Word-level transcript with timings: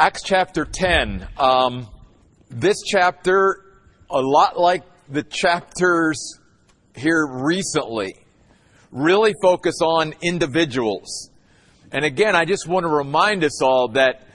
Acts 0.00 0.22
chapter 0.22 0.64
10. 0.64 1.28
Um, 1.36 1.86
this 2.48 2.80
chapter, 2.86 3.62
a 4.08 4.22
lot 4.22 4.58
like 4.58 4.82
the 5.10 5.22
chapters 5.22 6.38
here 6.96 7.26
recently, 7.30 8.14
really 8.90 9.34
focus 9.42 9.74
on 9.82 10.14
individuals. 10.22 11.30
And 11.92 12.02
again, 12.02 12.34
I 12.34 12.46
just 12.46 12.66
want 12.66 12.84
to 12.84 12.88
remind 12.88 13.44
us 13.44 13.60
all 13.60 13.88
that, 13.88 14.26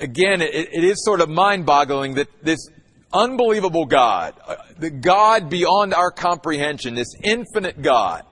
again, 0.00 0.40
it, 0.40 0.54
it 0.54 0.84
is 0.84 1.04
sort 1.04 1.20
of 1.20 1.28
mind 1.28 1.66
boggling 1.66 2.14
that 2.14 2.28
this 2.42 2.70
unbelievable 3.12 3.84
God, 3.84 4.32
uh, 4.46 4.56
the 4.78 4.88
God 4.88 5.50
beyond 5.50 5.92
our 5.92 6.10
comprehension, 6.10 6.94
this 6.94 7.14
infinite 7.22 7.82
God, 7.82 8.24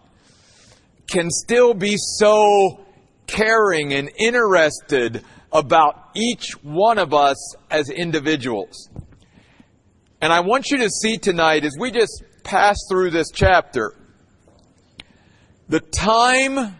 can 1.07 1.29
still 1.29 1.75
be 1.75 1.97
so 1.99 2.83
caring 3.27 3.93
and 3.93 4.11
interested 4.19 5.23
about 5.53 6.11
each 6.14 6.53
one 6.62 6.98
of 6.98 7.12
us 7.12 7.55
as 7.71 7.91
individuals. 7.91 8.88
And 10.20 10.33
I 10.33 10.41
want 10.41 10.70
you 10.70 10.79
to 10.79 10.88
see 10.88 11.16
tonight 11.16 11.65
as 11.65 11.77
we 11.79 11.91
just 11.91 12.23
pass 12.45 12.77
through 12.88 13.11
this 13.11 13.30
chapter, 13.33 13.95
the 15.69 15.80
time, 15.80 16.77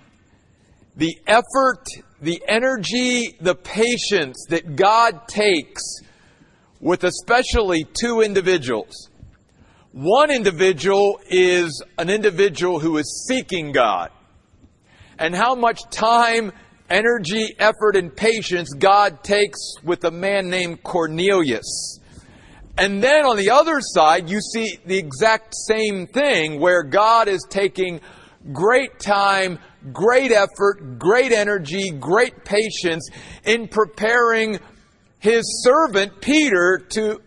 the 0.97 1.17
effort, 1.27 1.87
the 2.21 2.43
energy, 2.47 3.37
the 3.41 3.55
patience 3.55 4.47
that 4.51 4.77
God 4.77 5.27
takes 5.27 5.83
with 6.81 7.05
especially 7.05 7.87
two 7.99 8.21
individuals. 8.21 9.09
One 9.93 10.31
individual 10.31 11.21
is 11.29 11.83
an 11.99 12.11
individual 12.11 12.79
who 12.79 12.97
is 12.99 13.27
seeking 13.29 13.73
God. 13.73 14.11
And 15.19 15.35
how 15.35 15.55
much 15.55 15.81
time 15.91 16.53
energy, 16.91 17.55
effort, 17.59 17.97
and 17.97 18.15
patience 18.15 18.75
God 18.75 19.23
takes 19.23 19.59
with 19.85 20.05
a 20.05 20.11
man 20.11 20.49
named 20.51 20.83
Cornelius. 20.83 22.01
And 22.77 23.03
then 23.03 23.25
on 23.25 23.37
the 23.37 23.51
other 23.51 23.81
side, 23.81 24.29
you 24.29 24.41
see 24.41 24.79
the 24.85 24.97
exact 24.97 25.55
same 25.67 26.07
thing 26.07 26.61
where 26.61 26.83
God 26.83 27.29
is 27.29 27.47
taking 27.49 28.01
great 28.53 28.99
time, 28.99 29.59
great 29.93 30.33
effort, 30.33 30.99
great 30.99 31.33
energy, 31.33 31.91
great 31.91 32.45
patience 32.45 33.09
in 33.45 33.69
preparing 33.69 34.59
his 35.19 35.63
servant 35.63 36.21
Peter 36.21 36.79
to 36.91 37.21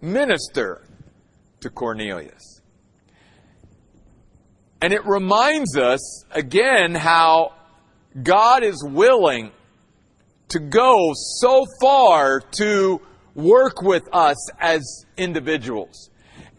minister 0.00 0.82
to 1.60 1.70
Cornelius. 1.70 2.60
And 4.80 4.92
it 4.92 5.04
reminds 5.06 5.76
us 5.76 6.24
again 6.30 6.94
how 6.94 7.54
God 8.22 8.62
is 8.62 8.82
willing 8.84 9.52
to 10.48 10.58
go 10.58 11.12
so 11.14 11.64
far 11.80 12.40
to 12.52 13.00
work 13.34 13.82
with 13.82 14.08
us 14.12 14.50
as 14.60 14.82
individuals. 15.16 16.10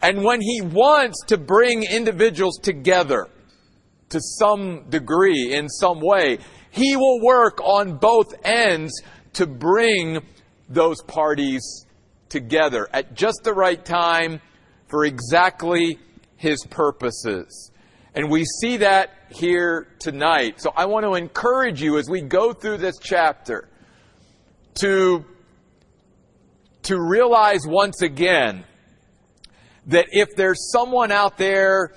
And 0.02 0.22
when 0.22 0.40
He 0.40 0.60
wants 0.62 1.24
to 1.26 1.36
bring 1.36 1.82
individuals 1.82 2.58
together 2.62 3.28
to 4.08 4.20
some 4.20 4.88
degree, 4.88 5.52
in 5.54 5.68
some 5.68 6.00
way, 6.00 6.38
He 6.70 6.96
will 6.96 7.20
work 7.22 7.60
on 7.60 7.98
both 7.98 8.32
ends 8.44 9.02
to 9.34 9.46
bring 9.46 10.20
those 10.68 11.02
parties 11.02 11.86
together 12.28 12.88
at 12.92 13.14
just 13.14 13.40
the 13.42 13.52
right 13.52 13.84
time 13.84 14.40
for 14.88 15.04
exactly 15.04 15.98
His 16.36 16.64
purposes. 16.70 17.69
And 18.14 18.30
we 18.30 18.44
see 18.44 18.78
that 18.78 19.10
here 19.30 19.86
tonight. 20.00 20.60
So 20.60 20.72
I 20.76 20.86
want 20.86 21.04
to 21.04 21.14
encourage 21.14 21.80
you 21.80 21.98
as 21.98 22.08
we 22.08 22.22
go 22.22 22.52
through 22.52 22.78
this 22.78 22.98
chapter 23.00 23.68
to, 24.80 25.24
to 26.82 27.00
realize 27.00 27.66
once 27.66 28.02
again 28.02 28.64
that 29.86 30.06
if 30.10 30.34
there's 30.36 30.70
someone 30.72 31.12
out 31.12 31.38
there 31.38 31.94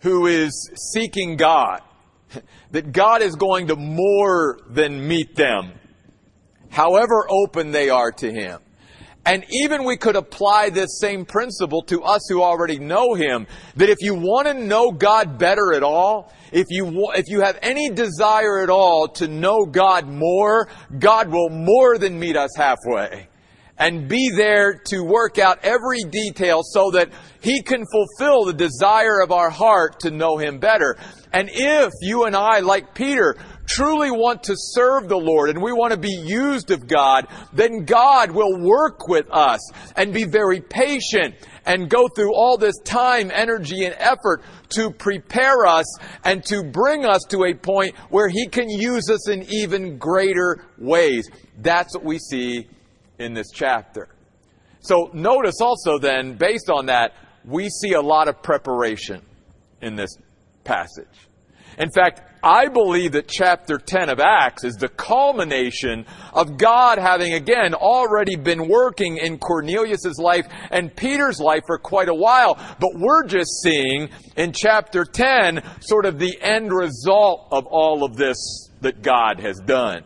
who 0.00 0.26
is 0.26 0.70
seeking 0.92 1.36
God, 1.36 1.80
that 2.70 2.92
God 2.92 3.22
is 3.22 3.34
going 3.34 3.68
to 3.68 3.76
more 3.76 4.60
than 4.68 5.06
meet 5.08 5.34
them, 5.34 5.72
however 6.70 7.26
open 7.28 7.72
they 7.72 7.90
are 7.90 8.12
to 8.12 8.30
Him. 8.30 8.60
And 9.28 9.44
even 9.50 9.84
we 9.84 9.98
could 9.98 10.16
apply 10.16 10.70
this 10.70 10.98
same 10.98 11.26
principle 11.26 11.82
to 11.82 12.02
us 12.02 12.22
who 12.30 12.42
already 12.42 12.78
know 12.78 13.12
Him. 13.12 13.46
That 13.76 13.90
if 13.90 13.98
you 14.00 14.14
want 14.14 14.46
to 14.46 14.54
know 14.54 14.90
God 14.90 15.38
better 15.38 15.74
at 15.74 15.82
all, 15.82 16.32
if 16.50 16.64
you, 16.70 17.12
if 17.14 17.26
you 17.28 17.42
have 17.42 17.58
any 17.60 17.90
desire 17.90 18.60
at 18.60 18.70
all 18.70 19.06
to 19.16 19.28
know 19.28 19.66
God 19.66 20.08
more, 20.08 20.70
God 20.98 21.28
will 21.28 21.50
more 21.50 21.98
than 21.98 22.18
meet 22.18 22.38
us 22.38 22.56
halfway. 22.56 23.28
And 23.76 24.08
be 24.08 24.30
there 24.34 24.80
to 24.86 25.04
work 25.04 25.38
out 25.38 25.58
every 25.62 26.04
detail 26.04 26.62
so 26.64 26.90
that 26.92 27.10
He 27.42 27.60
can 27.60 27.84
fulfill 27.92 28.46
the 28.46 28.54
desire 28.54 29.20
of 29.20 29.30
our 29.30 29.50
heart 29.50 30.00
to 30.00 30.10
know 30.10 30.38
Him 30.38 30.58
better. 30.58 30.96
And 31.34 31.50
if 31.52 31.92
you 32.00 32.24
and 32.24 32.34
I, 32.34 32.60
like 32.60 32.94
Peter, 32.94 33.36
truly 33.68 34.10
want 34.10 34.42
to 34.44 34.54
serve 34.56 35.08
the 35.08 35.16
Lord 35.16 35.50
and 35.50 35.62
we 35.62 35.72
want 35.72 35.92
to 35.92 35.98
be 35.98 36.22
used 36.24 36.70
of 36.70 36.88
God, 36.88 37.26
then 37.52 37.84
God 37.84 38.30
will 38.30 38.58
work 38.58 39.06
with 39.08 39.30
us 39.30 39.60
and 39.96 40.12
be 40.12 40.24
very 40.24 40.60
patient 40.60 41.34
and 41.66 41.90
go 41.90 42.08
through 42.08 42.34
all 42.34 42.56
this 42.56 42.78
time, 42.84 43.30
energy, 43.32 43.84
and 43.84 43.94
effort 43.98 44.42
to 44.70 44.90
prepare 44.90 45.66
us 45.66 45.86
and 46.24 46.44
to 46.46 46.62
bring 46.62 47.04
us 47.04 47.22
to 47.28 47.44
a 47.44 47.54
point 47.54 47.94
where 48.08 48.28
He 48.28 48.46
can 48.46 48.68
use 48.70 49.10
us 49.10 49.28
in 49.28 49.42
even 49.50 49.98
greater 49.98 50.64
ways. 50.78 51.28
That's 51.58 51.94
what 51.94 52.04
we 52.04 52.18
see 52.18 52.66
in 53.18 53.34
this 53.34 53.50
chapter. 53.52 54.08
So 54.80 55.10
notice 55.12 55.60
also 55.60 55.98
then, 55.98 56.34
based 56.34 56.70
on 56.70 56.86
that, 56.86 57.12
we 57.44 57.68
see 57.68 57.92
a 57.92 58.00
lot 58.00 58.28
of 58.28 58.42
preparation 58.42 59.20
in 59.82 59.96
this 59.96 60.16
passage. 60.64 61.06
In 61.78 61.90
fact, 61.90 62.22
I 62.42 62.68
believe 62.68 63.12
that 63.12 63.28
chapter 63.28 63.78
10 63.78 64.10
of 64.10 64.20
Acts 64.20 64.64
is 64.64 64.74
the 64.76 64.88
culmination 64.88 66.06
of 66.32 66.56
God 66.56 66.98
having 66.98 67.34
again 67.34 67.74
already 67.74 68.36
been 68.36 68.68
working 68.68 69.16
in 69.16 69.38
Cornelius' 69.38 70.18
life 70.18 70.46
and 70.70 70.94
Peter's 70.94 71.40
life 71.40 71.62
for 71.66 71.78
quite 71.78 72.08
a 72.08 72.14
while. 72.14 72.54
But 72.78 72.90
we're 72.94 73.24
just 73.26 73.62
seeing 73.62 74.10
in 74.36 74.52
chapter 74.52 75.04
10 75.04 75.62
sort 75.80 76.06
of 76.06 76.18
the 76.18 76.38
end 76.40 76.72
result 76.72 77.48
of 77.50 77.66
all 77.66 78.04
of 78.04 78.16
this 78.16 78.70
that 78.80 79.02
God 79.02 79.40
has 79.40 79.58
done. 79.60 80.04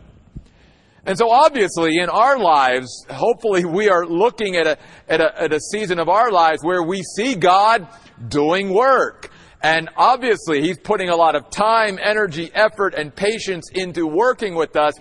And 1.05 1.17
so 1.17 1.29
obviously 1.29 1.97
in 1.97 2.09
our 2.09 2.39
lives, 2.39 3.05
hopefully 3.09 3.65
we 3.65 3.89
are 3.89 4.05
looking 4.05 4.55
at 4.55 4.65
a, 4.65 4.77
at 5.09 5.19
a, 5.19 5.41
at 5.41 5.53
a 5.53 5.59
season 5.59 5.99
of 5.99 6.07
our 6.07 6.31
lives 6.31 6.63
where 6.63 6.81
we 6.81 7.03
see 7.03 7.35
God 7.35 7.87
doing 8.29 8.73
work. 8.73 9.29
And 9.63 9.89
obviously, 9.95 10.61
He's 10.61 10.77
putting 10.77 11.09
a 11.09 11.15
lot 11.15 11.35
of 11.35 11.49
time, 11.49 11.97
energy, 12.01 12.51
effort, 12.53 12.93
and 12.93 13.15
patience 13.15 13.71
into 13.73 14.05
working 14.05 14.55
with 14.55 14.75
us. 14.75 14.93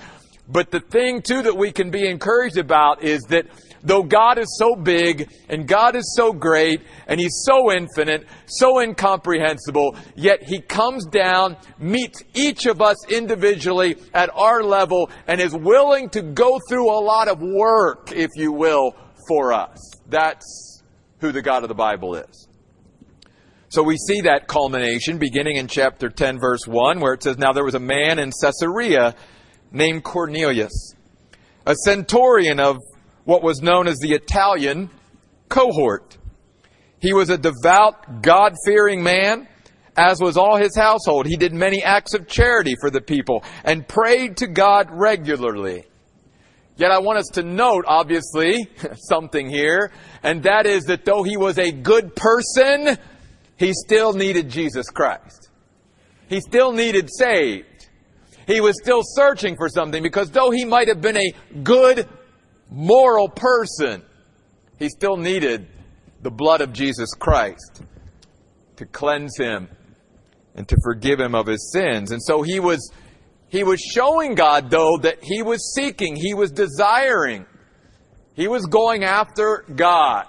But 0.48 0.70
the 0.70 0.78
thing, 0.78 1.20
too, 1.20 1.42
that 1.42 1.56
we 1.56 1.72
can 1.72 1.90
be 1.90 2.08
encouraged 2.08 2.58
about 2.58 3.02
is 3.02 3.22
that 3.24 3.46
though 3.82 4.04
God 4.04 4.38
is 4.38 4.56
so 4.58 4.76
big 4.76 5.32
and 5.48 5.66
God 5.66 5.96
is 5.96 6.14
so 6.16 6.32
great 6.32 6.82
and 7.08 7.18
He's 7.18 7.42
so 7.44 7.72
infinite, 7.72 8.24
so 8.46 8.78
incomprehensible, 8.78 9.96
yet 10.14 10.44
He 10.44 10.60
comes 10.60 11.06
down, 11.06 11.56
meets 11.80 12.22
each 12.32 12.66
of 12.66 12.80
us 12.80 13.04
individually 13.08 13.96
at 14.14 14.30
our 14.32 14.62
level, 14.62 15.10
and 15.26 15.40
is 15.40 15.54
willing 15.56 16.08
to 16.10 16.22
go 16.22 16.60
through 16.68 16.88
a 16.88 17.02
lot 17.02 17.26
of 17.26 17.40
work, 17.40 18.12
if 18.12 18.30
you 18.36 18.52
will, 18.52 18.94
for 19.26 19.52
us. 19.52 19.76
That's 20.06 20.82
who 21.20 21.32
the 21.32 21.42
God 21.42 21.64
of 21.64 21.68
the 21.68 21.74
Bible 21.74 22.14
is. 22.14 22.48
So 23.72 23.82
we 23.82 23.96
see 23.96 24.20
that 24.20 24.48
culmination 24.48 25.16
beginning 25.16 25.56
in 25.56 25.66
chapter 25.66 26.10
10, 26.10 26.38
verse 26.38 26.66
1, 26.66 27.00
where 27.00 27.14
it 27.14 27.22
says, 27.22 27.38
Now 27.38 27.54
there 27.54 27.64
was 27.64 27.74
a 27.74 27.80
man 27.80 28.18
in 28.18 28.30
Caesarea 28.42 29.14
named 29.70 30.04
Cornelius, 30.04 30.94
a 31.64 31.74
centurion 31.76 32.60
of 32.60 32.76
what 33.24 33.42
was 33.42 33.62
known 33.62 33.88
as 33.88 33.96
the 33.96 34.12
Italian 34.12 34.90
cohort. 35.48 36.18
He 37.00 37.14
was 37.14 37.30
a 37.30 37.38
devout, 37.38 38.20
God 38.20 38.52
fearing 38.66 39.02
man, 39.02 39.48
as 39.96 40.20
was 40.20 40.36
all 40.36 40.58
his 40.58 40.76
household. 40.76 41.24
He 41.24 41.36
did 41.36 41.54
many 41.54 41.82
acts 41.82 42.12
of 42.12 42.28
charity 42.28 42.74
for 42.78 42.90
the 42.90 43.00
people 43.00 43.42
and 43.64 43.88
prayed 43.88 44.36
to 44.36 44.48
God 44.48 44.88
regularly. 44.90 45.86
Yet 46.76 46.90
I 46.90 46.98
want 46.98 47.20
us 47.20 47.30
to 47.34 47.42
note, 47.42 47.86
obviously, 47.88 48.68
something 49.08 49.48
here, 49.48 49.92
and 50.22 50.42
that 50.42 50.66
is 50.66 50.84
that 50.84 51.06
though 51.06 51.22
he 51.22 51.38
was 51.38 51.56
a 51.56 51.72
good 51.72 52.14
person, 52.14 52.98
he 53.62 53.72
still 53.72 54.12
needed 54.12 54.50
Jesus 54.50 54.86
Christ. 54.90 55.50
He 56.28 56.40
still 56.40 56.72
needed 56.72 57.08
saved. 57.10 57.88
He 58.46 58.60
was 58.60 58.74
still 58.82 59.02
searching 59.04 59.56
for 59.56 59.68
something 59.68 60.02
because 60.02 60.30
though 60.30 60.50
he 60.50 60.64
might 60.64 60.88
have 60.88 61.00
been 61.00 61.16
a 61.16 61.32
good, 61.62 62.08
moral 62.70 63.28
person, 63.28 64.02
he 64.78 64.88
still 64.88 65.16
needed 65.16 65.66
the 66.22 66.30
blood 66.30 66.60
of 66.60 66.72
Jesus 66.72 67.10
Christ 67.14 67.82
to 68.76 68.86
cleanse 68.86 69.36
him 69.38 69.68
and 70.54 70.68
to 70.68 70.76
forgive 70.82 71.20
him 71.20 71.34
of 71.34 71.46
his 71.46 71.72
sins. 71.72 72.10
And 72.12 72.22
so 72.22 72.42
he 72.42 72.58
was 72.60 72.90
He 73.48 73.64
was 73.64 73.80
showing 73.80 74.34
God, 74.34 74.70
though, 74.70 74.96
that 75.02 75.18
he 75.22 75.42
was 75.42 75.74
seeking, 75.74 76.16
he 76.16 76.32
was 76.32 76.50
desiring, 76.50 77.44
he 78.34 78.48
was 78.48 78.64
going 78.64 79.04
after 79.04 79.64
God. 79.76 80.24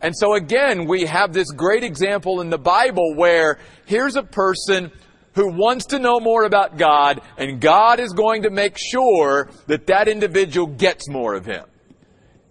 And 0.00 0.16
so 0.16 0.34
again, 0.34 0.86
we 0.86 1.04
have 1.04 1.32
this 1.32 1.50
great 1.50 1.84
example 1.84 2.40
in 2.40 2.50
the 2.50 2.58
Bible 2.58 3.14
where 3.14 3.58
here's 3.86 4.16
a 4.16 4.22
person 4.22 4.90
who 5.34 5.52
wants 5.52 5.86
to 5.86 5.98
know 5.98 6.18
more 6.18 6.44
about 6.44 6.76
God, 6.76 7.20
and 7.36 7.60
God 7.60 8.00
is 8.00 8.12
going 8.12 8.42
to 8.42 8.50
make 8.50 8.76
sure 8.76 9.48
that 9.66 9.86
that 9.86 10.08
individual 10.08 10.66
gets 10.66 11.08
more 11.08 11.34
of 11.34 11.46
Him. 11.46 11.64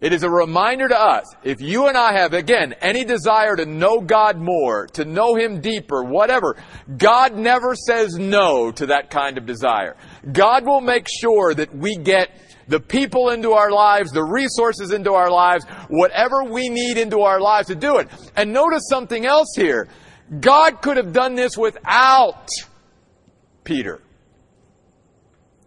It 0.02 0.14
is 0.14 0.24
a 0.24 0.30
reminder 0.30 0.88
to 0.88 0.98
us, 0.98 1.26
if 1.44 1.60
you 1.60 1.88
and 1.88 1.98
I 1.98 2.14
have, 2.14 2.34
again, 2.34 2.74
any 2.80 3.04
desire 3.04 3.58
to 3.58 3.66
know 3.66 4.00
God 4.00 4.38
more, 4.38 4.88
to 4.94 5.04
know 5.04 5.36
Him 5.36 5.60
deeper, 5.60 6.04
whatever, 6.04 6.56
God 6.98 7.36
never 7.36 7.76
says 7.76 8.18
no 8.18 8.72
to 8.72 8.86
that 8.86 9.10
kind 9.10 9.38
of 9.38 9.46
desire. 9.46 9.98
God 10.32 10.66
will 10.66 10.80
make 10.80 11.08
sure 11.10 11.54
that 11.54 11.76
we 11.76 11.98
get 11.98 12.30
the 12.70 12.80
people 12.80 13.32
into 13.32 13.52
our 13.52 13.72
lives, 13.72 14.12
the 14.12 14.24
resources 14.24 14.92
into 14.92 15.14
our 15.14 15.30
lives, 15.30 15.66
whatever 15.90 16.44
we 16.44 16.70
need 16.70 16.98
into 16.98 17.22
our 17.22 17.42
lives 17.42 17.68
to 17.68 17.76
do 17.76 17.98
it. 17.98 18.08
And 18.36 18.54
notice 18.54 18.84
something 18.88 19.26
else 19.26 19.50
here. 19.56 19.90
God 20.40 20.82
could 20.82 20.98
have 20.98 21.12
done 21.12 21.34
this 21.34 21.58
without 21.58 22.48
Peter. 23.64 24.02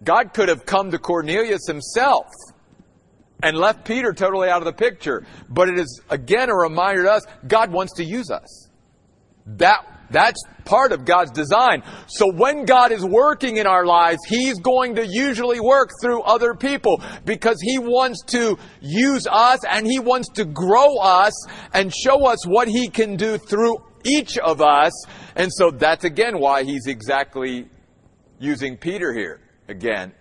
God 0.04 0.32
could 0.32 0.49
have 0.49 0.64
come 0.64 0.93
to 0.93 0.99
Cornelius 0.99 1.66
himself 1.66 2.26
and 3.43 3.56
left 3.56 3.84
Peter 3.84 4.12
totally 4.12 4.48
out 4.48 4.58
of 4.58 4.64
the 4.64 4.72
picture. 4.72 5.26
But 5.48 5.69
it 5.69 5.78
is, 5.78 6.00
again, 6.08 6.50
a 6.50 6.55
reminder 6.55 7.02
to 7.02 7.12
us, 7.12 7.26
God 7.46 7.72
wants 7.72 7.94
to 7.94 8.05
use 8.05 8.31
us. 8.31 8.69
That, 9.46 9.84
that's 10.12 10.42
part 10.64 10.92
of 10.92 11.04
God's 11.04 11.30
design. 11.30 11.82
So 12.06 12.30
when 12.32 12.64
God 12.64 12.92
is 12.92 13.04
working 13.04 13.56
in 13.56 13.66
our 13.66 13.84
lives, 13.84 14.18
He's 14.28 14.58
going 14.58 14.94
to 14.96 15.06
usually 15.06 15.60
work 15.60 15.90
through 16.00 16.22
other 16.22 16.54
people 16.54 17.02
because 17.24 17.58
He 17.60 17.78
wants 17.78 18.22
to 18.28 18.58
use 18.80 19.26
us 19.30 19.64
and 19.64 19.86
He 19.86 19.98
wants 19.98 20.28
to 20.34 20.44
grow 20.44 20.96
us 20.98 21.32
and 21.72 21.92
show 21.92 22.26
us 22.26 22.46
what 22.46 22.68
He 22.68 22.88
can 22.88 23.16
do 23.16 23.38
through 23.38 23.78
each 24.04 24.38
of 24.38 24.60
us. 24.60 24.92
And 25.34 25.52
so 25.52 25.70
that's 25.70 26.04
again 26.04 26.38
why 26.38 26.64
He's 26.64 26.86
exactly 26.86 27.68
using 28.38 28.76
Peter 28.76 29.12
here 29.12 29.40
again 29.68 30.12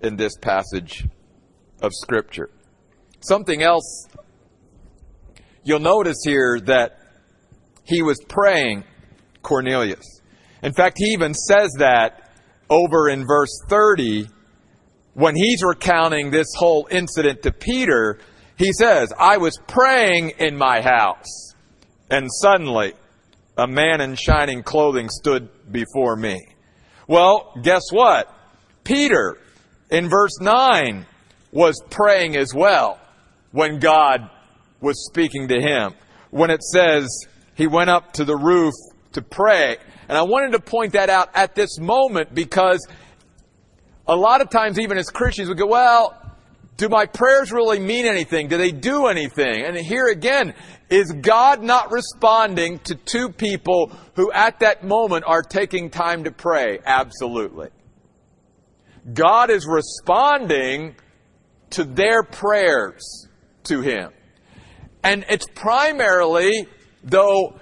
in 0.00 0.16
this 0.16 0.36
passage 0.36 1.06
of 1.80 1.92
Scripture. 1.94 2.50
Something 3.20 3.62
else 3.62 4.08
you'll 5.64 5.80
notice 5.80 6.18
here 6.24 6.60
that 6.60 6.98
he 7.84 8.02
was 8.02 8.18
praying 8.28 8.84
Cornelius. 9.42 10.20
In 10.62 10.72
fact, 10.72 10.98
he 10.98 11.12
even 11.12 11.34
says 11.34 11.72
that 11.78 12.30
over 12.70 13.08
in 13.08 13.26
verse 13.26 13.60
30 13.68 14.28
when 15.14 15.36
he's 15.36 15.62
recounting 15.62 16.30
this 16.30 16.46
whole 16.56 16.88
incident 16.90 17.42
to 17.42 17.52
Peter. 17.52 18.18
He 18.56 18.72
says, 18.72 19.12
I 19.18 19.38
was 19.38 19.58
praying 19.66 20.30
in 20.38 20.56
my 20.56 20.80
house, 20.80 21.54
and 22.10 22.28
suddenly 22.40 22.94
a 23.56 23.66
man 23.66 24.00
in 24.00 24.14
shining 24.14 24.62
clothing 24.62 25.08
stood 25.08 25.48
before 25.70 26.16
me. 26.16 26.40
Well, 27.06 27.52
guess 27.62 27.82
what? 27.90 28.32
Peter, 28.84 29.36
in 29.90 30.08
verse 30.08 30.40
9, 30.40 31.06
was 31.52 31.80
praying 31.90 32.36
as 32.36 32.54
well 32.54 32.98
when 33.50 33.78
God 33.78 34.30
was 34.80 35.04
speaking 35.06 35.48
to 35.48 35.60
him. 35.60 35.94
When 36.30 36.50
it 36.50 36.62
says 36.62 37.26
he 37.54 37.66
went 37.66 37.90
up 37.90 38.14
to 38.14 38.24
the 38.24 38.36
roof 38.36 38.72
to 39.12 39.22
pray. 39.22 39.76
And 40.08 40.18
I 40.18 40.22
wanted 40.22 40.52
to 40.52 40.60
point 40.60 40.92
that 40.92 41.10
out 41.10 41.30
at 41.34 41.54
this 41.54 41.78
moment 41.78 42.34
because 42.34 42.86
a 44.06 44.16
lot 44.16 44.40
of 44.40 44.50
times, 44.50 44.78
even 44.78 44.98
as 44.98 45.08
Christians, 45.08 45.48
we 45.48 45.54
go, 45.54 45.66
well, 45.66 46.18
do 46.76 46.88
my 46.88 47.06
prayers 47.06 47.52
really 47.52 47.78
mean 47.78 48.06
anything? 48.06 48.48
Do 48.48 48.56
they 48.56 48.72
do 48.72 49.06
anything? 49.06 49.64
And 49.64 49.76
here 49.76 50.08
again, 50.08 50.54
is 50.90 51.12
God 51.12 51.62
not 51.62 51.92
responding 51.92 52.78
to 52.80 52.94
two 52.94 53.28
people 53.28 53.92
who 54.16 54.32
at 54.32 54.60
that 54.60 54.84
moment 54.84 55.24
are 55.26 55.42
taking 55.42 55.90
time 55.90 56.24
to 56.24 56.32
pray? 56.32 56.80
Absolutely. 56.84 57.68
God 59.12 59.50
is 59.50 59.66
responding 59.66 60.96
to 61.70 61.84
their 61.84 62.22
prayers 62.22 63.28
to 63.64 63.80
Him. 63.80 64.10
And 65.02 65.24
it's 65.28 65.46
primarily, 65.54 66.68
though, 67.02 67.58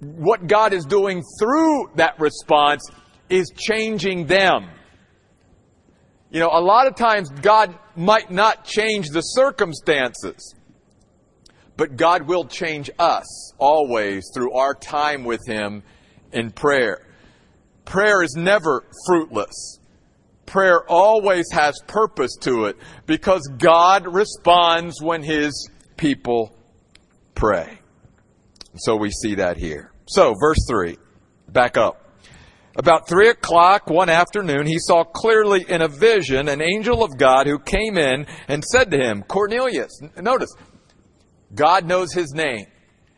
what 0.00 0.46
God 0.46 0.72
is 0.72 0.84
doing 0.84 1.22
through 1.40 1.90
that 1.96 2.18
response 2.20 2.88
is 3.28 3.50
changing 3.56 4.26
them. 4.26 4.68
You 6.30 6.40
know, 6.40 6.50
a 6.52 6.60
lot 6.60 6.86
of 6.86 6.94
times 6.94 7.30
God 7.30 7.76
might 7.96 8.30
not 8.30 8.64
change 8.64 9.08
the 9.08 9.22
circumstances, 9.22 10.54
but 11.76 11.96
God 11.96 12.22
will 12.22 12.44
change 12.44 12.90
us 12.98 13.52
always 13.58 14.30
through 14.34 14.52
our 14.52 14.74
time 14.74 15.24
with 15.24 15.40
Him 15.46 15.82
in 16.32 16.50
prayer. 16.50 17.06
Prayer 17.84 18.22
is 18.22 18.34
never 18.36 18.84
fruitless. 19.06 19.78
Prayer 20.44 20.82
always 20.88 21.46
has 21.52 21.80
purpose 21.86 22.36
to 22.40 22.66
it 22.66 22.76
because 23.06 23.42
God 23.58 24.06
responds 24.06 25.00
when 25.00 25.22
His 25.22 25.70
people 25.96 26.54
pray. 27.34 27.78
So 28.78 28.96
we 28.96 29.10
see 29.10 29.36
that 29.36 29.56
here. 29.56 29.92
So, 30.06 30.34
verse 30.40 30.58
3, 30.68 30.96
back 31.48 31.76
up. 31.76 32.08
About 32.76 33.08
three 33.08 33.28
o'clock 33.28 33.90
one 33.90 34.08
afternoon, 34.08 34.64
he 34.64 34.78
saw 34.78 35.02
clearly 35.02 35.64
in 35.68 35.82
a 35.82 35.88
vision 35.88 36.48
an 36.48 36.62
angel 36.62 37.02
of 37.02 37.18
God 37.18 37.48
who 37.48 37.58
came 37.58 37.98
in 37.98 38.24
and 38.46 38.64
said 38.64 38.92
to 38.92 38.96
him, 38.96 39.24
Cornelius. 39.24 40.00
Notice, 40.16 40.54
God 41.52 41.86
knows 41.86 42.12
his 42.12 42.32
name. 42.32 42.66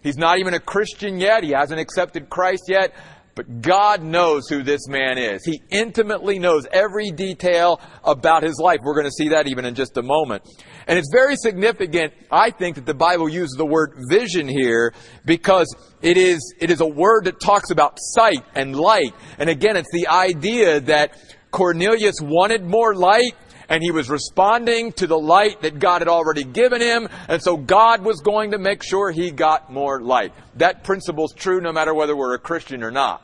He's 0.02 0.16
not 0.16 0.38
even 0.38 0.54
a 0.54 0.60
Christian 0.60 1.20
yet. 1.20 1.44
He 1.44 1.50
hasn't 1.50 1.78
accepted 1.78 2.30
Christ 2.30 2.64
yet. 2.68 2.94
But 3.34 3.62
God 3.62 4.02
knows 4.02 4.48
who 4.48 4.62
this 4.62 4.88
man 4.88 5.18
is. 5.18 5.44
He 5.44 5.62
intimately 5.70 6.38
knows 6.38 6.66
every 6.72 7.10
detail 7.10 7.80
about 8.04 8.42
his 8.42 8.58
life. 8.58 8.80
We're 8.82 8.94
going 8.94 9.06
to 9.06 9.12
see 9.12 9.28
that 9.28 9.46
even 9.46 9.64
in 9.64 9.74
just 9.74 9.96
a 9.96 10.02
moment. 10.02 10.42
And 10.86 10.98
it's 10.98 11.10
very 11.12 11.36
significant, 11.36 12.12
I 12.30 12.50
think, 12.50 12.76
that 12.76 12.86
the 12.86 12.94
Bible 12.94 13.28
uses 13.28 13.56
the 13.56 13.66
word 13.66 13.92
vision 14.08 14.48
here 14.48 14.92
because 15.24 15.74
it 16.02 16.16
is, 16.16 16.54
it 16.58 16.70
is 16.70 16.80
a 16.80 16.86
word 16.86 17.24
that 17.24 17.40
talks 17.40 17.70
about 17.70 17.98
sight 17.98 18.44
and 18.54 18.74
light. 18.74 19.14
And 19.38 19.48
again, 19.48 19.76
it's 19.76 19.92
the 19.92 20.08
idea 20.08 20.80
that 20.80 21.16
Cornelius 21.50 22.20
wanted 22.20 22.64
more 22.64 22.94
light 22.94 23.34
and 23.70 23.82
he 23.82 23.92
was 23.92 24.10
responding 24.10 24.92
to 24.94 25.06
the 25.06 25.18
light 25.18 25.62
that 25.62 25.78
God 25.78 26.00
had 26.00 26.08
already 26.08 26.42
given 26.44 26.80
him, 26.82 27.08
and 27.28 27.40
so 27.40 27.56
God 27.56 28.04
was 28.04 28.20
going 28.20 28.50
to 28.50 28.58
make 28.58 28.82
sure 28.82 29.12
he 29.12 29.30
got 29.30 29.72
more 29.72 30.02
light. 30.02 30.34
That 30.56 30.82
principle 30.82 31.24
is 31.24 31.32
true 31.36 31.60
no 31.60 31.72
matter 31.72 31.94
whether 31.94 32.16
we're 32.16 32.34
a 32.34 32.38
Christian 32.38 32.82
or 32.82 32.90
not. 32.90 33.22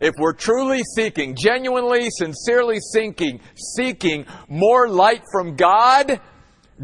If 0.00 0.12
we're 0.18 0.34
truly 0.34 0.82
seeking, 0.94 1.36
genuinely, 1.36 2.10
sincerely 2.10 2.80
seeking, 2.80 3.40
seeking 3.76 4.26
more 4.48 4.88
light 4.88 5.22
from 5.32 5.56
God, 5.56 6.20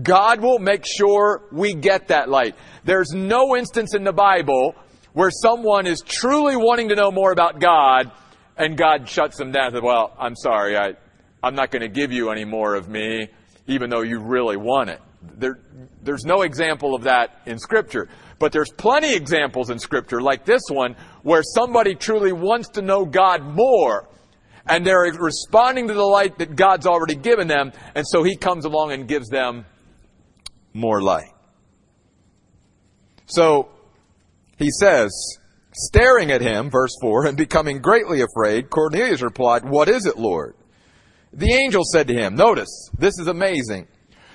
God 0.01 0.41
will 0.41 0.59
make 0.59 0.85
sure 0.87 1.43
we 1.53 1.75
get 1.75 2.09
that 2.09 2.31
light. 2.31 2.55
There's 2.85 3.11
no 3.11 3.57
instance 3.57 3.95
in 3.95 4.05
the 4.05 4.13
Bible 4.13 4.75
where 5.13 5.31
someone 5.31 5.87
is 5.87 6.01
truly 6.01 6.57
wanting 6.57 6.89
to 6.89 6.95
know 6.95 7.11
more 7.11 7.33
about 7.33 7.61
God 7.61 8.11
and 8.57 8.79
God 8.79 9.09
shuts 9.09 9.37
them 9.37 9.53
down 9.53 9.67
and 9.67 9.75
says, 9.75 9.83
well, 9.83 10.17
I'm 10.19 10.37
sorry, 10.37 10.77
I, 10.77 10.95
I'm 11.43 11.55
not 11.55 11.71
going 11.71 11.83
to 11.83 11.89
give 11.89 12.13
you 12.13 12.31
any 12.31 12.45
more 12.45 12.75
of 12.75 12.89
me, 12.89 13.29
even 13.67 13.91
though 13.91 14.03
you 14.03 14.21
really 14.21 14.57
want 14.57 14.91
it. 14.91 15.01
There, 15.37 15.59
there's 16.03 16.25
no 16.25 16.43
example 16.43 16.95
of 16.95 17.05
that 17.05 17.41
in 17.47 17.59
Scripture. 17.59 18.09
But 18.39 18.53
there's 18.53 18.71
plenty 18.71 19.15
examples 19.15 19.71
in 19.71 19.79
Scripture, 19.79 20.21
like 20.21 20.45
this 20.45 20.63
one, 20.69 20.97
where 21.23 21.43
somebody 21.43 21.95
truly 21.95 22.33
wants 22.33 22.71
to 22.71 22.83
know 22.83 23.05
God 23.05 23.43
more. 23.43 24.09
And 24.67 24.87
they're 24.87 25.13
responding 25.19 25.89
to 25.89 25.95
the 25.95 26.03
light 26.03 26.39
that 26.39 26.55
God's 26.55 26.87
already 26.87 27.17
given 27.17 27.49
them. 27.49 27.73
And 27.95 28.07
so 28.07 28.23
He 28.23 28.37
comes 28.37 28.65
along 28.65 28.93
and 28.93 29.09
gives 29.09 29.29
them 29.29 29.65
more 30.73 31.03
light. 31.03 31.33
So, 33.27 33.71
He 34.59 34.71
says, 34.71 35.11
staring 35.73 36.31
at 36.31 36.41
him, 36.41 36.71
verse 36.71 36.97
4, 37.01 37.27
and 37.27 37.37
becoming 37.37 37.81
greatly 37.81 38.23
afraid, 38.23 38.71
Cornelius 38.71 39.23
replied, 39.23 39.65
What 39.65 39.89
is 39.89 40.07
it, 40.07 40.19
Lord? 40.19 40.55
The 41.33 41.53
angel 41.53 41.83
said 41.85 42.09
to 42.09 42.15
him, 42.15 42.35
notice, 42.35 42.91
this 42.99 43.19
is 43.19 43.27
amazing. 43.27 43.89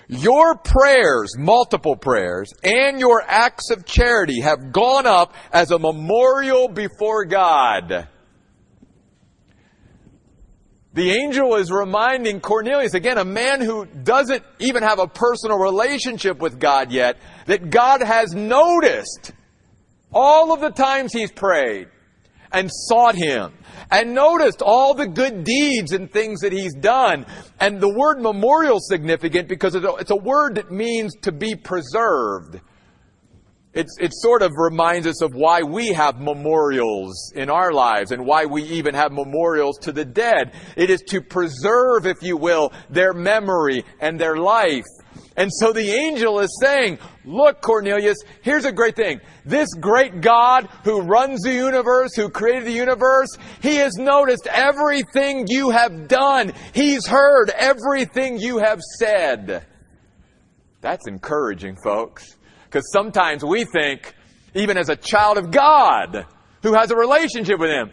Your 0.08 0.56
prayers, 0.56 1.36
multiple 1.38 1.96
prayers, 1.96 2.52
and 2.64 3.00
your 3.00 3.22
acts 3.22 3.70
of 3.72 3.86
charity 3.86 4.42
have 4.42 4.72
gone 4.72 5.06
up 5.06 5.34
as 5.52 5.72
a 5.72 5.78
memorial 5.78 6.70
before 6.70 7.26
God. 7.26 8.08
The 10.94 11.12
angel 11.12 11.56
is 11.56 11.72
reminding 11.72 12.40
Cornelius, 12.40 12.96
again, 12.96 13.20
a 13.20 13.26
man 13.26 13.62
who 13.62 13.86
doesn't 13.86 14.44
even 14.58 14.82
have 14.82 14.98
a 14.98 15.08
personal 15.08 15.60
relationship 15.60 16.40
with 16.40 16.60
God 16.60 16.92
yet, 16.92 17.18
that 17.46 17.70
God 17.70 18.02
has 18.02 18.34
noticed 18.34 19.34
all 20.12 20.54
of 20.54 20.62
the 20.62 20.72
times 20.72 21.14
he's 21.14 21.32
prayed 21.32 21.90
and 22.52 22.70
sought 22.72 23.16
him 23.16 23.54
and 23.92 24.14
noticed 24.14 24.62
all 24.62 24.94
the 24.94 25.08
good 25.08 25.44
deeds 25.44 25.94
and 25.94 26.12
things 26.12 26.42
that 26.42 26.52
he's 26.52 26.74
done. 26.74 27.26
And 27.60 27.80
the 27.80 27.94
word 27.94 28.20
memorial 28.22 28.78
is 28.78 28.88
significant 28.88 29.48
because 29.48 29.76
it's 29.76 30.12
a 30.12 30.16
word 30.16 30.56
that 30.56 30.72
means 30.72 31.14
to 31.22 31.32
be 31.32 31.56
preserved. 31.56 32.60
It's, 33.74 33.96
it 34.00 34.12
sort 34.12 34.42
of 34.42 34.54
reminds 34.58 35.06
us 35.06 35.22
of 35.22 35.36
why 35.36 35.62
we 35.62 35.90
have 35.90 36.20
memorials 36.20 37.32
in 37.36 37.50
our 37.52 37.72
lives 37.72 38.12
and 38.12 38.26
why 38.26 38.46
we 38.46 38.64
even 38.64 38.96
have 38.96 39.12
memorials 39.12 39.78
to 39.80 39.92
the 39.92 40.04
dead. 40.04 40.54
It 40.76 40.90
is 40.90 41.02
to 41.10 41.22
preserve, 41.22 42.08
if 42.08 42.18
you 42.24 42.38
will, 42.38 42.74
their 42.90 43.14
memory 43.14 43.86
and 44.00 44.20
their 44.20 44.38
life. 44.38 44.86
And 45.38 45.52
so 45.54 45.72
the 45.72 45.92
angel 45.92 46.40
is 46.40 46.50
saying, 46.60 46.98
look, 47.24 47.62
Cornelius, 47.62 48.18
here's 48.42 48.66
a 48.66 48.72
great 48.72 48.96
thing. 48.96 49.22
This 49.46 49.72
great 49.76 50.20
God 50.20 50.68
who 50.84 51.02
runs 51.02 51.44
the 51.44 51.54
universe, 51.54 52.16
who 52.16 52.30
created 52.30 52.66
the 52.66 52.72
universe, 52.72 53.30
he 53.62 53.76
has 53.76 53.94
noticed 53.98 54.48
everything 54.48 55.46
you 55.48 55.70
have 55.70 56.08
done. 56.08 56.54
He's 56.74 57.06
heard 57.06 57.52
everything 57.52 58.40
you 58.40 58.58
have 58.58 58.82
said. 58.98 59.64
That's 60.82 61.08
encouraging, 61.08 61.78
folks. 61.84 62.36
Because 62.66 62.92
sometimes 62.92 63.46
we 63.46 63.64
think, 63.64 64.16
even 64.56 64.76
as 64.76 64.90
a 64.90 64.96
child 64.96 65.38
of 65.38 65.52
God 65.52 66.26
who 66.64 66.74
has 66.74 66.90
a 66.90 66.96
relationship 66.96 67.60
with 67.60 67.70
Him, 67.70 67.92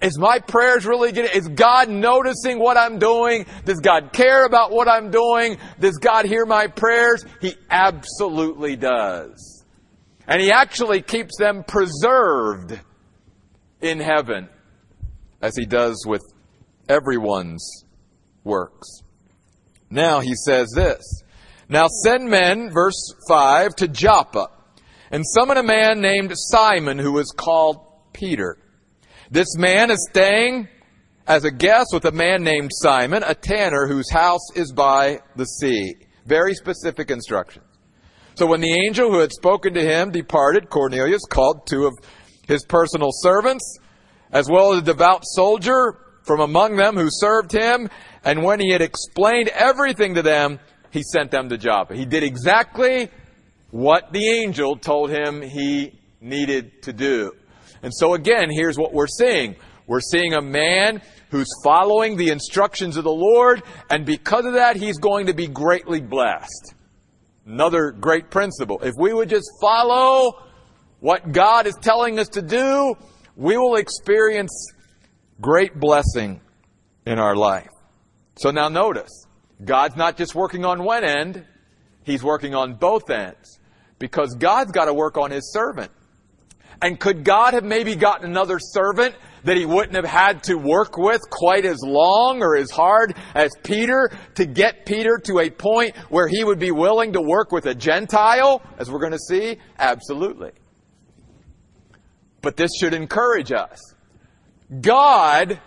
is 0.00 0.18
my 0.18 0.38
prayers 0.38 0.86
really 0.86 1.12
getting, 1.12 1.36
is 1.36 1.48
God 1.48 1.88
noticing 1.88 2.58
what 2.58 2.76
I'm 2.76 2.98
doing? 2.98 3.44
Does 3.64 3.80
God 3.80 4.12
care 4.12 4.46
about 4.46 4.70
what 4.70 4.88
I'm 4.88 5.10
doing? 5.10 5.58
Does 5.78 5.98
God 5.98 6.24
hear 6.24 6.46
my 6.46 6.68
prayers? 6.68 7.24
He 7.40 7.54
absolutely 7.70 8.76
does. 8.76 9.64
And 10.26 10.40
He 10.40 10.50
actually 10.50 11.02
keeps 11.02 11.36
them 11.38 11.64
preserved 11.64 12.78
in 13.80 14.00
heaven 14.00 14.48
as 15.42 15.56
He 15.56 15.66
does 15.66 16.04
with 16.06 16.22
everyone's 16.88 17.84
works. 18.42 19.02
Now 19.90 20.20
He 20.20 20.34
says 20.34 20.70
this. 20.74 21.22
Now 21.68 21.86
send 22.02 22.28
men, 22.28 22.70
verse 22.70 23.14
5, 23.28 23.76
to 23.76 23.88
Joppa, 23.88 24.48
and 25.10 25.24
summon 25.26 25.56
a 25.56 25.62
man 25.62 26.00
named 26.00 26.32
Simon 26.34 26.98
who 26.98 27.18
is 27.18 27.32
called 27.36 27.84
Peter. 28.12 28.58
This 29.32 29.56
man 29.56 29.92
is 29.92 30.04
staying 30.10 30.66
as 31.28 31.44
a 31.44 31.52
guest 31.52 31.90
with 31.92 32.04
a 32.04 32.10
man 32.10 32.42
named 32.42 32.70
Simon, 32.72 33.22
a 33.24 33.32
tanner 33.32 33.86
whose 33.86 34.10
house 34.10 34.50
is 34.56 34.72
by 34.72 35.20
the 35.36 35.44
sea. 35.44 35.94
Very 36.26 36.52
specific 36.54 37.12
instructions. 37.12 37.64
So 38.34 38.46
when 38.46 38.60
the 38.60 38.72
angel 38.72 39.08
who 39.08 39.20
had 39.20 39.30
spoken 39.30 39.74
to 39.74 39.82
him 39.82 40.10
departed, 40.10 40.68
Cornelius 40.68 41.22
called 41.30 41.64
two 41.68 41.86
of 41.86 41.92
his 42.48 42.64
personal 42.64 43.10
servants, 43.12 43.78
as 44.32 44.48
well 44.50 44.72
as 44.72 44.80
a 44.80 44.84
devout 44.84 45.22
soldier 45.24 45.96
from 46.24 46.40
among 46.40 46.74
them 46.74 46.96
who 46.96 47.08
served 47.08 47.52
him. 47.52 47.88
And 48.24 48.42
when 48.42 48.58
he 48.58 48.70
had 48.72 48.82
explained 48.82 49.48
everything 49.50 50.16
to 50.16 50.22
them, 50.22 50.58
he 50.90 51.04
sent 51.04 51.30
them 51.30 51.50
to 51.50 51.56
Joppa. 51.56 51.94
He 51.94 52.04
did 52.04 52.24
exactly 52.24 53.10
what 53.70 54.12
the 54.12 54.28
angel 54.28 54.76
told 54.76 55.10
him 55.10 55.40
he 55.40 56.00
needed 56.20 56.82
to 56.82 56.92
do. 56.92 57.32
And 57.82 57.92
so 57.94 58.14
again, 58.14 58.50
here's 58.50 58.76
what 58.78 58.92
we're 58.92 59.06
seeing. 59.06 59.56
We're 59.86 60.00
seeing 60.00 60.34
a 60.34 60.40
man 60.40 61.02
who's 61.30 61.48
following 61.64 62.16
the 62.16 62.30
instructions 62.30 62.96
of 62.96 63.04
the 63.04 63.12
Lord, 63.12 63.62
and 63.88 64.04
because 64.04 64.44
of 64.44 64.54
that, 64.54 64.76
he's 64.76 64.98
going 64.98 65.26
to 65.26 65.34
be 65.34 65.46
greatly 65.46 66.00
blessed. 66.00 66.74
Another 67.46 67.90
great 67.90 68.30
principle. 68.30 68.80
If 68.82 68.94
we 68.98 69.12
would 69.12 69.28
just 69.28 69.48
follow 69.60 70.42
what 71.00 71.32
God 71.32 71.66
is 71.66 71.74
telling 71.80 72.18
us 72.18 72.28
to 72.30 72.42
do, 72.42 72.94
we 73.36 73.56
will 73.56 73.76
experience 73.76 74.72
great 75.40 75.78
blessing 75.78 76.40
in 77.06 77.18
our 77.18 77.34
life. 77.34 77.70
So 78.36 78.50
now 78.50 78.68
notice, 78.68 79.26
God's 79.64 79.96
not 79.96 80.16
just 80.16 80.34
working 80.34 80.64
on 80.64 80.84
one 80.84 81.04
end, 81.04 81.44
He's 82.04 82.22
working 82.22 82.54
on 82.54 82.74
both 82.74 83.10
ends. 83.10 83.58
Because 83.98 84.34
God's 84.34 84.72
got 84.72 84.86
to 84.86 84.94
work 84.94 85.18
on 85.18 85.30
His 85.30 85.52
servant. 85.52 85.90
And 86.82 86.98
could 86.98 87.24
God 87.24 87.54
have 87.54 87.64
maybe 87.64 87.94
gotten 87.94 88.30
another 88.30 88.58
servant 88.58 89.14
that 89.44 89.56
he 89.56 89.66
wouldn't 89.66 89.94
have 89.96 90.04
had 90.04 90.42
to 90.44 90.54
work 90.54 90.96
with 90.96 91.20
quite 91.30 91.64
as 91.64 91.78
long 91.82 92.42
or 92.42 92.56
as 92.56 92.70
hard 92.70 93.14
as 93.34 93.50
Peter 93.62 94.10
to 94.34 94.46
get 94.46 94.86
Peter 94.86 95.18
to 95.24 95.40
a 95.40 95.50
point 95.50 95.96
where 96.08 96.28
he 96.28 96.44
would 96.44 96.58
be 96.58 96.70
willing 96.70 97.12
to 97.12 97.20
work 97.20 97.52
with 97.52 97.66
a 97.66 97.74
Gentile, 97.74 98.62
as 98.78 98.90
we're 98.90 98.98
going 98.98 99.12
to 99.12 99.18
see? 99.18 99.58
Absolutely. 99.78 100.52
But 102.42 102.56
this 102.56 102.70
should 102.78 102.94
encourage 102.94 103.52
us. 103.52 103.78
God 104.80 105.60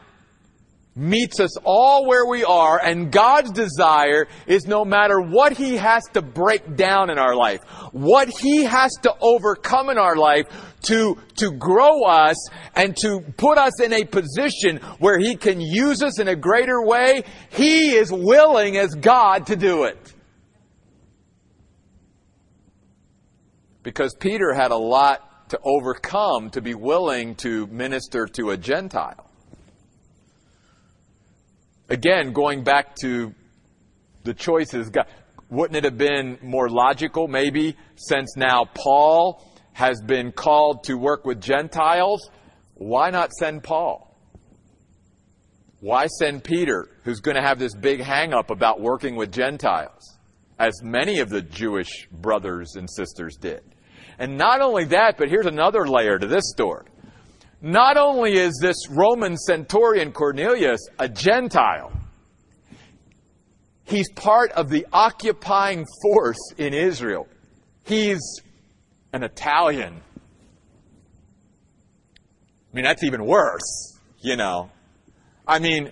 meets 0.95 1.39
us 1.39 1.57
all 1.63 2.05
where 2.07 2.25
we 2.25 2.43
are, 2.43 2.79
and 2.79 3.11
God's 3.11 3.51
desire 3.51 4.27
is 4.45 4.65
no 4.65 4.85
matter 4.85 5.19
what 5.19 5.53
He 5.53 5.77
has 5.77 6.03
to 6.13 6.21
break 6.21 6.75
down 6.75 7.09
in 7.09 7.17
our 7.17 7.35
life, 7.35 7.61
what 7.91 8.29
He 8.29 8.63
has 8.63 8.91
to 9.01 9.15
overcome 9.19 9.89
in 9.89 9.97
our 9.97 10.15
life 10.15 10.45
to, 10.83 11.17
to 11.37 11.51
grow 11.51 12.03
us 12.03 12.35
and 12.75 12.95
to 12.97 13.21
put 13.37 13.57
us 13.57 13.81
in 13.81 13.93
a 13.93 14.03
position 14.03 14.77
where 14.99 15.17
He 15.17 15.35
can 15.35 15.59
use 15.59 16.03
us 16.03 16.19
in 16.19 16.27
a 16.27 16.35
greater 16.35 16.85
way, 16.85 17.23
He 17.49 17.91
is 17.91 18.11
willing 18.11 18.77
as 18.77 18.93
God 18.93 19.47
to 19.47 19.55
do 19.55 19.85
it. 19.85 20.13
Because 23.81 24.15
Peter 24.15 24.53
had 24.53 24.71
a 24.71 24.77
lot 24.77 25.49
to 25.49 25.59
overcome 25.63 26.49
to 26.51 26.61
be 26.61 26.73
willing 26.73 27.35
to 27.35 27.67
minister 27.67 28.25
to 28.27 28.51
a 28.51 28.57
Gentile. 28.57 29.29
Again, 31.93 32.33
going 32.33 32.63
back 32.63 32.95
to 33.01 33.35
the 34.23 34.33
choices, 34.33 34.89
wouldn't 35.51 35.77
it 35.77 35.83
have 35.83 35.95
been 35.95 36.39
more 36.41 36.67
logical, 36.67 37.27
maybe, 37.27 37.77
since 37.93 38.35
now 38.35 38.65
Paul 38.73 39.47
has 39.73 40.01
been 40.01 40.31
called 40.31 40.85
to 40.85 40.95
work 40.95 41.23
with 41.23 41.39
Gentiles? 41.39 42.31
Why 42.73 43.11
not 43.11 43.31
send 43.33 43.63
Paul? 43.63 44.17
Why 45.81 46.07
send 46.07 46.43
Peter, 46.43 46.89
who's 47.03 47.19
going 47.19 47.35
to 47.35 47.43
have 47.43 47.59
this 47.59 47.75
big 47.75 48.01
hang 48.01 48.33
up 48.33 48.49
about 48.49 48.81
working 48.81 49.15
with 49.15 49.31
Gentiles, 49.31 50.17
as 50.57 50.73
many 50.81 51.19
of 51.19 51.29
the 51.29 51.43
Jewish 51.43 52.07
brothers 52.11 52.73
and 52.75 52.89
sisters 52.89 53.37
did? 53.39 53.61
And 54.17 54.35
not 54.35 54.61
only 54.61 54.85
that, 54.85 55.19
but 55.19 55.29
here's 55.29 55.45
another 55.45 55.87
layer 55.87 56.17
to 56.17 56.25
this 56.25 56.49
story. 56.49 56.87
Not 57.65 57.95
only 57.95 58.33
is 58.33 58.59
this 58.61 58.89
Roman 58.89 59.37
centurion 59.37 60.11
Cornelius 60.11 60.81
a 60.99 61.07
Gentile, 61.07 61.93
he's 63.85 64.11
part 64.11 64.51
of 64.51 64.69
the 64.69 64.85
occupying 64.91 65.85
force 66.01 66.51
in 66.57 66.73
Israel. 66.73 67.25
He's 67.85 68.19
an 69.13 69.23
Italian. 69.23 70.01
I 72.73 72.75
mean, 72.75 72.83
that's 72.83 73.03
even 73.03 73.25
worse, 73.25 73.97
you 74.19 74.35
know. 74.35 74.69
I 75.47 75.59
mean, 75.59 75.89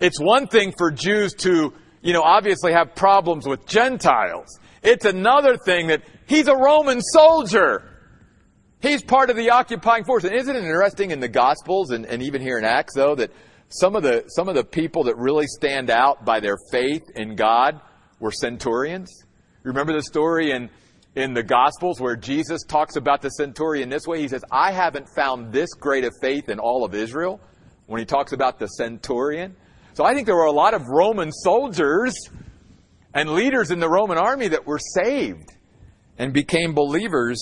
it's 0.00 0.18
one 0.18 0.48
thing 0.48 0.74
for 0.76 0.90
Jews 0.90 1.32
to, 1.34 1.72
you 2.02 2.12
know, 2.12 2.22
obviously 2.22 2.72
have 2.72 2.96
problems 2.96 3.46
with 3.46 3.64
Gentiles. 3.66 4.58
It's 4.82 5.04
another 5.04 5.56
thing 5.64 5.86
that 5.88 6.02
he's 6.26 6.48
a 6.48 6.56
Roman 6.56 7.00
soldier. 7.00 7.93
He's 8.84 9.02
part 9.02 9.30
of 9.30 9.36
the 9.36 9.48
occupying 9.48 10.04
force. 10.04 10.24
And 10.24 10.34
isn't 10.34 10.54
it 10.54 10.62
interesting 10.62 11.10
in 11.10 11.18
the 11.18 11.28
Gospels 11.28 11.90
and, 11.90 12.04
and 12.04 12.22
even 12.22 12.42
here 12.42 12.58
in 12.58 12.66
Acts, 12.66 12.92
though, 12.94 13.14
that 13.14 13.30
some 13.70 13.96
of, 13.96 14.02
the, 14.02 14.24
some 14.28 14.46
of 14.46 14.54
the 14.54 14.62
people 14.62 15.04
that 15.04 15.16
really 15.16 15.46
stand 15.46 15.88
out 15.88 16.26
by 16.26 16.38
their 16.38 16.58
faith 16.70 17.08
in 17.16 17.34
God 17.34 17.80
were 18.20 18.30
centurions? 18.30 19.24
Remember 19.62 19.94
the 19.94 20.02
story 20.02 20.50
in, 20.50 20.68
in 21.16 21.32
the 21.32 21.42
Gospels 21.42 21.98
where 21.98 22.14
Jesus 22.14 22.62
talks 22.62 22.96
about 22.96 23.22
the 23.22 23.30
centurion 23.30 23.88
this 23.88 24.06
way? 24.06 24.20
He 24.20 24.28
says, 24.28 24.44
I 24.52 24.70
haven't 24.70 25.08
found 25.16 25.50
this 25.50 25.72
great 25.72 26.04
of 26.04 26.12
faith 26.20 26.50
in 26.50 26.58
all 26.58 26.84
of 26.84 26.94
Israel 26.94 27.40
when 27.86 28.00
he 28.00 28.04
talks 28.04 28.34
about 28.34 28.58
the 28.58 28.66
centurion. 28.66 29.56
So 29.94 30.04
I 30.04 30.12
think 30.12 30.26
there 30.26 30.36
were 30.36 30.44
a 30.44 30.52
lot 30.52 30.74
of 30.74 30.82
Roman 30.88 31.32
soldiers 31.32 32.12
and 33.14 33.30
leaders 33.30 33.70
in 33.70 33.80
the 33.80 33.88
Roman 33.88 34.18
army 34.18 34.48
that 34.48 34.66
were 34.66 34.78
saved 34.78 35.56
and 36.18 36.34
became 36.34 36.74
believers 36.74 37.38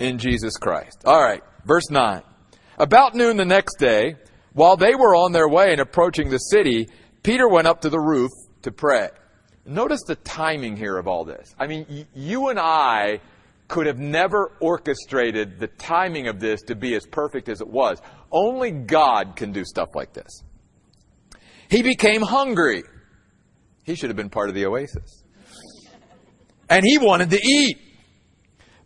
in 0.00 0.18
Jesus 0.18 0.56
Christ. 0.56 1.02
All 1.04 1.22
right, 1.22 1.42
verse 1.64 1.88
9. 1.90 2.22
About 2.78 3.14
noon 3.14 3.36
the 3.36 3.44
next 3.44 3.78
day, 3.78 4.16
while 4.54 4.76
they 4.76 4.94
were 4.94 5.14
on 5.14 5.32
their 5.32 5.48
way 5.48 5.70
and 5.70 5.80
approaching 5.80 6.30
the 6.30 6.38
city, 6.38 6.88
Peter 7.22 7.48
went 7.48 7.68
up 7.68 7.82
to 7.82 7.90
the 7.90 8.00
roof 8.00 8.30
to 8.62 8.72
pray. 8.72 9.10
Notice 9.64 10.00
the 10.06 10.16
timing 10.16 10.76
here 10.76 10.96
of 10.96 11.06
all 11.06 11.24
this. 11.24 11.54
I 11.58 11.66
mean, 11.66 11.86
y- 11.88 12.06
you 12.14 12.48
and 12.48 12.58
I 12.58 13.20
could 13.68 13.86
have 13.86 13.98
never 13.98 14.56
orchestrated 14.60 15.60
the 15.60 15.68
timing 15.68 16.26
of 16.26 16.40
this 16.40 16.62
to 16.62 16.74
be 16.74 16.94
as 16.94 17.06
perfect 17.06 17.48
as 17.48 17.60
it 17.60 17.68
was. 17.68 18.00
Only 18.32 18.72
God 18.72 19.36
can 19.36 19.52
do 19.52 19.64
stuff 19.64 19.90
like 19.94 20.12
this. 20.12 20.42
He 21.68 21.82
became 21.82 22.22
hungry. 22.22 22.82
He 23.84 23.94
should 23.94 24.10
have 24.10 24.16
been 24.16 24.30
part 24.30 24.48
of 24.48 24.54
the 24.54 24.66
oasis. 24.66 25.22
And 26.68 26.84
he 26.84 26.98
wanted 26.98 27.30
to 27.30 27.40
eat. 27.42 27.78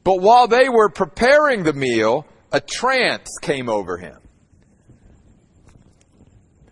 But 0.05 0.21
while 0.21 0.47
they 0.47 0.69
were 0.69 0.91
preparing 0.91 1.63
the 1.65 1.73
meal, 1.73 2.27
a 2.53 2.61
trance 2.61 3.29
came 3.41 3.69
over 3.69 3.97
him. 3.97 4.19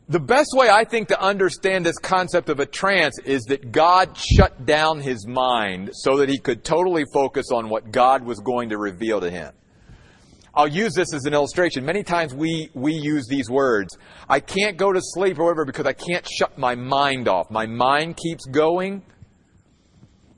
the 0.09 0.21
best 0.21 0.51
way 0.53 0.69
I 0.69 0.85
think 0.85 1.09
to 1.09 1.21
understand 1.21 1.87
this 1.87 1.97
concept 1.99 2.51
of 2.51 2.61
a 2.61 2.67
trance 2.67 3.19
is 3.25 3.45
that 3.45 3.73
God 3.73 4.15
shut 4.15 4.67
down 4.67 5.01
his 5.01 5.27
mind 5.27 5.91
so 5.95 6.19
that 6.19 6.29
he 6.29 6.39
could 6.39 6.65
totally 6.65 7.05
focus 7.15 7.47
on 7.51 7.71
what 7.71 7.91
God 7.91 8.23
was 8.23 8.39
going 8.39 8.69
to 8.69 8.79
reveal 8.79 9.21
to 9.21 9.31
him. 9.31 9.55
I'll 10.55 10.69
use 10.69 10.93
this 10.93 11.15
as 11.15 11.25
an 11.25 11.33
illustration. 11.33 11.87
Many 11.87 12.03
times 12.03 12.35
we, 12.35 12.69
we 12.75 12.93
use 12.93 13.27
these 13.27 13.49
words. 13.49 13.97
I 14.29 14.41
can't 14.41 14.77
go 14.77 14.93
to 14.93 15.01
sleep 15.01 15.39
or 15.39 15.45
whatever 15.45 15.65
because 15.65 15.87
I 15.87 15.95
can't 15.95 16.29
shut 16.29 16.59
my 16.59 16.75
mind 16.75 17.27
off. 17.27 17.51
My 17.51 17.65
mind 17.65 18.19
keeps 18.19 18.45
going. 18.45 19.03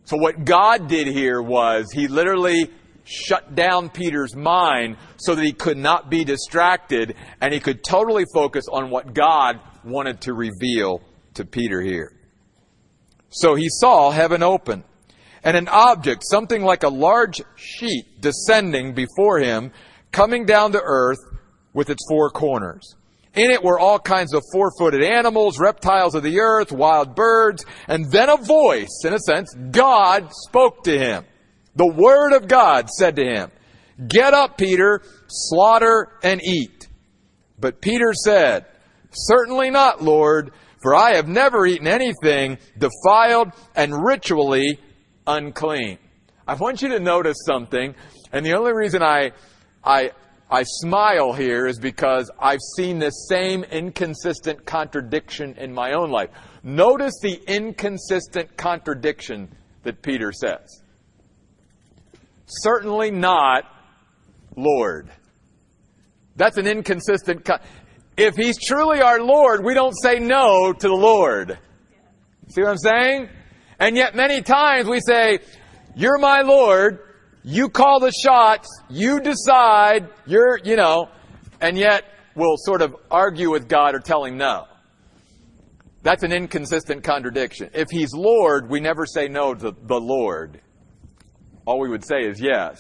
So 0.05 0.17
what 0.17 0.45
God 0.45 0.87
did 0.87 1.09
here 1.09 1.43
was 1.43 1.91
he 1.93 2.07
literally 2.07 2.71
shut 3.05 3.55
down 3.55 3.91
Peter's 3.91 4.35
mind 4.35 4.97
so 5.17 5.35
that 5.35 5.45
he 5.45 5.53
could 5.53 5.77
not 5.77 6.11
be 6.11 6.25
distracted 6.25 7.15
and 7.41 7.53
he 7.53 7.61
could 7.61 7.85
totally 7.85 8.25
focus 8.35 8.65
on 8.73 8.91
what 8.91 9.15
God 9.15 9.61
wanted 9.85 10.23
to 10.23 10.33
reveal 10.33 11.03
to 11.35 11.45
Peter 11.45 11.81
here. 11.81 12.13
So 13.29 13.55
he 13.55 13.69
saw 13.69 14.11
heaven 14.11 14.43
open 14.43 14.85
and 15.43 15.57
an 15.57 15.69
object, 15.69 16.23
something 16.25 16.65
like 16.65 16.83
a 16.83 16.89
large 16.89 17.43
sheet 17.57 18.21
descending 18.21 18.95
before 18.95 19.39
him, 19.41 19.73
coming 20.11 20.47
down 20.47 20.73
to 20.73 20.81
earth 20.83 21.19
with 21.75 21.91
its 21.91 22.05
four 22.09 22.31
corners. 22.31 22.97
In 23.35 23.51
it 23.51 23.63
were 23.63 23.79
all 23.79 23.99
kinds 23.99 24.33
of 24.33 24.45
four 24.53 24.71
footed 24.79 25.03
animals, 25.03 25.59
reptiles 25.59 26.15
of 26.15 26.23
the 26.23 26.39
earth, 26.39 26.71
wild 26.71 27.17
birds, 27.17 27.65
and 27.89 28.11
then 28.11 28.31
a 28.31 28.37
voice, 28.37 29.03
in 29.05 29.13
a 29.13 29.19
sense, 29.19 29.53
God 29.73 30.31
spoke 30.33 30.85
to 30.85 30.97
him. 30.97 31.25
The 31.77 31.87
Word 31.87 32.33
of 32.33 32.49
God 32.49 32.89
said 32.89 33.17
to 33.17 33.25
him, 33.25 33.51
Get 34.09 34.35
up, 34.35 34.59
Peter, 34.59 35.03
slaughter 35.29 36.09
and 36.23 36.43
eat. 36.43 36.89
But 37.59 37.81
Peter 37.81 38.13
said, 38.13 38.67
Certainly 39.13 39.71
not, 39.71 40.03
Lord, 40.03 40.53
for 40.83 40.95
I 40.95 41.15
have 41.15 41.29
never 41.29 41.67
eaten 41.67 41.87
anything 41.87 42.59
defiled 42.77 43.53
and 43.75 44.05
ritually 44.05 44.79
unclean. 45.27 45.99
I 46.47 46.55
want 46.55 46.83
you 46.83 46.89
to 46.91 47.01
notice 47.01 47.39
something, 47.47 47.95
and 48.33 48.45
the 48.45 48.55
only 48.55 48.73
reason 48.73 49.03
I, 49.03 49.33
I, 49.83 50.11
I 50.51 50.65
smile 50.65 51.33
here 51.33 51.67
is 51.67 51.79
because 51.79 52.31
I've 52.39 52.61
seen 52.77 52.99
this 52.99 53.27
same 53.29 53.65
inconsistent 53.65 54.67
contradiction 54.67 55.55
in 55.57 55.73
my 55.73 55.93
own 55.93 56.11
life. 56.11 56.31
Notice 56.63 57.15
the 57.23 57.41
inconsistent 57.47 58.57
contradiction 58.57 59.49
that 59.85 60.03
Peter 60.03 60.33
says. 60.33 60.84
Certainly 62.47 63.11
not 63.11 63.65
Lord. 64.57 65.11
That's 66.37 66.57
an 66.57 66.67
inconsistent. 66.67 67.45
Co- 67.45 67.59
if 68.17 68.35
He's 68.37 68.57
truly 68.59 69.01
our 69.01 69.21
Lord, 69.21 69.65
we 69.65 69.75
don't 69.75 69.95
say 70.03 70.19
no 70.19 70.73
to 70.73 70.89
the 70.89 70.95
Lord. 70.95 71.59
See 72.49 72.61
what 72.61 72.71
I'm 72.71 72.79
saying? 72.79 73.29
And 73.79 73.97
yet 73.97 74.15
many 74.15 74.43
times 74.43 74.89
we 74.89 75.01
say, 75.01 75.41
You're 75.97 76.19
my 76.19 76.43
Lord, 76.43 76.99
you 77.43 77.69
call 77.69 78.01
the 78.01 78.13
shots, 78.13 78.69
you 78.89 79.21
decide, 79.21 80.09
you're, 80.27 80.59
you 80.59 80.77
know, 80.77 81.09
and 81.61 81.77
yet 81.77 82.05
we'll 82.35 82.57
sort 82.59 82.83
of 82.83 82.95
argue 83.11 83.51
with 83.51 83.69
God 83.69 83.95
or 83.95 84.01
tell 84.01 84.25
Him 84.25 84.37
no. 84.37 84.67
That's 86.03 86.23
an 86.23 86.33
inconsistent 86.33 87.03
contradiction. 87.03 87.71
If 87.73 87.89
He's 87.91 88.13
Lord, 88.13 88.69
we 88.69 88.81
never 88.81 89.07
say 89.07 89.29
no 89.29 89.55
to 89.55 89.71
the 89.71 90.01
Lord 90.01 90.61
all 91.67 91.81
we 91.81 91.89
would 91.89 92.05
say 92.05 92.21
is 92.21 92.41
yes. 92.41 92.79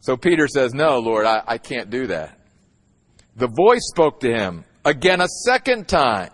So 0.00 0.16
Peter 0.16 0.48
says, 0.48 0.74
No, 0.74 0.98
Lord, 0.98 1.26
I, 1.26 1.42
I 1.46 1.58
can't 1.58 1.90
do 1.90 2.06
that. 2.08 2.38
The 3.36 3.48
voice 3.48 3.82
spoke 3.88 4.20
to 4.20 4.32
him 4.32 4.64
again 4.84 5.20
a 5.20 5.28
second 5.28 5.88
time. 5.88 6.30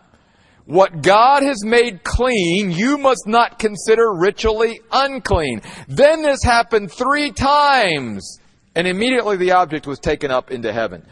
What 0.66 1.02
God 1.02 1.42
has 1.42 1.64
made 1.64 2.04
clean, 2.04 2.70
you 2.70 2.98
must 2.98 3.26
not 3.26 3.58
consider 3.58 4.12
ritually 4.12 4.80
unclean. 4.92 5.62
Then 5.88 6.22
this 6.22 6.42
happened 6.44 6.92
three 6.92 7.32
times, 7.32 8.38
and 8.76 8.86
immediately 8.86 9.36
the 9.36 9.52
object 9.52 9.86
was 9.86 9.98
taken 9.98 10.30
up 10.30 10.50
into 10.50 10.72
heaven. 10.72 11.04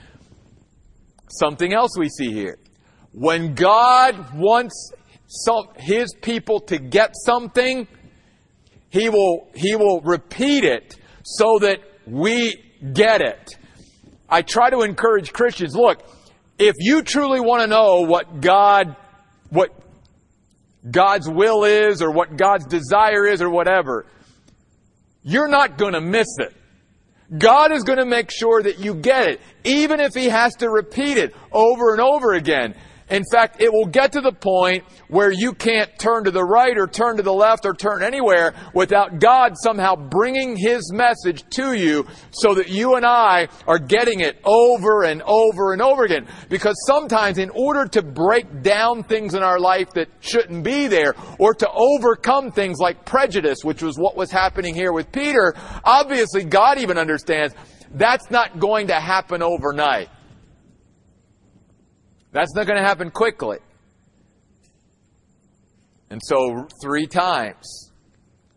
Something 1.29 1.73
else 1.73 1.91
we 1.99 2.09
see 2.09 2.33
here. 2.33 2.59
When 3.13 3.55
God 3.55 4.33
wants 4.35 4.93
some, 5.27 5.69
his 5.77 6.15
people 6.23 6.61
to 6.61 6.79
get 6.79 7.15
something, 7.25 7.89
he 8.91 9.09
will, 9.09 9.49
he 9.55 9.77
will 9.77 10.01
repeat 10.01 10.65
it 10.65 10.97
so 11.25 11.59
that 11.61 11.81
we 12.07 12.57
get 12.93 13.21
it. 13.21 13.57
I 14.29 14.43
try 14.43 14.71
to 14.71 14.83
encourage 14.83 15.33
Christians, 15.33 15.75
look, 15.75 16.03
if 16.59 16.75
you 16.79 17.03
truly 17.03 17.41
want 17.41 17.63
to 17.63 17.67
know 17.67 18.03
what 18.03 18.41
God, 18.41 18.97
what 19.51 19.71
God's 20.89 21.29
will 21.29 21.65
is 21.65 22.03
or 22.03 22.11
what 22.11 22.37
God's 22.37 22.67
desire 22.67 23.27
is 23.27 23.41
or 23.41 23.51
whatever, 23.51 24.07
you're 25.23 25.49
not 25.49 25.79
going 25.79 25.93
to 25.93 26.01
miss 26.01 26.29
it. 26.39 26.55
God 27.37 27.73
is 27.73 27.85
going 27.85 27.99
to 27.99 28.07
make 28.07 28.31
sure 28.31 28.63
that 28.63 28.79
you 28.79 28.95
get 28.95 29.29
it, 29.29 29.41
even 29.65 30.01
if 30.01 30.15
He 30.15 30.31
has 30.31 30.55
to 30.57 30.71
repeat 30.71 31.19
it 31.19 31.35
over 31.53 31.93
and 31.93 32.01
over 32.01 32.33
again. 32.33 32.75
In 33.11 33.25
fact, 33.33 33.61
it 33.61 33.73
will 33.73 33.87
get 33.87 34.13
to 34.13 34.21
the 34.21 34.33
point 34.33 34.85
where 35.09 35.31
you 35.31 35.53
can't 35.53 35.91
turn 35.99 36.25
to 36.25 36.31
the 36.31 36.45
right 36.45 36.77
or 36.77 36.87
turn 36.87 37.17
to 37.17 37.23
the 37.23 37.33
left 37.33 37.65
or 37.65 37.75
turn 37.75 38.03
anywhere 38.03 38.55
without 38.75 39.19
God 39.19 39.55
somehow 39.57 39.97
bringing 39.97 40.57
His 40.57 40.93
message 40.93 41.45
to 41.51 41.73
you 41.73 42.07
so 42.31 42.55
that 42.55 42.69
you 42.69 42.97
and 42.97 43.07
I 43.07 43.49
are 43.67 43.79
getting 43.79 44.21
it 44.21 44.39
over 44.45 45.05
and 45.05 45.23
over 45.23 45.73
and 45.73 45.81
over 45.81 46.05
again. 46.05 46.27
Because 46.49 46.77
sometimes 46.87 47.39
in 47.39 47.51
order 47.51 47.87
to 47.87 48.03
break 48.03 48.63
down 48.63 49.03
things 49.03 49.35
in 49.35 49.43
our 49.43 49.59
life 49.59 49.91
that 49.95 50.09
shouldn't 50.21 50.65
be 50.65 50.87
there 50.87 51.15
or 51.39 51.55
to 51.55 51.71
overcome 51.71 52.53
things 52.53 52.79
like 52.79 53.05
prejudice, 53.05 53.59
which 53.63 53.83
was 53.83 53.97
what 53.99 54.17
was 54.17 54.31
happening 54.31 54.75
here 54.75 54.93
with 54.93 55.11
Peter, 55.13 55.55
obviously 55.85 56.45
God 56.45 56.79
even 56.79 56.99
understands 56.99 57.55
that's 57.95 58.31
not 58.31 58.59
going 58.59 58.89
to 58.89 58.95
happen 58.95 59.43
overnight. 59.43 60.09
That's 62.39 62.55
not 62.55 62.69
going 62.69 62.81
to 62.81 62.87
happen 62.87 63.11
quickly. 63.11 63.59
And 66.09 66.21
so, 66.23 66.69
three 66.81 67.09
times, 67.09 67.91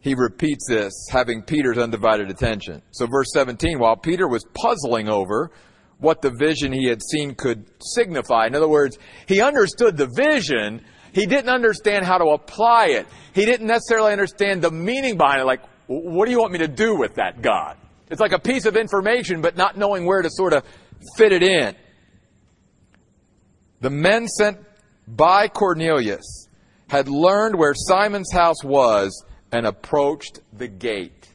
he 0.02 0.14
repeats 0.14 0.68
this, 0.70 0.94
having 1.10 1.42
Peter's 1.42 1.80
undivided 1.80 2.30
attention. 2.30 2.84
So, 2.92 3.08
verse 3.08 3.32
17, 3.34 3.80
while 3.80 3.96
Peter 3.96 4.28
was 4.28 4.46
puzzling 4.54 5.10
over 5.10 5.50
what 5.98 6.22
the 6.22 6.30
vision 6.30 6.72
he 6.72 6.88
had 6.90 7.02
seen 7.02 7.34
could 7.34 7.66
signify, 7.82 8.46
in 8.46 8.54
other 8.54 8.68
words, 8.70 9.00
he 9.26 9.42
understood 9.42 9.98
the 9.98 10.12
vision, 10.16 10.86
he 11.12 11.26
didn't 11.26 11.50
understand 11.50 12.06
how 12.06 12.20
to 12.20 12.26
apply 12.26 12.90
it. 12.90 13.08
He 13.34 13.46
didn't 13.46 13.66
necessarily 13.66 14.12
understand 14.12 14.62
the 14.62 14.70
meaning 14.70 15.18
behind 15.18 15.42
it, 15.42 15.46
like, 15.46 15.64
what 15.88 16.26
do 16.26 16.32
you 16.32 16.40
want 16.40 16.52
me 16.52 16.60
to 16.60 16.68
do 16.68 16.96
with 16.96 17.16
that, 17.16 17.42
God? 17.42 17.78
It's 18.12 18.22
like 18.22 18.34
a 18.34 18.40
piece 18.40 18.68
of 18.68 18.78
information, 18.78 19.42
but 19.42 19.58
not 19.58 19.76
knowing 19.76 20.06
where 20.06 20.22
to 20.22 20.30
sort 20.30 20.54
of 20.54 20.64
fit 21.18 21.32
it 21.32 21.42
in. 21.42 21.76
The 23.82 23.90
men 23.90 24.28
sent 24.28 24.60
by 25.08 25.48
Cornelius 25.48 26.48
had 26.88 27.08
learned 27.08 27.56
where 27.56 27.74
Simon's 27.74 28.32
house 28.32 28.64
was 28.64 29.26
and 29.52 29.66
approached 29.66 30.40
the 30.54 30.68
gate. 30.68 31.28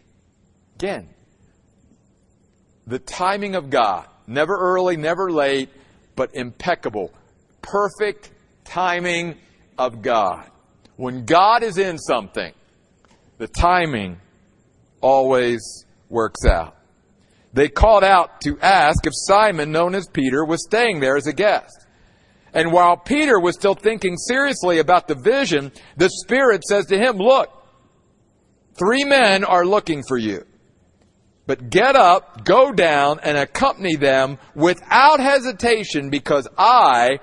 Again, 0.76 1.08
the 2.86 3.00
timing 3.00 3.56
of 3.56 3.68
God, 3.68 4.06
never 4.26 4.56
early, 4.56 4.96
never 4.96 5.30
late, 5.30 5.70
but 6.14 6.34
impeccable. 6.34 7.12
Perfect 7.62 8.30
timing 8.64 9.36
of 9.76 10.02
God. 10.02 10.48
When 10.96 11.24
God 11.24 11.62
is 11.62 11.78
in 11.78 11.98
something, 11.98 12.52
the 13.38 13.48
timing 13.48 14.18
always 15.00 15.84
works 16.08 16.44
out. 16.46 16.76
They 17.52 17.68
called 17.68 18.04
out 18.04 18.40
to 18.42 18.58
ask 18.60 19.06
if 19.06 19.12
Simon, 19.14 19.72
known 19.72 19.94
as 19.94 20.06
Peter, 20.08 20.44
was 20.44 20.64
staying 20.64 21.00
there 21.00 21.16
as 21.16 21.26
a 21.26 21.32
guest. 21.32 21.85
And 22.56 22.72
while 22.72 22.96
Peter 22.96 23.38
was 23.38 23.54
still 23.54 23.74
thinking 23.74 24.16
seriously 24.16 24.78
about 24.78 25.08
the 25.08 25.14
vision, 25.14 25.70
the 25.98 26.08
Spirit 26.08 26.64
says 26.64 26.86
to 26.86 26.96
him, 26.96 27.18
Look, 27.18 27.50
three 28.78 29.04
men 29.04 29.44
are 29.44 29.66
looking 29.66 30.02
for 30.08 30.16
you. 30.16 30.42
But 31.46 31.68
get 31.68 31.96
up, 31.96 32.46
go 32.46 32.72
down, 32.72 33.20
and 33.22 33.36
accompany 33.36 33.96
them 33.96 34.38
without 34.54 35.20
hesitation 35.20 36.08
because 36.08 36.48
I 36.56 37.20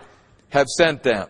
have 0.50 0.68
sent 0.68 1.02
them. 1.02 1.28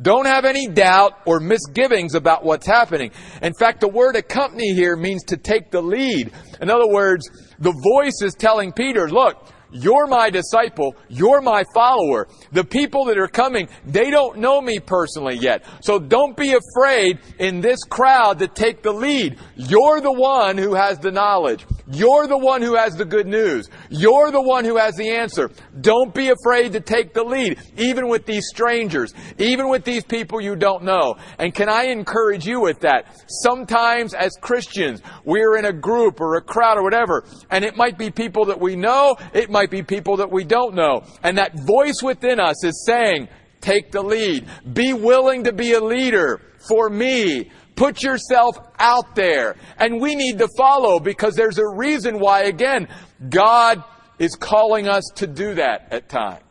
Don't 0.00 0.24
have 0.24 0.46
any 0.46 0.66
doubt 0.66 1.20
or 1.26 1.38
misgivings 1.38 2.14
about 2.14 2.46
what's 2.46 2.66
happening. 2.66 3.10
In 3.42 3.52
fact, 3.52 3.80
the 3.80 3.88
word 3.88 4.16
accompany 4.16 4.72
here 4.72 4.96
means 4.96 5.22
to 5.24 5.36
take 5.36 5.70
the 5.70 5.82
lead. 5.82 6.32
In 6.62 6.70
other 6.70 6.88
words, 6.88 7.28
the 7.58 7.78
voice 7.92 8.22
is 8.22 8.34
telling 8.34 8.72
Peter, 8.72 9.08
look, 9.10 9.52
you're 9.74 10.06
my 10.06 10.30
disciple. 10.30 10.94
You're 11.08 11.40
my 11.40 11.64
follower. 11.74 12.28
The 12.52 12.62
people 12.62 13.06
that 13.06 13.18
are 13.18 13.26
coming, 13.26 13.68
they 13.84 14.08
don't 14.08 14.38
know 14.38 14.60
me 14.60 14.78
personally 14.78 15.34
yet. 15.34 15.64
So 15.80 15.98
don't 15.98 16.36
be 16.36 16.54
afraid 16.54 17.18
in 17.40 17.60
this 17.60 17.82
crowd 17.82 18.38
to 18.38 18.46
take 18.46 18.82
the 18.82 18.92
lead. 18.92 19.36
You're 19.56 20.00
the 20.00 20.12
one 20.12 20.56
who 20.56 20.74
has 20.74 21.00
the 21.00 21.10
knowledge. 21.10 21.66
You're 21.90 22.26
the 22.26 22.38
one 22.38 22.62
who 22.62 22.76
has 22.76 22.94
the 22.94 23.04
good 23.04 23.26
news. 23.26 23.68
You're 23.90 24.30
the 24.30 24.40
one 24.40 24.64
who 24.64 24.76
has 24.76 24.94
the 24.94 25.10
answer. 25.10 25.50
Don't 25.80 26.14
be 26.14 26.30
afraid 26.30 26.72
to 26.72 26.80
take 26.80 27.12
the 27.12 27.24
lead, 27.24 27.58
even 27.76 28.08
with 28.08 28.24
these 28.24 28.46
strangers, 28.46 29.12
even 29.38 29.68
with 29.68 29.84
these 29.84 30.04
people 30.04 30.40
you 30.40 30.56
don't 30.56 30.84
know. 30.84 31.16
And 31.38 31.54
can 31.54 31.68
I 31.68 31.86
encourage 31.86 32.46
you 32.46 32.60
with 32.60 32.80
that? 32.80 33.22
Sometimes 33.26 34.14
as 34.14 34.32
Christians, 34.40 35.02
we're 35.24 35.56
in 35.58 35.66
a 35.66 35.72
group 35.72 36.20
or 36.20 36.36
a 36.36 36.40
crowd 36.40 36.78
or 36.78 36.82
whatever, 36.82 37.24
and 37.50 37.64
it 37.64 37.76
might 37.76 37.98
be 37.98 38.10
people 38.10 38.46
that 38.46 38.60
we 38.60 38.76
know, 38.76 39.16
it 39.34 39.50
might 39.64 39.70
be 39.70 39.82
people 39.82 40.18
that 40.18 40.30
we 40.30 40.44
don't 40.44 40.74
know. 40.74 41.04
And 41.22 41.38
that 41.38 41.58
voice 41.60 42.02
within 42.02 42.38
us 42.38 42.62
is 42.64 42.84
saying, 42.84 43.28
take 43.62 43.92
the 43.92 44.02
lead. 44.02 44.46
Be 44.74 44.92
willing 44.92 45.44
to 45.44 45.54
be 45.54 45.72
a 45.72 45.80
leader 45.80 46.40
for 46.68 46.90
me. 46.90 47.50
Put 47.76 48.02
yourself 48.02 48.56
out 48.78 49.14
there. 49.14 49.56
And 49.78 50.02
we 50.02 50.16
need 50.16 50.38
to 50.38 50.48
follow 50.58 51.00
because 51.00 51.34
there's 51.34 51.58
a 51.58 51.66
reason 51.66 52.20
why, 52.20 52.42
again, 52.42 52.88
God 53.30 53.82
is 54.18 54.36
calling 54.36 54.86
us 54.86 55.04
to 55.16 55.26
do 55.26 55.54
that 55.54 55.88
at 55.90 56.10
times. 56.10 56.42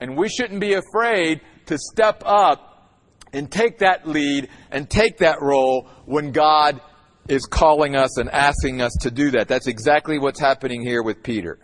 And 0.00 0.16
we 0.16 0.28
shouldn't 0.28 0.60
be 0.60 0.74
afraid 0.74 1.40
to 1.66 1.76
step 1.76 2.22
up 2.24 3.00
and 3.32 3.50
take 3.50 3.78
that 3.78 4.06
lead 4.06 4.48
and 4.70 4.88
take 4.88 5.18
that 5.18 5.42
role 5.42 5.88
when 6.06 6.30
God 6.30 6.80
is 7.28 7.46
calling 7.46 7.96
us 7.96 8.16
and 8.16 8.30
asking 8.30 8.80
us 8.80 8.92
to 9.00 9.10
do 9.10 9.32
that. 9.32 9.48
That's 9.48 9.66
exactly 9.66 10.20
what's 10.20 10.40
happening 10.40 10.82
here 10.82 11.02
with 11.02 11.24
Peter. 11.24 11.58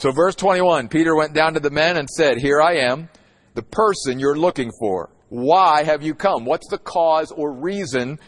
So 0.00 0.12
verse 0.12 0.34
21, 0.34 0.88
Peter 0.88 1.14
went 1.14 1.34
down 1.34 1.52
to 1.54 1.60
the 1.60 1.70
men 1.70 1.98
and 1.98 2.08
said, 2.08 2.38
Here 2.38 2.60
I 2.60 2.76
am, 2.76 3.10
the 3.54 3.62
person 3.62 4.18
you're 4.18 4.38
looking 4.38 4.70
for. 4.80 5.10
Why 5.28 5.84
have 5.84 6.02
you 6.02 6.14
come? 6.14 6.46
What's 6.46 6.68
the 6.70 6.78
cause 6.78 7.30
or 7.30 7.52
reason 7.52 8.18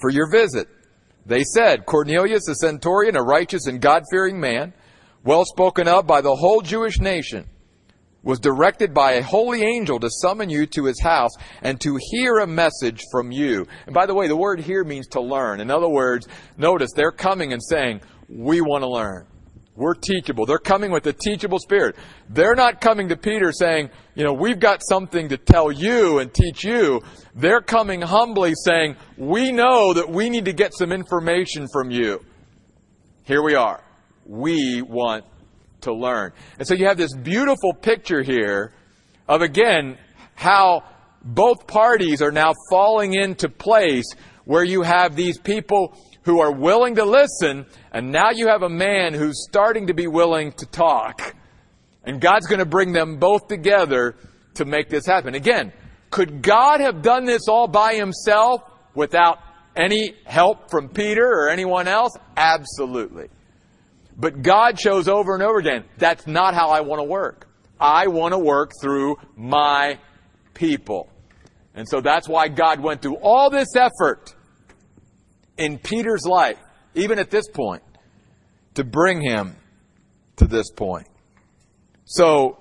for 0.00 0.10
your 0.10 0.28
visit. 0.30 0.68
They 1.26 1.44
said, 1.44 1.86
Cornelius, 1.86 2.48
a 2.48 2.54
centurion, 2.54 3.14
a 3.14 3.22
righteous 3.22 3.66
and 3.66 3.80
God 3.80 4.02
fearing 4.10 4.40
man, 4.40 4.72
well 5.22 5.44
spoken 5.44 5.86
of 5.86 6.06
by 6.06 6.20
the 6.22 6.34
whole 6.34 6.62
Jewish 6.62 6.98
nation, 6.98 7.46
was 8.22 8.40
directed 8.40 8.92
by 8.92 9.12
a 9.12 9.22
holy 9.22 9.62
angel 9.62 10.00
to 10.00 10.10
summon 10.10 10.50
you 10.50 10.66
to 10.66 10.84
his 10.84 11.00
house 11.00 11.32
and 11.62 11.80
to 11.80 11.98
hear 12.10 12.38
a 12.38 12.46
message 12.46 13.02
from 13.12 13.30
you. 13.30 13.66
And 13.86 13.94
by 13.94 14.06
the 14.06 14.14
way, 14.14 14.26
the 14.26 14.36
word 14.36 14.60
here 14.60 14.84
means 14.84 15.06
to 15.08 15.20
learn. 15.20 15.60
In 15.60 15.70
other 15.70 15.88
words, 15.88 16.26
notice 16.56 16.90
they're 16.94 17.12
coming 17.12 17.52
and 17.52 17.62
saying, 17.62 18.00
We 18.28 18.60
want 18.60 18.82
to 18.82 18.88
learn. 18.88 19.26
We're 19.76 19.94
teachable. 19.94 20.46
They're 20.46 20.58
coming 20.58 20.90
with 20.90 21.06
a 21.06 21.12
teachable 21.12 21.58
spirit. 21.58 21.96
They're 22.28 22.54
not 22.54 22.80
coming 22.80 23.08
to 23.08 23.16
Peter 23.16 23.52
saying, 23.52 23.90
you 24.14 24.24
know, 24.24 24.32
we've 24.32 24.58
got 24.58 24.82
something 24.86 25.28
to 25.28 25.38
tell 25.38 25.70
you 25.70 26.18
and 26.18 26.32
teach 26.34 26.64
you. 26.64 27.00
They're 27.34 27.62
coming 27.62 28.02
humbly 28.02 28.54
saying, 28.64 28.96
we 29.16 29.52
know 29.52 29.94
that 29.94 30.10
we 30.10 30.28
need 30.28 30.44
to 30.46 30.52
get 30.52 30.74
some 30.74 30.92
information 30.92 31.66
from 31.72 31.90
you. 31.90 32.20
Here 33.24 33.42
we 33.42 33.54
are. 33.54 33.82
We 34.26 34.82
want 34.82 35.24
to 35.82 35.94
learn. 35.94 36.32
And 36.58 36.66
so 36.66 36.74
you 36.74 36.86
have 36.86 36.98
this 36.98 37.14
beautiful 37.14 37.72
picture 37.72 38.22
here 38.22 38.72
of 39.28 39.40
again, 39.40 39.96
how 40.34 40.84
both 41.22 41.66
parties 41.66 42.22
are 42.22 42.32
now 42.32 42.52
falling 42.70 43.14
into 43.14 43.48
place 43.48 44.06
where 44.44 44.64
you 44.64 44.82
have 44.82 45.14
these 45.14 45.38
people 45.38 45.96
who 46.22 46.40
are 46.40 46.52
willing 46.52 46.96
to 46.96 47.04
listen, 47.04 47.66
and 47.92 48.12
now 48.12 48.30
you 48.30 48.48
have 48.48 48.62
a 48.62 48.68
man 48.68 49.14
who's 49.14 49.46
starting 49.48 49.86
to 49.86 49.94
be 49.94 50.06
willing 50.06 50.52
to 50.52 50.66
talk. 50.66 51.34
And 52.04 52.20
God's 52.20 52.46
going 52.46 52.58
to 52.58 52.66
bring 52.66 52.92
them 52.92 53.18
both 53.18 53.48
together 53.48 54.16
to 54.54 54.64
make 54.64 54.88
this 54.88 55.06
happen. 55.06 55.34
Again, 55.34 55.72
could 56.10 56.42
God 56.42 56.80
have 56.80 57.02
done 57.02 57.24
this 57.24 57.48
all 57.48 57.68
by 57.68 57.94
himself 57.94 58.62
without 58.94 59.38
any 59.76 60.14
help 60.24 60.70
from 60.70 60.88
Peter 60.88 61.24
or 61.24 61.48
anyone 61.48 61.88
else? 61.88 62.16
Absolutely. 62.36 63.28
But 64.16 64.42
God 64.42 64.78
shows 64.78 65.08
over 65.08 65.34
and 65.34 65.42
over 65.42 65.58
again, 65.58 65.84
that's 65.96 66.26
not 66.26 66.54
how 66.54 66.68
I 66.68 66.80
want 66.80 67.00
to 67.00 67.04
work. 67.04 67.46
I 67.80 68.08
want 68.08 68.34
to 68.34 68.38
work 68.38 68.72
through 68.82 69.16
my 69.36 69.98
people. 70.52 71.08
And 71.74 71.88
so 71.88 72.00
that's 72.00 72.28
why 72.28 72.48
God 72.48 72.80
went 72.80 73.00
through 73.00 73.16
all 73.16 73.48
this 73.48 73.68
effort 73.76 74.34
in 75.60 75.78
Peter's 75.78 76.24
life, 76.24 76.58
even 76.94 77.18
at 77.18 77.30
this 77.30 77.48
point, 77.48 77.82
to 78.74 78.82
bring 78.82 79.20
him 79.20 79.54
to 80.36 80.46
this 80.46 80.70
point. 80.70 81.06
So 82.04 82.58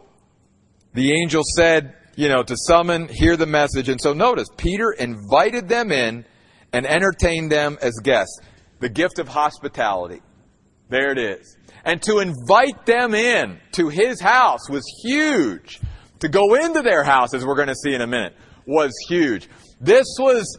the 0.93 1.13
angel 1.13 1.43
said, 1.55 1.95
you 2.15 2.27
know, 2.27 2.43
to 2.43 2.55
summon, 2.67 3.07
hear 3.07 3.37
the 3.37 3.45
message. 3.45 3.89
And 3.89 3.99
so 3.99 4.13
notice, 4.13 4.47
Peter 4.57 4.91
invited 4.91 5.69
them 5.69 5.91
in 5.91 6.25
and 6.73 6.85
entertained 6.85 7.51
them 7.51 7.77
as 7.81 7.93
guests. 8.03 8.39
The 8.79 8.89
gift 8.89 9.17
of 9.19 9.27
hospitality. 9.27 10.21
There 10.89 11.11
it 11.11 11.17
is. 11.17 11.57
And 11.85 12.01
to 12.03 12.19
invite 12.19 12.85
them 12.85 13.13
in 13.13 13.59
to 13.73 13.89
his 13.89 14.19
house 14.19 14.69
was 14.69 14.83
huge. 15.03 15.79
To 16.19 16.27
go 16.27 16.55
into 16.55 16.81
their 16.81 17.03
house, 17.03 17.33
as 17.33 17.45
we're 17.45 17.55
going 17.55 17.69
to 17.69 17.75
see 17.75 17.93
in 17.93 18.01
a 18.01 18.07
minute, 18.07 18.35
was 18.65 18.91
huge. 19.07 19.47
This 19.79 20.05
was 20.19 20.57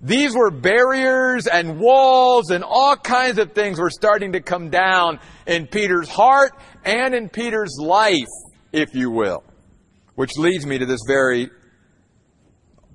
these 0.00 0.34
were 0.34 0.50
barriers 0.50 1.46
and 1.46 1.78
walls 1.78 2.50
and 2.50 2.62
all 2.62 2.96
kinds 2.96 3.38
of 3.38 3.52
things 3.52 3.80
were 3.80 3.90
starting 3.90 4.32
to 4.32 4.40
come 4.40 4.70
down 4.70 5.18
in 5.46 5.66
Peter's 5.66 6.08
heart 6.08 6.52
and 6.84 7.14
in 7.14 7.28
Peter's 7.28 7.76
life, 7.80 8.28
if 8.72 8.94
you 8.94 9.10
will. 9.10 9.42
Which 10.14 10.36
leads 10.36 10.66
me 10.66 10.78
to 10.78 10.86
this 10.86 11.00
very 11.06 11.50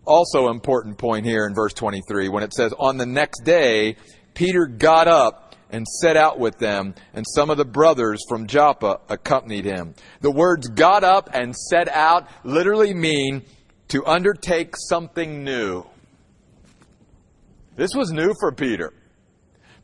also 0.06 0.50
important 0.50 0.98
point 0.98 1.26
here 1.26 1.46
in 1.46 1.54
verse 1.54 1.74
23 1.74 2.30
when 2.30 2.44
it 2.44 2.54
says, 2.54 2.74
On 2.80 2.98
the 2.98 3.06
next 3.06 3.44
day, 3.44 3.96
Peter 4.34 4.66
got 4.66 5.08
up 5.08 5.56
and 5.72 5.88
set 5.88 6.18
out 6.18 6.40
with 6.40 6.58
them, 6.58 6.96
and 7.14 7.26
some 7.36 7.50
of 7.50 7.58
the 7.58 7.66
brothers 7.66 8.20
from 8.28 8.48
Joppa 8.48 9.02
accompanied 9.08 9.66
him. 9.66 9.94
The 10.22 10.32
words 10.32 10.68
got 10.68 11.04
up 11.04 11.30
and 11.34 11.56
set 11.56 11.88
out 11.88 12.28
literally 12.44 12.94
mean 12.94 13.44
to 13.90 14.06
undertake 14.06 14.76
something 14.76 15.44
new. 15.44 15.86
This 17.80 17.96
was 17.96 18.12
new 18.12 18.34
for 18.42 18.52
Peter. 18.52 18.92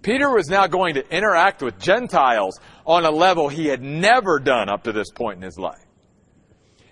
Peter 0.02 0.30
was 0.30 0.50
now 0.50 0.68
going 0.68 0.96
to 0.96 1.16
interact 1.16 1.64
with 1.64 1.80
Gentiles 1.80 2.60
on 2.86 3.06
a 3.06 3.10
level 3.10 3.48
he 3.48 3.68
had 3.68 3.82
never 3.82 4.38
done 4.38 4.68
up 4.70 4.84
to 4.84 4.92
this 4.92 5.10
point 5.12 5.38
in 5.38 5.44
his 5.44 5.58
life. 5.58 5.80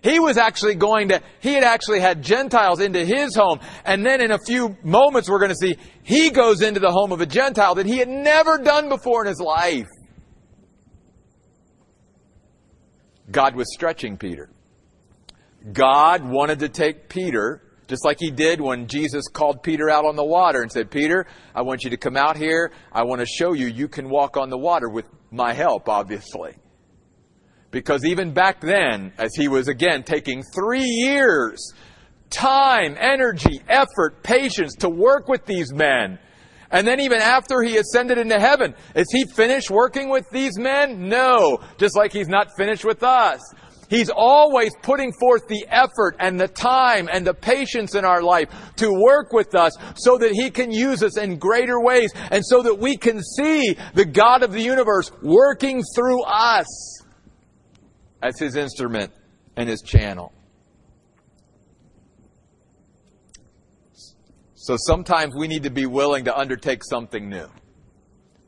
He 0.02 0.20
was 0.22 0.38
actually 0.38 0.76
going 0.76 1.10
to, 1.10 1.22
he 1.42 1.56
had 1.56 1.66
actually 1.66 2.00
had 2.00 2.22
Gentiles 2.22 2.80
into 2.80 3.04
his 3.04 3.36
home. 3.36 3.60
And 3.84 4.06
then 4.06 4.22
in 4.22 4.32
a 4.32 4.38
few 4.48 4.78
moments, 4.82 5.30
we're 5.30 5.40
going 5.40 5.52
to 5.52 5.58
see 5.58 5.76
he 6.04 6.30
goes 6.30 6.62
into 6.62 6.80
the 6.80 6.92
home 6.92 7.12
of 7.12 7.20
a 7.20 7.26
Gentile 7.26 7.76
that 7.76 7.86
he 7.86 7.98
had 7.98 8.08
never 8.08 8.58
done 8.58 8.88
before 8.88 9.24
in 9.24 9.28
his 9.28 9.42
life. 9.42 9.88
God 13.30 13.58
was 13.58 13.68
stretching 13.74 14.16
Peter. 14.16 14.50
God 15.74 16.24
wanted 16.24 16.60
to 16.60 16.70
take 16.70 17.10
Peter 17.10 17.62
just 17.94 18.04
like 18.04 18.18
he 18.20 18.32
did 18.32 18.60
when 18.60 18.88
Jesus 18.88 19.28
called 19.28 19.62
Peter 19.62 19.88
out 19.88 20.04
on 20.04 20.16
the 20.16 20.26
water 20.26 20.64
and 20.64 20.72
said, 20.72 20.90
Peter, 20.90 21.28
I 21.54 21.62
want 21.62 21.84
you 21.84 21.92
to 21.92 21.98
come 21.98 22.18
out 22.18 22.36
here. 22.36 22.72
I 22.92 23.04
want 23.04 23.20
to 23.20 23.28
show 23.28 23.54
you 23.54 23.68
you 23.68 23.88
can 23.88 24.10
walk 24.10 24.36
on 24.36 24.50
the 24.50 24.58
water 24.58 24.90
with 24.90 25.06
my 25.30 25.54
help, 25.54 25.88
obviously. 25.88 26.58
Because 27.70 28.04
even 28.04 28.34
back 28.34 28.62
then, 28.62 29.14
as 29.20 29.36
he 29.36 29.48
was 29.48 29.68
again 29.68 30.02
taking 30.02 30.42
three 30.42 30.88
years, 30.88 31.72
time, 32.32 32.98
energy, 33.00 33.62
effort, 33.70 34.24
patience 34.24 34.74
to 34.78 34.90
work 34.90 35.28
with 35.28 35.46
these 35.46 35.72
men, 35.72 36.18
and 36.72 36.88
then 36.88 37.00
even 37.00 37.20
after 37.20 37.62
he 37.62 37.78
ascended 37.78 38.18
into 38.18 38.40
heaven, 38.40 38.74
is 38.96 39.06
he 39.12 39.26
finished 39.26 39.70
working 39.70 40.10
with 40.10 40.28
these 40.32 40.58
men? 40.58 41.08
No. 41.10 41.60
Just 41.78 41.96
like 41.96 42.12
he's 42.12 42.28
not 42.28 42.48
finished 42.58 42.84
with 42.84 43.04
us. 43.04 43.40
He's 43.94 44.10
always 44.10 44.72
putting 44.82 45.14
forth 45.14 45.48
the 45.48 45.68
effort 45.70 46.16
and 46.18 46.40
the 46.40 46.48
time 46.48 47.08
and 47.14 47.28
the 47.28 47.36
patience 47.36 47.94
in 47.94 48.04
our 48.04 48.24
life 48.24 48.50
to 48.78 48.92
work 48.92 49.32
with 49.32 49.54
us 49.54 49.78
so 49.98 50.18
that 50.18 50.32
He 50.32 50.50
can 50.50 50.72
use 50.72 51.04
us 51.04 51.16
in 51.16 51.38
greater 51.38 51.80
ways 51.80 52.12
and 52.32 52.44
so 52.44 52.64
that 52.64 52.80
we 52.80 52.98
can 52.98 53.22
see 53.22 53.78
the 53.94 54.04
God 54.04 54.42
of 54.42 54.52
the 54.52 54.62
universe 54.62 55.12
working 55.22 55.84
through 55.96 56.24
us 56.24 57.04
as 58.24 58.40
His 58.40 58.56
instrument 58.56 59.14
and 59.58 59.70
His 59.70 59.84
channel. 59.84 60.34
So 64.56 64.76
sometimes 64.76 65.36
we 65.38 65.48
need 65.48 65.62
to 65.64 65.70
be 65.70 65.86
willing 65.86 66.26
to 66.26 66.36
undertake 66.36 66.84
something 66.84 67.30
new. 67.30 67.48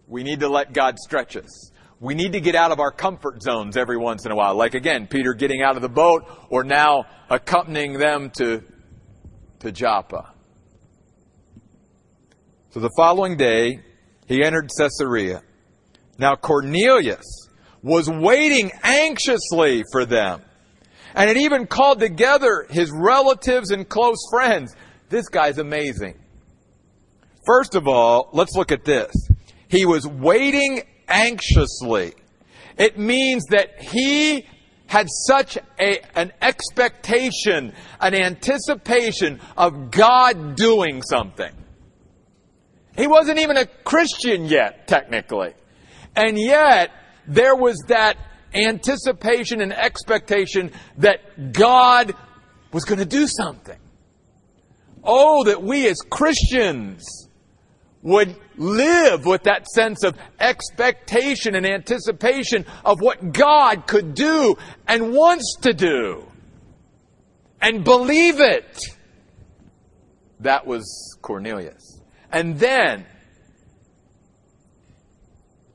We 0.07 0.23
need 0.23 0.39
to 0.39 0.49
let 0.49 0.73
God 0.73 0.97
stretch 0.97 1.37
us. 1.37 1.71
We 1.99 2.13
need 2.13 2.33
to 2.33 2.41
get 2.41 2.55
out 2.55 2.71
of 2.71 2.79
our 2.79 2.91
comfort 2.91 3.41
zones 3.41 3.77
every 3.77 3.97
once 3.97 4.25
in 4.25 4.31
a 4.31 4.35
while. 4.35 4.55
Like 4.55 4.73
again, 4.73 5.07
Peter 5.07 5.33
getting 5.33 5.61
out 5.61 5.75
of 5.75 5.81
the 5.81 5.89
boat 5.89 6.25
or 6.49 6.63
now 6.63 7.05
accompanying 7.29 7.93
them 7.93 8.31
to, 8.37 8.63
to 9.59 9.71
Joppa. 9.71 10.33
So 12.71 12.81
the 12.81 12.91
following 12.97 13.37
day, 13.37 13.79
he 14.27 14.43
entered 14.43 14.69
Caesarea. 14.77 15.41
Now 16.17 16.35
Cornelius 16.35 17.23
was 17.81 18.09
waiting 18.09 18.71
anxiously 18.83 19.83
for 19.91 20.05
them 20.05 20.41
and 21.13 21.29
had 21.29 21.37
even 21.37 21.65
called 21.65 21.99
together 21.99 22.65
his 22.69 22.91
relatives 22.91 23.71
and 23.71 23.87
close 23.87 24.17
friends. 24.29 24.75
This 25.07 25.29
guy's 25.29 25.59
amazing. 25.59 26.19
First 27.45 27.75
of 27.75 27.87
all, 27.87 28.29
let's 28.33 28.55
look 28.55 28.71
at 28.71 28.83
this. 28.83 29.13
He 29.69 29.85
was 29.85 30.05
waiting 30.05 30.81
anxiously. 31.07 32.13
It 32.77 32.97
means 32.97 33.45
that 33.51 33.81
he 33.81 34.45
had 34.87 35.07
such 35.09 35.57
a, 35.79 35.99
an 36.17 36.31
expectation, 36.41 37.73
an 37.99 38.13
anticipation 38.13 39.39
of 39.57 39.91
God 39.91 40.55
doing 40.55 41.01
something. 41.01 41.51
He 42.97 43.07
wasn't 43.07 43.39
even 43.39 43.57
a 43.57 43.65
Christian 43.65 44.45
yet, 44.45 44.87
technically. 44.87 45.53
And 46.15 46.39
yet, 46.39 46.91
there 47.27 47.55
was 47.55 47.77
that 47.87 48.17
anticipation 48.53 49.61
and 49.61 49.73
expectation 49.73 50.71
that 50.97 51.51
God 51.51 52.15
was 52.71 52.85
going 52.85 52.99
to 52.99 53.05
do 53.05 53.27
something. 53.27 53.77
Oh, 55.03 55.43
that 55.43 55.61
we 55.61 55.87
as 55.87 55.97
Christians 56.09 57.24
would 58.05 58.35
live 58.55 59.25
with 59.25 59.43
that 59.43 59.67
sense 59.67 60.03
of 60.03 60.15
expectation 60.39 61.55
and 61.55 61.65
anticipation 61.65 62.63
of 62.85 63.01
what 63.01 63.33
God 63.33 63.87
could 63.87 64.13
do 64.13 64.55
and 64.87 65.11
wants 65.11 65.57
to 65.63 65.73
do. 65.73 66.23
And 67.59 67.83
believe 67.83 68.39
it. 68.39 68.79
That 70.41 70.67
was 70.67 71.17
Cornelius. 71.23 71.99
And 72.31 72.59
then, 72.59 73.07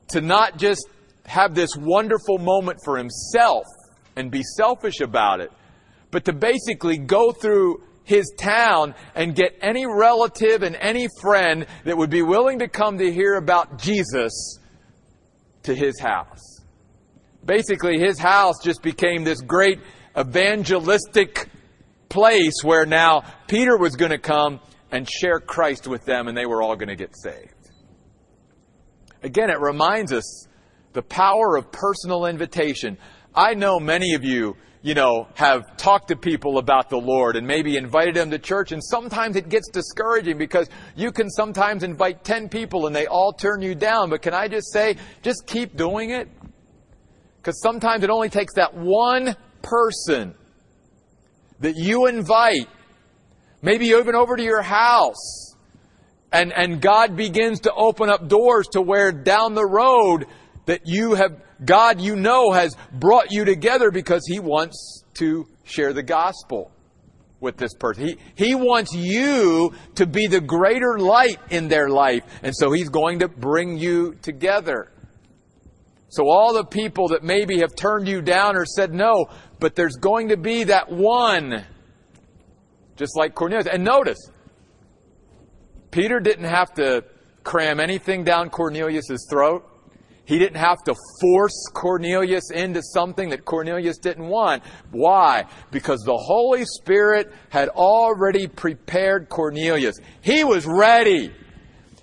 to 0.09 0.21
not 0.21 0.57
just 0.57 0.87
have 1.25 1.53
this 1.53 1.75
wonderful 1.77 2.37
moment 2.37 2.79
for 2.85 2.97
himself 2.97 3.65
and 4.15 4.31
be 4.31 4.41
selfish 4.55 5.01
about 5.01 5.41
it, 5.41 5.51
but 6.11 6.23
to 6.25 6.33
basically 6.33 6.97
go 6.97 7.33
through 7.33 7.83
his 8.03 8.33
town 8.37 8.95
and 9.15 9.35
get 9.35 9.57
any 9.61 9.85
relative 9.85 10.63
and 10.63 10.75
any 10.75 11.07
friend 11.21 11.65
that 11.85 11.97
would 11.97 12.09
be 12.09 12.21
willing 12.21 12.59
to 12.59 12.67
come 12.67 12.97
to 12.97 13.11
hear 13.11 13.35
about 13.35 13.77
Jesus 13.79 14.59
to 15.63 15.75
his 15.75 15.99
house. 15.99 16.61
Basically, 17.43 17.99
his 17.99 18.19
house 18.19 18.55
just 18.63 18.81
became 18.81 19.23
this 19.23 19.41
great 19.41 19.79
evangelistic 20.17 21.49
place 22.09 22.63
where 22.63 22.85
now 22.85 23.23
Peter 23.47 23.77
was 23.77 23.95
going 23.95 24.11
to 24.11 24.19
come 24.19 24.59
and 24.91 25.09
share 25.09 25.39
Christ 25.39 25.87
with 25.87 26.05
them 26.05 26.27
and 26.27 26.37
they 26.37 26.45
were 26.45 26.61
all 26.61 26.75
going 26.75 26.89
to 26.89 26.95
get 26.95 27.15
saved. 27.15 27.53
Again, 29.23 29.49
it 29.49 29.59
reminds 29.59 30.11
us 30.11 30.47
the 30.93 31.01
power 31.01 31.55
of 31.55 31.71
personal 31.71 32.25
invitation. 32.25 32.97
I 33.33 33.53
know 33.53 33.79
many 33.79 34.13
of 34.13 34.23
you, 34.23 34.57
you 34.83 34.95
know, 34.95 35.27
have 35.35 35.77
talked 35.77 36.07
to 36.07 36.15
people 36.15 36.57
about 36.57 36.89
the 36.89 36.97
Lord 36.97 37.35
and 37.35 37.45
maybe 37.45 37.77
invited 37.77 38.15
them 38.15 38.31
to 38.31 38.39
church, 38.39 38.71
and 38.71 38.83
sometimes 38.83 39.35
it 39.35 39.47
gets 39.47 39.69
discouraging 39.69 40.37
because 40.37 40.69
you 40.95 41.11
can 41.11 41.29
sometimes 41.29 41.83
invite 41.83 42.23
10 42.23 42.49
people 42.49 42.87
and 42.87 42.95
they 42.95 43.05
all 43.05 43.31
turn 43.31 43.61
you 43.61 43.75
down. 43.75 44.09
But 44.09 44.23
can 44.23 44.33
I 44.33 44.47
just 44.47 44.71
say, 44.73 44.97
just 45.21 45.45
keep 45.45 45.77
doing 45.77 46.09
it? 46.09 46.27
Because 47.37 47.61
sometimes 47.61 48.03
it 48.03 48.09
only 48.09 48.29
takes 48.29 48.55
that 48.55 48.75
one 48.75 49.35
person 49.61 50.33
that 51.59 51.75
you 51.75 52.07
invite, 52.07 52.67
maybe 53.61 53.87
even 53.87 54.15
over 54.15 54.35
to 54.35 54.43
your 54.43 54.63
house, 54.63 55.55
and, 56.31 56.51
and 56.53 56.81
God 56.81 57.15
begins 57.15 57.61
to 57.61 57.73
open 57.73 58.09
up 58.09 58.27
doors 58.27 58.67
to 58.69 58.81
where 58.81 59.11
down 59.11 59.53
the 59.53 59.65
road 59.65 60.25
that 60.65 60.81
you 60.85 61.15
have, 61.15 61.39
God 61.63 62.01
you 62.01 62.15
know 62.15 62.51
has 62.51 62.75
brought 62.91 63.31
you 63.31 63.45
together 63.45 63.91
because 63.91 64.23
He 64.27 64.39
wants 64.39 65.03
to 65.15 65.47
share 65.63 65.93
the 65.93 66.03
gospel 66.03 66.71
with 67.39 67.57
this 67.57 67.73
person. 67.73 68.07
He, 68.07 68.17
he 68.35 68.55
wants 68.55 68.93
you 68.93 69.73
to 69.95 70.05
be 70.05 70.27
the 70.27 70.41
greater 70.41 70.99
light 70.99 71.39
in 71.49 71.67
their 71.67 71.89
life. 71.89 72.23
And 72.43 72.55
so 72.55 72.71
He's 72.71 72.89
going 72.89 73.19
to 73.19 73.27
bring 73.27 73.77
you 73.77 74.15
together. 74.21 74.91
So 76.09 76.27
all 76.27 76.53
the 76.53 76.65
people 76.65 77.09
that 77.09 77.23
maybe 77.23 77.59
have 77.59 77.75
turned 77.75 78.07
you 78.07 78.21
down 78.21 78.55
or 78.55 78.65
said 78.65 78.93
no, 78.93 79.27
but 79.59 79.75
there's 79.75 79.95
going 79.95 80.29
to 80.29 80.37
be 80.37 80.65
that 80.65 80.91
one. 80.91 81.63
Just 82.97 83.17
like 83.17 83.33
Cornelius. 83.33 83.67
And 83.67 83.83
notice, 83.83 84.29
Peter 85.89 86.19
didn't 86.19 86.45
have 86.45 86.73
to 86.75 87.05
cram 87.43 87.79
anything 87.79 88.23
down 88.23 88.49
Cornelius' 88.49 89.25
throat. 89.29 89.67
He 90.31 90.39
didn't 90.39 90.61
have 90.61 90.81
to 90.85 90.95
force 91.19 91.67
Cornelius 91.73 92.51
into 92.51 92.81
something 92.81 93.31
that 93.31 93.43
Cornelius 93.43 93.97
didn't 93.97 94.29
want. 94.29 94.63
Why? 94.89 95.43
Because 95.71 96.03
the 96.05 96.15
Holy 96.15 96.63
Spirit 96.63 97.33
had 97.49 97.67
already 97.67 98.47
prepared 98.47 99.27
Cornelius. 99.27 99.97
He 100.21 100.45
was 100.45 100.65
ready. 100.65 101.33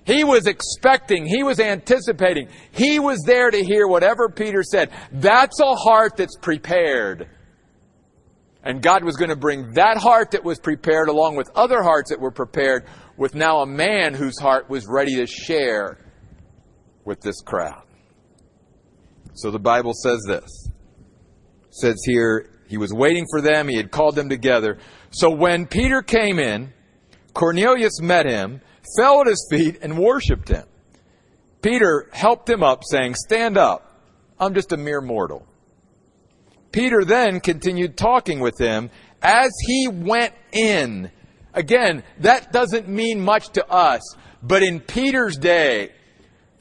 He 0.04 0.24
was 0.24 0.46
expecting. 0.46 1.24
He 1.24 1.42
was 1.42 1.58
anticipating. 1.58 2.50
He 2.70 2.98
was 2.98 3.22
there 3.24 3.50
to 3.50 3.64
hear 3.64 3.88
whatever 3.88 4.28
Peter 4.28 4.62
said. 4.62 4.90
That's 5.10 5.58
a 5.60 5.74
heart 5.74 6.18
that's 6.18 6.36
prepared. 6.36 7.30
And 8.62 8.82
God 8.82 9.04
was 9.04 9.16
going 9.16 9.30
to 9.30 9.36
bring 9.36 9.72
that 9.72 9.96
heart 9.96 10.32
that 10.32 10.44
was 10.44 10.58
prepared 10.58 11.08
along 11.08 11.36
with 11.36 11.48
other 11.54 11.82
hearts 11.82 12.10
that 12.10 12.20
were 12.20 12.30
prepared 12.30 12.84
with 13.16 13.34
now 13.34 13.60
a 13.60 13.66
man 13.66 14.12
whose 14.12 14.38
heart 14.38 14.68
was 14.68 14.86
ready 14.86 15.16
to 15.16 15.26
share 15.26 15.96
with 17.06 17.22
this 17.22 17.40
crowd. 17.40 17.87
So 19.38 19.52
the 19.52 19.60
Bible 19.60 19.92
says 19.94 20.24
this. 20.26 20.68
It 20.68 21.74
says 21.74 22.02
here, 22.04 22.50
he 22.66 22.76
was 22.76 22.92
waiting 22.92 23.24
for 23.30 23.40
them, 23.40 23.68
he 23.68 23.76
had 23.76 23.92
called 23.92 24.16
them 24.16 24.28
together. 24.28 24.78
So 25.10 25.30
when 25.30 25.66
Peter 25.66 26.02
came 26.02 26.40
in, 26.40 26.72
Cornelius 27.34 28.00
met 28.00 28.26
him, 28.26 28.60
fell 28.96 29.20
at 29.20 29.28
his 29.28 29.46
feet, 29.48 29.78
and 29.80 29.96
worshiped 29.96 30.48
him. 30.48 30.64
Peter 31.62 32.10
helped 32.12 32.50
him 32.50 32.64
up, 32.64 32.82
saying, 32.84 33.14
Stand 33.14 33.56
up. 33.56 34.02
I'm 34.40 34.54
just 34.54 34.72
a 34.72 34.76
mere 34.76 35.00
mortal. 35.00 35.46
Peter 36.72 37.04
then 37.04 37.38
continued 37.38 37.96
talking 37.96 38.40
with 38.40 38.58
him 38.58 38.90
as 39.22 39.52
he 39.68 39.86
went 39.86 40.34
in. 40.50 41.12
Again, 41.54 42.02
that 42.18 42.50
doesn't 42.50 42.88
mean 42.88 43.20
much 43.20 43.50
to 43.50 43.64
us, 43.70 44.02
but 44.42 44.64
in 44.64 44.80
Peter's 44.80 45.36
day, 45.36 45.92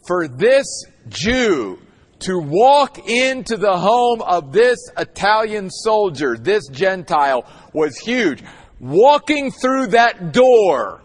for 0.08 0.28
this 0.28 0.86
Jew 1.10 1.80
to 2.20 2.40
walk 2.40 3.08
into 3.08 3.58
the 3.58 3.78
home 3.78 4.22
of 4.22 4.52
this 4.52 4.80
Italian 4.98 5.70
soldier, 5.70 6.38
this 6.38 6.68
Gentile, 6.68 7.46
was 7.74 7.98
huge. 7.98 8.44
Walking 8.80 9.52
through 9.52 9.88
that 9.88 10.34
door 10.34 11.02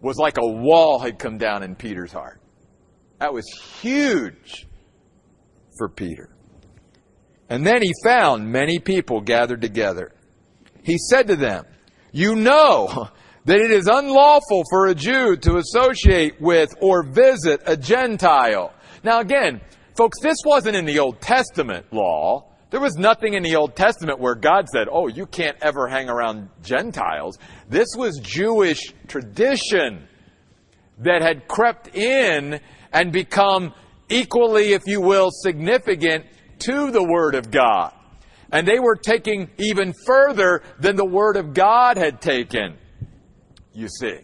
was 0.00 0.16
like 0.16 0.38
a 0.38 0.46
wall 0.46 0.98
had 0.98 1.18
come 1.18 1.38
down 1.38 1.62
in 1.62 1.74
Peter's 1.74 2.12
heart. 2.12 2.40
That 3.18 3.32
was 3.32 3.46
huge 3.80 4.66
for 5.76 5.88
Peter. 5.88 6.30
And 7.48 7.66
then 7.66 7.82
he 7.82 7.92
found 8.04 8.50
many 8.50 8.78
people 8.78 9.20
gathered 9.20 9.60
together. 9.60 10.12
He 10.82 10.98
said 10.98 11.28
to 11.28 11.36
them, 11.36 11.64
You 12.12 12.36
know 12.36 13.08
that 13.44 13.60
it 13.60 13.70
is 13.70 13.88
unlawful 13.88 14.64
for 14.70 14.86
a 14.86 14.94
Jew 14.94 15.36
to 15.36 15.56
associate 15.56 16.40
with 16.40 16.74
or 16.80 17.02
visit 17.02 17.62
a 17.66 17.76
Gentile. 17.76 18.72
Now 19.02 19.20
again, 19.20 19.60
Folks, 19.98 20.20
this 20.22 20.36
wasn't 20.46 20.76
in 20.76 20.84
the 20.84 21.00
Old 21.00 21.20
Testament 21.20 21.92
law. 21.92 22.52
There 22.70 22.78
was 22.78 22.94
nothing 22.94 23.34
in 23.34 23.42
the 23.42 23.56
Old 23.56 23.74
Testament 23.74 24.20
where 24.20 24.36
God 24.36 24.68
said, 24.68 24.86
oh, 24.88 25.08
you 25.08 25.26
can't 25.26 25.56
ever 25.60 25.88
hang 25.88 26.08
around 26.08 26.50
Gentiles. 26.62 27.36
This 27.68 27.88
was 27.96 28.20
Jewish 28.22 28.94
tradition 29.08 30.06
that 30.98 31.20
had 31.20 31.48
crept 31.48 31.96
in 31.96 32.60
and 32.92 33.12
become 33.12 33.74
equally, 34.08 34.72
if 34.72 34.82
you 34.86 35.00
will, 35.00 35.30
significant 35.32 36.26
to 36.60 36.92
the 36.92 37.02
Word 37.02 37.34
of 37.34 37.50
God. 37.50 37.92
And 38.52 38.68
they 38.68 38.78
were 38.78 38.94
taking 38.94 39.50
even 39.58 39.92
further 40.06 40.62
than 40.78 40.94
the 40.94 41.04
Word 41.04 41.36
of 41.36 41.54
God 41.54 41.96
had 41.96 42.20
taken. 42.20 42.78
You 43.72 43.88
see. 43.88 44.20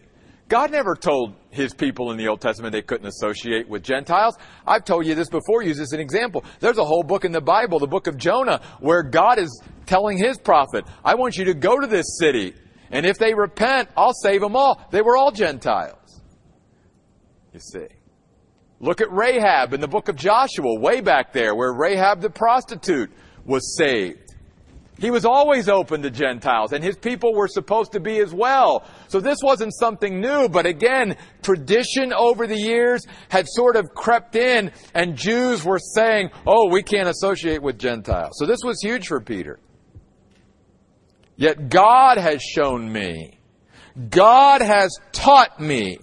God 0.47 0.71
never 0.71 0.95
told 0.95 1.35
his 1.55 1.73
people 1.73 2.11
in 2.11 2.17
the 2.17 2.27
Old 2.27 2.41
Testament 2.41 2.71
they 2.71 2.81
couldn't 2.81 3.07
associate 3.07 3.67
with 3.67 3.83
Gentiles. 3.83 4.37
I've 4.67 4.85
told 4.85 5.05
you 5.05 5.15
this 5.15 5.29
before, 5.29 5.63
use 5.63 5.77
this 5.77 5.89
as 5.89 5.93
an 5.93 5.99
example. 5.99 6.43
There's 6.59 6.77
a 6.77 6.85
whole 6.85 7.03
book 7.03 7.25
in 7.25 7.31
the 7.31 7.41
Bible, 7.41 7.79
the 7.79 7.87
book 7.87 8.07
of 8.07 8.17
Jonah, 8.17 8.61
where 8.79 9.03
God 9.03 9.39
is 9.39 9.61
telling 9.85 10.17
his 10.17 10.37
prophet, 10.37 10.85
I 11.03 11.15
want 11.15 11.37
you 11.37 11.45
to 11.45 11.53
go 11.53 11.79
to 11.79 11.87
this 11.87 12.17
city, 12.19 12.53
and 12.91 13.05
if 13.05 13.17
they 13.17 13.33
repent, 13.33 13.89
I'll 13.97 14.13
save 14.13 14.41
them 14.41 14.55
all. 14.55 14.85
They 14.91 15.01
were 15.01 15.17
all 15.17 15.31
Gentiles. 15.31 16.21
You 17.53 17.59
see. 17.59 17.87
Look 18.79 18.99
at 18.99 19.11
Rahab 19.11 19.73
in 19.73 19.79
the 19.79 19.87
book 19.87 20.09
of 20.09 20.15
Joshua, 20.17 20.79
way 20.79 20.99
back 20.99 21.31
there, 21.31 21.55
where 21.55 21.73
Rahab 21.73 22.21
the 22.21 22.29
prostitute 22.29 23.09
was 23.45 23.77
saved. 23.77 24.24
He 24.97 25.11
was 25.11 25.25
always 25.25 25.67
open 25.67 26.01
to 26.03 26.09
Gentiles, 26.09 26.71
and 26.71 26.83
his 26.83 26.97
people 26.97 27.33
were 27.33 27.49
supposed 27.49 27.91
to 27.91 27.99
be 27.99 28.19
as 28.19 28.33
well. 28.33 28.85
So 29.09 29.19
this 29.19 29.39
wasn't 29.43 29.73
something 29.77 30.21
new, 30.21 30.47
but 30.47 30.65
again, 30.65 31.17
tradition 31.41 32.13
over 32.13 32.47
the 32.47 32.57
years 32.57 33.05
had 33.29 33.45
sort 33.47 33.75
of 33.75 33.89
crept 33.93 34.35
in, 34.35 34.71
and 34.93 35.17
Jews 35.17 35.65
were 35.65 35.79
saying, 35.79 36.29
oh, 36.47 36.69
we 36.69 36.81
can't 36.81 37.09
associate 37.09 37.61
with 37.61 37.77
Gentiles. 37.77 38.33
So 38.35 38.45
this 38.45 38.59
was 38.63 38.79
huge 38.81 39.07
for 39.07 39.19
Peter. 39.19 39.59
Yet 41.35 41.69
God 41.69 42.17
has 42.17 42.41
shown 42.41 42.91
me, 42.91 43.37
God 44.09 44.61
has 44.61 44.97
taught 45.11 45.59
me 45.59 45.99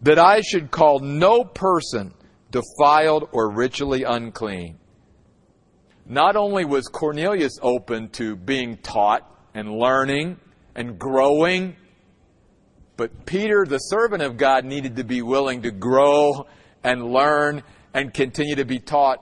that 0.00 0.18
I 0.18 0.40
should 0.40 0.70
call 0.70 1.00
no 1.00 1.44
person 1.44 2.14
defiled, 2.50 3.28
or 3.32 3.50
ritually 3.50 4.04
unclean. 4.04 4.78
Not 6.06 6.36
only 6.36 6.64
was 6.64 6.88
Cornelius 6.88 7.58
open 7.62 8.08
to 8.10 8.36
being 8.36 8.76
taught 8.78 9.28
and 9.54 9.70
learning 9.70 10.38
and 10.74 10.98
growing, 10.98 11.76
but 12.96 13.24
Peter, 13.24 13.64
the 13.66 13.78
servant 13.78 14.22
of 14.22 14.36
God, 14.36 14.64
needed 14.64 14.96
to 14.96 15.04
be 15.04 15.22
willing 15.22 15.62
to 15.62 15.70
grow 15.70 16.46
and 16.82 17.12
learn 17.12 17.62
and 17.94 18.12
continue 18.12 18.56
to 18.56 18.64
be 18.64 18.78
taught 18.78 19.18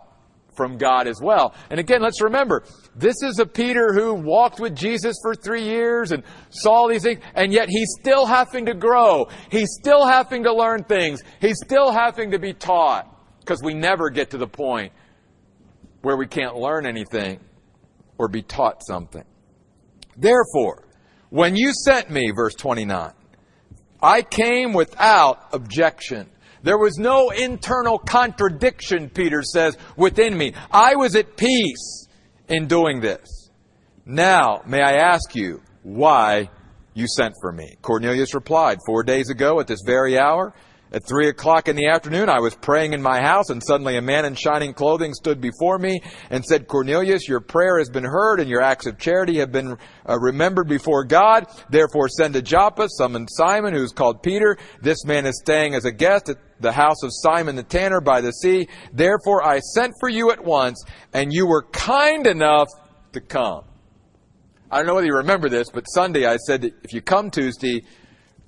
from 0.57 0.79
God 0.79 1.07
as 1.07 1.21
well. 1.23 1.55
And 1.71 1.79
again, 1.79 2.03
let's 2.03 2.21
remember, 2.21 2.65
this 2.95 3.23
is 3.23 3.39
a 3.39 3.47
Peter 3.47 3.93
who 3.93 4.15
walked 4.15 4.59
with 4.61 4.75
Jesus 4.75 5.17
for 5.23 5.35
three 5.35 5.63
years 5.63 6.13
and 6.13 6.23
saw 6.51 6.89
these 6.89 7.03
things, 7.03 7.21
and 7.35 7.53
yet 7.53 7.69
he's 7.69 7.89
still 8.01 8.27
having 8.27 8.67
to 8.67 8.75
grow. 8.75 9.29
He's 9.51 9.71
still 9.81 10.07
having 10.07 10.45
to 10.45 10.53
learn 10.53 10.85
things. 10.85 11.23
He's 11.41 11.59
still 11.65 11.93
having 11.93 12.31
to 12.33 12.39
be 12.39 12.53
taught 12.53 13.07
because 13.41 13.63
we 13.63 13.75
never 13.75 14.11
get 14.11 14.31
to 14.31 14.39
the 14.39 14.47
point 14.47 14.93
where 16.03 16.17
we 16.17 16.27
can't 16.27 16.57
learn 16.57 16.87
anything 16.87 17.41
or 18.19 18.29
be 18.29 18.43
taught 18.43 18.83
something. 18.87 19.25
Therefore, 20.17 20.85
when 21.31 21.57
you 21.57 21.73
sent 21.73 22.11
me, 22.11 22.33
verse 22.35 22.55
29, 22.55 23.13
I 24.03 24.23
came 24.23 24.73
without 24.73 25.53
objection. 25.53 26.29
There 26.63 26.79
was 26.79 26.99
no 26.99 27.31
internal 27.31 27.99
contradiction, 27.99 29.09
Peter 29.09 29.43
says, 29.43 29.79
within 29.97 30.37
me. 30.37 30.55
I 30.71 30.97
was 30.97 31.17
at 31.17 31.37
peace 31.37 32.09
in 32.49 32.67
doing 32.67 33.01
this. 33.01 33.51
Now, 34.05 34.63
may 34.67 34.83
I 34.83 34.95
ask 34.95 35.35
you 35.35 35.63
why 35.83 36.51
you 36.95 37.07
sent 37.07 37.35
for 37.41 37.53
me? 37.53 37.77
Cornelius 37.81 38.35
replied, 38.35 38.79
Four 38.87 39.03
days 39.05 39.31
ago 39.31 39.61
at 39.61 39.67
this 39.67 39.81
very 39.87 40.19
hour, 40.19 40.53
at 40.93 41.07
three 41.07 41.29
o'clock 41.29 41.69
in 41.69 41.77
the 41.77 41.87
afternoon, 41.87 42.29
I 42.29 42.41
was 42.41 42.55
praying 42.57 42.95
in 42.95 43.03
my 43.03 43.21
house, 43.21 43.51
and 43.51 43.63
suddenly 43.63 43.97
a 43.97 44.03
man 44.03 44.25
in 44.25 44.35
shining 44.35 44.75
clothing 44.75 45.15
stood 45.15 45.41
before 45.41 45.79
me 45.79 46.01
and 46.31 46.45
said, 46.45 46.67
Cornelius, 46.67 47.29
your 47.29 47.41
prayer 47.41 47.79
has 47.79 47.89
been 47.89 48.05
heard, 48.05 48.41
and 48.41 48.51
your 48.51 48.61
acts 48.61 48.87
of 48.87 48.99
charity 48.99 49.39
have 49.39 49.53
been 49.53 49.77
uh, 50.09 50.19
remembered 50.19 50.69
before 50.69 51.05
God. 51.05 51.47
Therefore, 51.69 52.09
send 52.09 52.35
to 52.35 52.43
Joppa, 52.43 52.89
summon 52.89 53.29
Simon, 53.29 53.73
who 53.73 53.85
is 53.85 53.93
called 53.93 54.23
Peter. 54.23 54.59
This 54.83 55.05
man 55.05 55.27
is 55.27 55.39
staying 55.39 55.75
as 55.75 55.85
a 55.85 55.93
guest 55.93 56.29
at 56.29 56.39
the 56.59 56.73
house 56.73 57.03
of 57.05 57.11
Simon 57.13 57.55
the 57.55 57.63
tanner 57.63 58.01
by 58.01 58.21
the 58.21 58.33
sea. 58.33 58.69
Therefore, 58.93 59.45
I 59.45 59.61
sent 59.61 59.95
for 60.01 60.09
you 60.09 60.33
at 60.33 60.45
once, 60.45 60.85
and 61.13 61.33
you 61.33 61.47
were 61.47 61.63
kind 61.71 62.27
enough 62.27 62.69
to 63.13 63.21
come. 63.21 63.65
I 64.73 64.79
don't 64.79 64.87
know 64.87 64.95
whether 64.95 65.07
you 65.07 65.17
remember 65.17 65.49
this, 65.49 65.69
but 65.69 65.85
Sunday 65.85 66.27
I 66.27 66.37
said 66.37 66.63
that 66.63 66.75
if 66.85 66.93
you 66.93 67.01
come 67.01 67.31
Tuesday, 67.31 67.83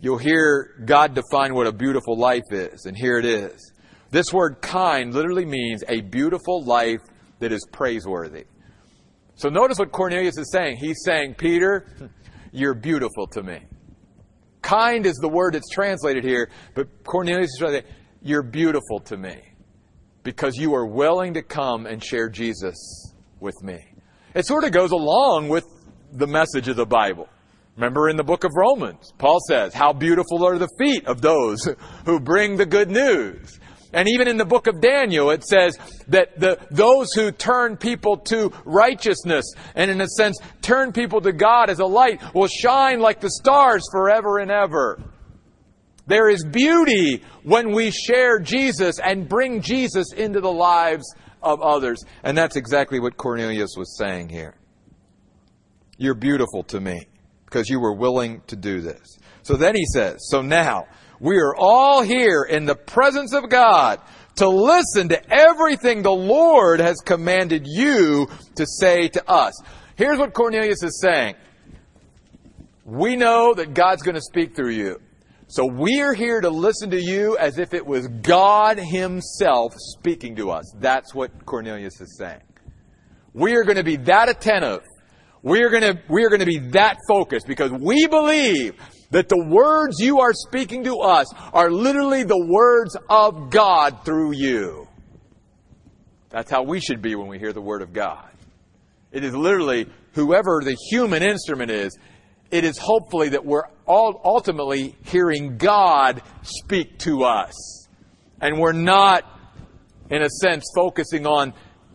you'll 0.02 0.18
hear 0.18 0.74
God 0.84 1.14
define 1.14 1.54
what 1.54 1.66
a 1.66 1.72
beautiful 1.72 2.18
life 2.18 2.42
is. 2.50 2.84
And 2.84 2.94
here 2.94 3.16
it 3.16 3.24
is. 3.24 3.72
This 4.10 4.30
word 4.30 4.60
kind 4.60 5.14
literally 5.14 5.46
means 5.46 5.82
a 5.88 6.02
beautiful 6.02 6.62
life 6.64 7.00
that 7.38 7.52
is 7.52 7.66
praiseworthy. 7.72 8.44
So 9.36 9.48
notice 9.48 9.78
what 9.78 9.90
Cornelius 9.92 10.36
is 10.36 10.52
saying. 10.52 10.76
He's 10.76 10.98
saying, 11.02 11.34
Peter, 11.34 11.86
you're 12.52 12.74
beautiful 12.74 13.26
to 13.28 13.42
me. 13.42 13.60
Kind 14.60 15.06
is 15.06 15.16
the 15.16 15.28
word 15.28 15.54
that's 15.54 15.70
translated 15.70 16.24
here, 16.24 16.50
but 16.74 16.88
Cornelius 17.04 17.50
is 17.50 17.58
saying, 17.58 17.82
you're 18.20 18.42
beautiful 18.42 19.00
to 19.06 19.16
me 19.16 19.40
because 20.22 20.56
you 20.56 20.74
are 20.74 20.86
willing 20.86 21.34
to 21.34 21.42
come 21.42 21.86
and 21.86 22.04
share 22.04 22.28
Jesus 22.28 22.76
with 23.40 23.60
me. 23.62 23.78
It 24.34 24.46
sort 24.46 24.64
of 24.64 24.72
goes 24.72 24.92
along 24.92 25.48
with 25.48 25.64
the 26.12 26.26
message 26.26 26.68
of 26.68 26.76
the 26.76 26.86
Bible. 26.86 27.28
Remember 27.76 28.08
in 28.08 28.16
the 28.16 28.24
book 28.24 28.44
of 28.44 28.52
Romans, 28.54 29.12
Paul 29.16 29.38
says, 29.48 29.72
How 29.72 29.92
beautiful 29.92 30.44
are 30.44 30.58
the 30.58 30.68
feet 30.78 31.06
of 31.06 31.22
those 31.22 31.66
who 32.04 32.20
bring 32.20 32.56
the 32.56 32.66
good 32.66 32.90
news. 32.90 33.58
And 33.94 34.08
even 34.08 34.26
in 34.28 34.38
the 34.38 34.44
book 34.44 34.66
of 34.66 34.80
Daniel, 34.80 35.30
it 35.30 35.44
says 35.44 35.78
that 36.08 36.38
the, 36.38 36.58
those 36.70 37.12
who 37.12 37.30
turn 37.30 37.76
people 37.76 38.16
to 38.16 38.50
righteousness 38.64 39.44
and 39.74 39.90
in 39.90 40.00
a 40.00 40.06
sense 40.06 40.38
turn 40.62 40.92
people 40.92 41.20
to 41.20 41.32
God 41.32 41.68
as 41.68 41.78
a 41.78 41.86
light 41.86 42.20
will 42.34 42.48
shine 42.48 43.00
like 43.00 43.20
the 43.20 43.30
stars 43.30 43.82
forever 43.90 44.38
and 44.38 44.50
ever. 44.50 45.02
There 46.06 46.28
is 46.28 46.44
beauty 46.44 47.22
when 47.42 47.72
we 47.72 47.90
share 47.90 48.38
Jesus 48.38 48.98
and 48.98 49.28
bring 49.28 49.60
Jesus 49.60 50.12
into 50.12 50.40
the 50.40 50.52
lives 50.52 51.04
of 51.42 51.60
others. 51.60 52.02
And 52.22 52.36
that's 52.36 52.56
exactly 52.56 52.98
what 52.98 53.16
Cornelius 53.16 53.74
was 53.76 53.96
saying 53.98 54.30
here. 54.30 54.56
You're 55.98 56.14
beautiful 56.14 56.64
to 56.64 56.80
me 56.80 57.06
because 57.52 57.68
you 57.68 57.78
were 57.78 57.92
willing 57.92 58.40
to 58.46 58.56
do 58.56 58.80
this. 58.80 59.18
So 59.42 59.56
then 59.56 59.74
he 59.74 59.84
says, 59.84 60.16
So 60.30 60.40
now 60.40 60.86
we 61.20 61.36
are 61.36 61.54
all 61.54 62.02
here 62.02 62.44
in 62.48 62.64
the 62.64 62.74
presence 62.74 63.34
of 63.34 63.50
God 63.50 64.00
to 64.36 64.48
listen 64.48 65.10
to 65.10 65.20
everything 65.32 66.02
the 66.02 66.10
Lord 66.10 66.80
has 66.80 66.96
commanded 67.04 67.66
you 67.66 68.26
to 68.54 68.66
say 68.66 69.08
to 69.08 69.30
us. 69.30 69.52
Here's 69.96 70.18
what 70.18 70.32
Cornelius 70.32 70.82
is 70.82 70.98
saying. 71.00 71.34
We 72.86 73.14
know 73.16 73.52
that 73.54 73.74
God's 73.74 74.02
going 74.02 74.14
to 74.14 74.22
speak 74.22 74.56
through 74.56 74.70
you. 74.70 75.00
So 75.48 75.66
we 75.66 76.00
are 76.00 76.14
here 76.14 76.40
to 76.40 76.48
listen 76.48 76.90
to 76.90 77.00
you 77.00 77.36
as 77.36 77.58
if 77.58 77.74
it 77.74 77.86
was 77.86 78.08
God 78.08 78.78
Himself 78.78 79.74
speaking 79.76 80.34
to 80.36 80.50
us. 80.50 80.64
That's 80.78 81.14
what 81.14 81.44
Cornelius 81.44 82.00
is 82.00 82.16
saying. 82.16 82.40
We 83.34 83.54
are 83.54 83.64
going 83.64 83.76
to 83.76 83.84
be 83.84 83.96
that 83.96 84.30
attentive 84.30 84.82
we 85.42 85.62
are 85.62 85.70
going 85.70 85.82
to, 85.82 86.00
we 86.08 86.24
are 86.24 86.28
going 86.28 86.40
to 86.40 86.46
be 86.46 86.58
that 86.70 86.98
focused 87.08 87.46
because 87.46 87.72
we 87.72 88.06
believe 88.06 88.74
that 89.10 89.28
the 89.28 89.44
words 89.44 90.00
you 90.00 90.20
are 90.20 90.32
speaking 90.32 90.84
to 90.84 90.98
us 90.98 91.26
are 91.52 91.70
literally 91.70 92.22
the 92.22 92.46
words 92.46 92.96
of 93.10 93.50
God 93.50 94.04
through 94.04 94.32
you. 94.32 94.88
That's 96.30 96.50
how 96.50 96.62
we 96.62 96.80
should 96.80 97.02
be 97.02 97.14
when 97.14 97.26
we 97.26 97.38
hear 97.38 97.52
the 97.52 97.60
word 97.60 97.82
of 97.82 97.92
God. 97.92 98.30
It 99.10 99.24
is 99.24 99.34
literally 99.34 99.86
whoever 100.14 100.62
the 100.64 100.76
human 100.90 101.22
instrument 101.22 101.70
is, 101.70 101.98
it 102.50 102.64
is 102.64 102.78
hopefully 102.78 103.30
that 103.30 103.44
we're 103.44 103.66
all 103.86 104.20
ultimately 104.24 104.96
hearing 105.04 105.58
God 105.58 106.22
speak 106.42 106.98
to 107.00 107.24
us. 107.24 107.88
And 108.40 108.58
we're 108.58 108.72
not, 108.72 109.24
in 110.08 110.22
a 110.22 110.28
sense, 110.28 110.64
focusing 110.74 111.26
on 111.26 111.52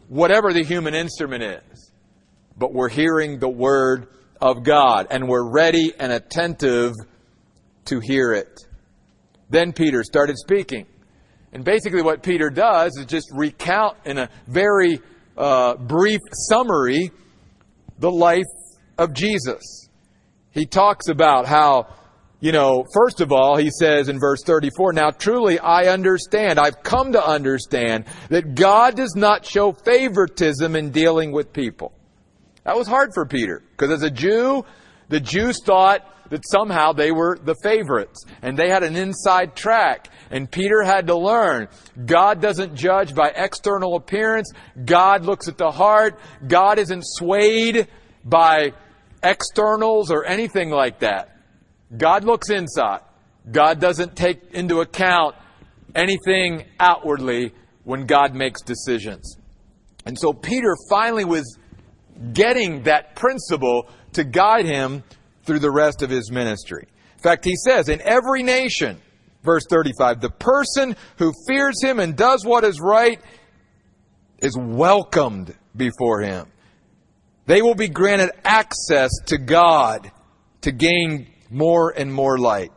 whatever 0.07 0.53
the 0.53 0.63
human 0.63 0.93
instrument 0.93 1.43
is 1.43 1.61
but 2.57 2.73
we're 2.73 2.89
hearing 2.89 3.39
the 3.39 3.49
Word 3.49 4.07
of 4.41 4.63
God 4.63 5.07
and 5.09 5.27
we're 5.27 5.49
ready 5.49 5.93
and 5.99 6.11
attentive 6.11 6.93
to 7.85 7.99
hear 7.99 8.33
it. 8.33 8.59
Then 9.49 9.73
Peter 9.73 10.03
started 10.03 10.37
speaking. 10.37 10.85
And 11.53 11.63
basically, 11.63 12.01
what 12.01 12.23
Peter 12.23 12.49
does 12.49 12.97
is 12.97 13.05
just 13.05 13.31
recount 13.33 13.97
in 14.05 14.17
a 14.17 14.29
very 14.47 14.99
uh, 15.37 15.75
brief 15.75 16.19
summary 16.31 17.11
the 17.99 18.11
life 18.11 18.45
of 18.97 19.13
Jesus. 19.13 19.89
He 20.51 20.65
talks 20.65 21.07
about 21.07 21.45
how, 21.45 21.87
you 22.39 22.51
know, 22.51 22.85
first 22.93 23.21
of 23.21 23.31
all, 23.31 23.57
he 23.57 23.69
says 23.69 24.09
in 24.09 24.19
verse 24.19 24.43
34, 24.43 24.93
Now 24.93 25.11
truly 25.11 25.59
I 25.59 25.85
understand, 25.85 26.59
I've 26.59 26.83
come 26.83 27.13
to 27.13 27.25
understand 27.25 28.05
that 28.29 28.55
God 28.55 28.95
does 28.95 29.15
not 29.15 29.45
show 29.45 29.71
favoritism 29.71 30.75
in 30.75 30.91
dealing 30.91 31.31
with 31.31 31.53
people. 31.53 31.93
That 32.67 32.75
was 32.75 32.85
hard 32.85 33.13
for 33.13 33.25
Peter 33.25 33.63
because 33.71 33.91
as 33.91 34.03
a 34.03 34.11
Jew, 34.11 34.65
the 35.07 35.21
Jews 35.21 35.61
thought 35.63 36.01
that 36.29 36.43
somehow 36.45 36.91
they 36.91 37.13
were 37.13 37.39
the 37.41 37.55
favorites 37.63 38.25
and 38.41 38.59
they 38.59 38.67
had 38.67 38.83
an 38.83 38.97
inside 38.97 39.55
track. 39.55 40.09
And 40.31 40.51
Peter 40.51 40.83
had 40.83 41.07
to 41.07 41.15
learn 41.15 41.69
God 42.05 42.41
doesn't 42.41 42.75
judge 42.75 43.15
by 43.15 43.29
external 43.29 43.95
appearance. 43.95 44.51
God 44.83 45.23
looks 45.23 45.47
at 45.47 45.57
the 45.57 45.71
heart. 45.71 46.19
God 46.45 46.77
isn't 46.77 47.03
swayed 47.05 47.87
by 48.25 48.73
externals 49.23 50.11
or 50.11 50.25
anything 50.25 50.69
like 50.69 50.99
that. 50.99 51.37
God 51.97 52.25
looks 52.25 52.49
inside. 52.49 52.99
God 53.49 53.79
doesn't 53.79 54.17
take 54.17 54.51
into 54.51 54.81
account 54.81 55.35
anything 55.95 56.65
outwardly 56.81 57.53
when 57.85 58.07
God 58.07 58.35
makes 58.35 58.61
decisions. 58.61 59.37
And 60.05 60.19
so 60.19 60.33
Peter 60.33 60.75
finally 60.89 61.23
was 61.23 61.57
getting 62.33 62.83
that 62.83 63.15
principle 63.15 63.89
to 64.13 64.23
guide 64.23 64.65
him 64.65 65.03
through 65.43 65.59
the 65.59 65.71
rest 65.71 66.01
of 66.01 66.09
his 66.09 66.31
ministry. 66.31 66.87
In 67.15 67.21
fact, 67.21 67.45
he 67.45 67.55
says, 67.55 67.89
in 67.89 68.01
every 68.01 68.43
nation, 68.43 68.99
verse 69.43 69.65
35, 69.69 70.21
the 70.21 70.29
person 70.29 70.95
who 71.17 71.33
fears 71.47 71.81
him 71.81 71.99
and 71.99 72.15
does 72.15 72.45
what 72.45 72.63
is 72.63 72.79
right 72.79 73.19
is 74.39 74.57
welcomed 74.57 75.55
before 75.75 76.21
him. 76.21 76.47
They 77.45 77.61
will 77.61 77.75
be 77.75 77.87
granted 77.87 78.31
access 78.43 79.11
to 79.27 79.37
God 79.37 80.11
to 80.61 80.71
gain 80.71 81.27
more 81.49 81.93
and 81.95 82.13
more 82.13 82.37
light. 82.37 82.71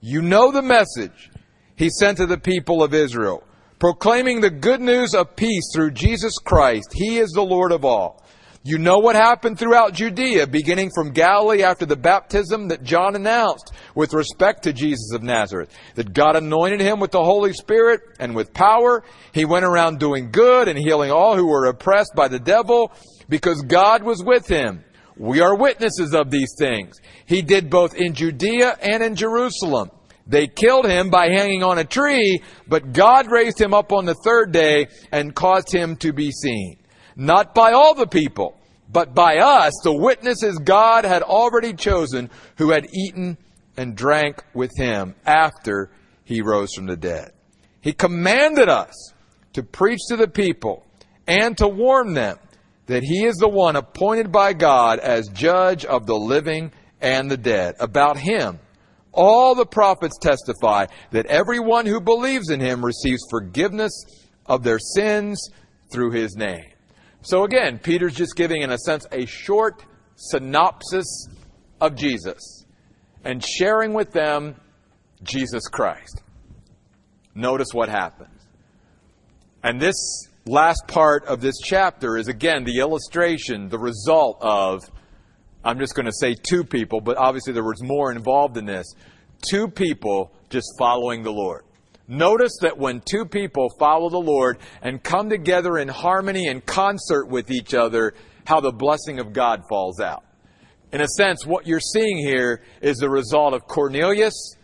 You 0.00 0.22
know 0.22 0.50
the 0.50 0.62
message 0.62 1.30
he 1.76 1.90
sent 1.90 2.16
to 2.18 2.26
the 2.26 2.38
people 2.38 2.82
of 2.82 2.94
Israel, 2.94 3.44
proclaiming 3.78 4.40
the 4.40 4.50
good 4.50 4.80
news 4.80 5.14
of 5.14 5.36
peace 5.36 5.70
through 5.74 5.90
Jesus 5.90 6.34
Christ. 6.38 6.88
He 6.94 7.18
is 7.18 7.30
the 7.30 7.42
Lord 7.42 7.72
of 7.72 7.84
all. 7.84 8.23
You 8.66 8.78
know 8.78 8.98
what 8.98 9.14
happened 9.14 9.58
throughout 9.58 9.92
Judea, 9.92 10.46
beginning 10.46 10.90
from 10.94 11.12
Galilee 11.12 11.62
after 11.62 11.84
the 11.84 11.96
baptism 11.98 12.68
that 12.68 12.82
John 12.82 13.14
announced 13.14 13.74
with 13.94 14.14
respect 14.14 14.62
to 14.62 14.72
Jesus 14.72 15.12
of 15.12 15.22
Nazareth. 15.22 15.70
That 15.96 16.14
God 16.14 16.34
anointed 16.34 16.80
him 16.80 16.98
with 16.98 17.10
the 17.10 17.22
Holy 17.22 17.52
Spirit 17.52 18.00
and 18.18 18.34
with 18.34 18.54
power. 18.54 19.04
He 19.32 19.44
went 19.44 19.66
around 19.66 19.98
doing 19.98 20.30
good 20.30 20.66
and 20.68 20.78
healing 20.78 21.10
all 21.10 21.36
who 21.36 21.46
were 21.46 21.66
oppressed 21.66 22.12
by 22.16 22.28
the 22.28 22.38
devil 22.38 22.90
because 23.28 23.60
God 23.60 24.02
was 24.02 24.24
with 24.24 24.46
him. 24.46 24.82
We 25.18 25.42
are 25.42 25.54
witnesses 25.54 26.14
of 26.14 26.30
these 26.30 26.54
things. 26.58 26.98
He 27.26 27.42
did 27.42 27.68
both 27.68 27.94
in 27.94 28.14
Judea 28.14 28.78
and 28.80 29.02
in 29.02 29.14
Jerusalem. 29.14 29.90
They 30.26 30.46
killed 30.46 30.86
him 30.86 31.10
by 31.10 31.28
hanging 31.28 31.62
on 31.62 31.78
a 31.78 31.84
tree, 31.84 32.42
but 32.66 32.94
God 32.94 33.30
raised 33.30 33.60
him 33.60 33.74
up 33.74 33.92
on 33.92 34.06
the 34.06 34.16
third 34.24 34.52
day 34.52 34.86
and 35.12 35.34
caused 35.34 35.70
him 35.70 35.96
to 35.96 36.14
be 36.14 36.30
seen 36.30 36.78
not 37.16 37.54
by 37.54 37.72
all 37.72 37.94
the 37.94 38.06
people, 38.06 38.56
but 38.90 39.14
by 39.14 39.38
us, 39.38 39.72
the 39.82 39.92
witnesses 39.92 40.58
God 40.58 41.04
had 41.04 41.22
already 41.22 41.72
chosen 41.72 42.30
who 42.58 42.70
had 42.70 42.88
eaten 42.94 43.38
and 43.76 43.96
drank 43.96 44.42
with 44.54 44.70
him 44.76 45.14
after 45.26 45.90
he 46.24 46.42
rose 46.42 46.74
from 46.74 46.86
the 46.86 46.96
dead. 46.96 47.32
He 47.80 47.92
commanded 47.92 48.68
us 48.68 49.12
to 49.54 49.62
preach 49.62 50.00
to 50.08 50.16
the 50.16 50.28
people 50.28 50.86
and 51.26 51.56
to 51.58 51.68
warn 51.68 52.14
them 52.14 52.38
that 52.86 53.02
he 53.02 53.24
is 53.24 53.36
the 53.36 53.48
one 53.48 53.76
appointed 53.76 54.30
by 54.30 54.52
God 54.52 54.98
as 54.98 55.28
judge 55.28 55.84
of 55.84 56.06
the 56.06 56.16
living 56.16 56.72
and 57.00 57.30
the 57.30 57.36
dead. 57.36 57.74
About 57.80 58.18
him, 58.18 58.58
all 59.12 59.54
the 59.54 59.66
prophets 59.66 60.18
testify 60.18 60.86
that 61.12 61.26
everyone 61.26 61.86
who 61.86 62.00
believes 62.00 62.50
in 62.50 62.60
him 62.60 62.84
receives 62.84 63.22
forgiveness 63.30 63.92
of 64.46 64.62
their 64.62 64.78
sins 64.78 65.48
through 65.92 66.10
his 66.10 66.36
name. 66.36 66.73
So 67.24 67.44
again, 67.44 67.78
Peter's 67.78 68.14
just 68.14 68.36
giving, 68.36 68.60
in 68.60 68.70
a 68.70 68.76
sense, 68.76 69.06
a 69.10 69.24
short 69.24 69.82
synopsis 70.14 71.26
of 71.80 71.96
Jesus 71.96 72.66
and 73.24 73.42
sharing 73.42 73.94
with 73.94 74.12
them 74.12 74.56
Jesus 75.22 75.66
Christ. 75.66 76.22
Notice 77.34 77.68
what 77.72 77.88
happens. 77.88 78.46
And 79.62 79.80
this 79.80 79.96
last 80.44 80.86
part 80.86 81.24
of 81.24 81.40
this 81.40 81.54
chapter 81.64 82.18
is 82.18 82.28
again 82.28 82.62
the 82.64 82.80
illustration, 82.80 83.70
the 83.70 83.78
result 83.78 84.36
of, 84.42 84.82
I'm 85.64 85.78
just 85.78 85.94
going 85.94 86.04
to 86.04 86.12
say 86.12 86.34
two 86.34 86.62
people, 86.62 87.00
but 87.00 87.16
obviously 87.16 87.54
there 87.54 87.64
was 87.64 87.82
more 87.82 88.12
involved 88.12 88.58
in 88.58 88.66
this. 88.66 88.86
Two 89.48 89.66
people 89.66 90.30
just 90.50 90.66
following 90.78 91.22
the 91.22 91.32
Lord. 91.32 91.64
Notice 92.06 92.58
that 92.60 92.76
when 92.76 93.00
two 93.00 93.24
people 93.24 93.68
follow 93.78 94.10
the 94.10 94.18
Lord 94.18 94.58
and 94.82 95.02
come 95.02 95.30
together 95.30 95.78
in 95.78 95.88
harmony 95.88 96.48
and 96.48 96.64
concert 96.64 97.26
with 97.26 97.50
each 97.50 97.72
other, 97.72 98.14
how 98.44 98.60
the 98.60 98.72
blessing 98.72 99.20
of 99.20 99.32
God 99.32 99.62
falls 99.68 100.00
out. 100.00 100.24
In 100.92 101.00
a 101.00 101.08
sense, 101.08 101.46
what 101.46 101.66
you're 101.66 101.80
seeing 101.80 102.18
here 102.18 102.62
is 102.82 102.98
the 102.98 103.10
result 103.10 103.54
of 103.54 103.66
Cornelius 103.66 104.56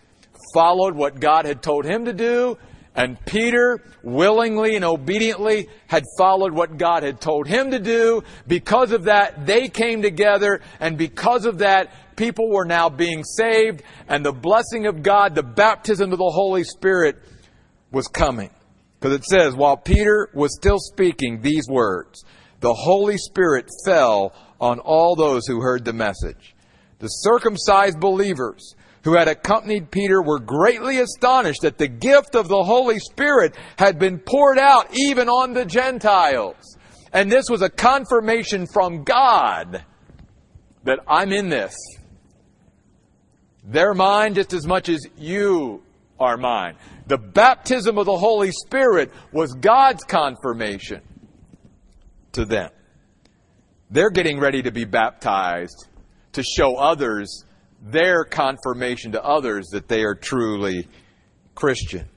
followed 0.54 0.94
what 0.94 1.18
God 1.18 1.44
had 1.44 1.62
told 1.62 1.84
him 1.84 2.04
to 2.04 2.12
do, 2.12 2.58
and 2.94 3.24
Peter 3.24 3.82
willingly 4.02 4.76
and 4.76 4.84
obediently 4.84 5.68
had 5.86 6.04
followed 6.18 6.52
what 6.52 6.76
God 6.76 7.02
had 7.02 7.20
told 7.20 7.46
him 7.46 7.70
to 7.70 7.78
do. 7.78 8.22
Because 8.46 8.92
of 8.92 9.04
that, 9.04 9.46
they 9.46 9.68
came 9.68 10.02
together, 10.02 10.60
and 10.80 10.98
because 10.98 11.46
of 11.46 11.58
that, 11.58 11.90
people 12.20 12.50
were 12.50 12.66
now 12.66 12.90
being 12.90 13.24
saved, 13.24 13.82
and 14.06 14.22
the 14.22 14.32
blessing 14.32 14.86
of 14.86 15.02
God, 15.02 15.34
the 15.34 15.42
baptism 15.42 16.12
of 16.12 16.18
the 16.18 16.30
Holy 16.30 16.64
Spirit, 16.64 17.16
was 17.90 18.08
coming. 18.08 18.50
Because 18.98 19.16
it 19.16 19.24
says, 19.24 19.54
while 19.54 19.78
Peter 19.78 20.28
was 20.34 20.54
still 20.54 20.78
speaking 20.78 21.40
these 21.40 21.66
words, 21.66 22.22
the 22.60 22.74
Holy 22.74 23.16
Spirit 23.16 23.70
fell 23.86 24.34
on 24.60 24.80
all 24.80 25.16
those 25.16 25.46
who 25.46 25.62
heard 25.62 25.86
the 25.86 25.94
message. 25.94 26.54
The 26.98 27.08
circumcised 27.08 27.98
believers 27.98 28.74
who 29.04 29.14
had 29.14 29.26
accompanied 29.26 29.90
Peter 29.90 30.20
were 30.20 30.40
greatly 30.40 30.98
astonished 30.98 31.62
that 31.62 31.78
the 31.78 31.88
gift 31.88 32.34
of 32.34 32.48
the 32.48 32.62
Holy 32.62 32.98
Spirit 32.98 33.56
had 33.78 33.98
been 33.98 34.18
poured 34.18 34.58
out 34.58 34.94
even 34.94 35.30
on 35.30 35.54
the 35.54 35.64
Gentiles. 35.64 36.76
And 37.14 37.32
this 37.32 37.46
was 37.48 37.62
a 37.62 37.70
confirmation 37.70 38.66
from 38.70 39.04
God 39.04 39.86
that 40.84 40.98
I'm 41.08 41.32
in 41.32 41.48
this. 41.48 41.74
They're 43.64 43.94
mine 43.94 44.34
just 44.34 44.52
as 44.52 44.66
much 44.66 44.88
as 44.88 45.06
you 45.16 45.82
are 46.18 46.36
mine. 46.36 46.76
The 47.06 47.18
baptism 47.18 47.98
of 47.98 48.06
the 48.06 48.16
Holy 48.16 48.52
Spirit 48.52 49.10
was 49.32 49.52
God's 49.54 50.04
confirmation 50.04 51.02
to 52.32 52.44
them. 52.44 52.70
They're 53.90 54.10
getting 54.10 54.38
ready 54.38 54.62
to 54.62 54.70
be 54.70 54.84
baptized 54.84 55.88
to 56.32 56.42
show 56.42 56.76
others 56.76 57.44
their 57.82 58.24
confirmation 58.24 59.12
to 59.12 59.24
others 59.24 59.66
that 59.72 59.88
they 59.88 60.02
are 60.02 60.14
truly 60.14 60.86
Christian. 61.54 62.08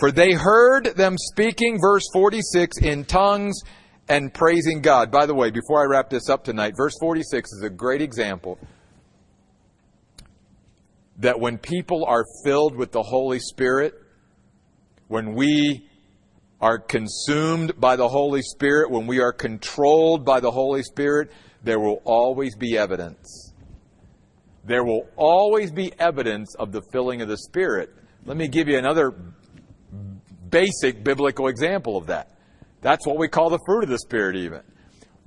For 0.00 0.10
they 0.10 0.32
heard 0.32 0.86
them 0.96 1.16
speaking, 1.16 1.78
verse 1.80 2.02
46, 2.12 2.78
in 2.78 3.04
tongues 3.04 3.60
and 4.08 4.34
praising 4.34 4.80
God. 4.80 5.10
By 5.10 5.26
the 5.26 5.34
way, 5.34 5.50
before 5.50 5.82
I 5.82 5.86
wrap 5.86 6.10
this 6.10 6.28
up 6.28 6.44
tonight, 6.44 6.74
verse 6.76 6.94
46 7.00 7.52
is 7.52 7.62
a 7.62 7.70
great 7.70 8.02
example 8.02 8.58
that 11.18 11.38
when 11.38 11.58
people 11.58 12.04
are 12.06 12.24
filled 12.44 12.76
with 12.76 12.92
the 12.92 13.02
Holy 13.02 13.38
Spirit, 13.38 13.94
when 15.08 15.34
we 15.34 15.88
are 16.60 16.78
consumed 16.78 17.78
by 17.78 17.96
the 17.96 18.08
Holy 18.08 18.42
Spirit, 18.42 18.90
when 18.90 19.06
we 19.06 19.20
are 19.20 19.32
controlled 19.32 20.24
by 20.24 20.40
the 20.40 20.50
Holy 20.50 20.82
Spirit, 20.82 21.30
there 21.62 21.78
will 21.78 22.00
always 22.04 22.56
be 22.56 22.76
evidence. 22.76 23.52
There 24.64 24.82
will 24.82 25.06
always 25.16 25.70
be 25.70 25.92
evidence 25.98 26.54
of 26.56 26.72
the 26.72 26.82
filling 26.90 27.20
of 27.20 27.28
the 27.28 27.36
Spirit. 27.36 27.94
Let 28.24 28.36
me 28.36 28.48
give 28.48 28.66
you 28.66 28.78
another 28.78 29.14
basic 30.48 31.04
biblical 31.04 31.48
example 31.48 31.96
of 31.96 32.06
that. 32.06 32.30
That's 32.80 33.06
what 33.06 33.18
we 33.18 33.28
call 33.28 33.50
the 33.50 33.58
fruit 33.66 33.84
of 33.84 33.90
the 33.90 33.98
Spirit, 33.98 34.36
even. 34.36 34.62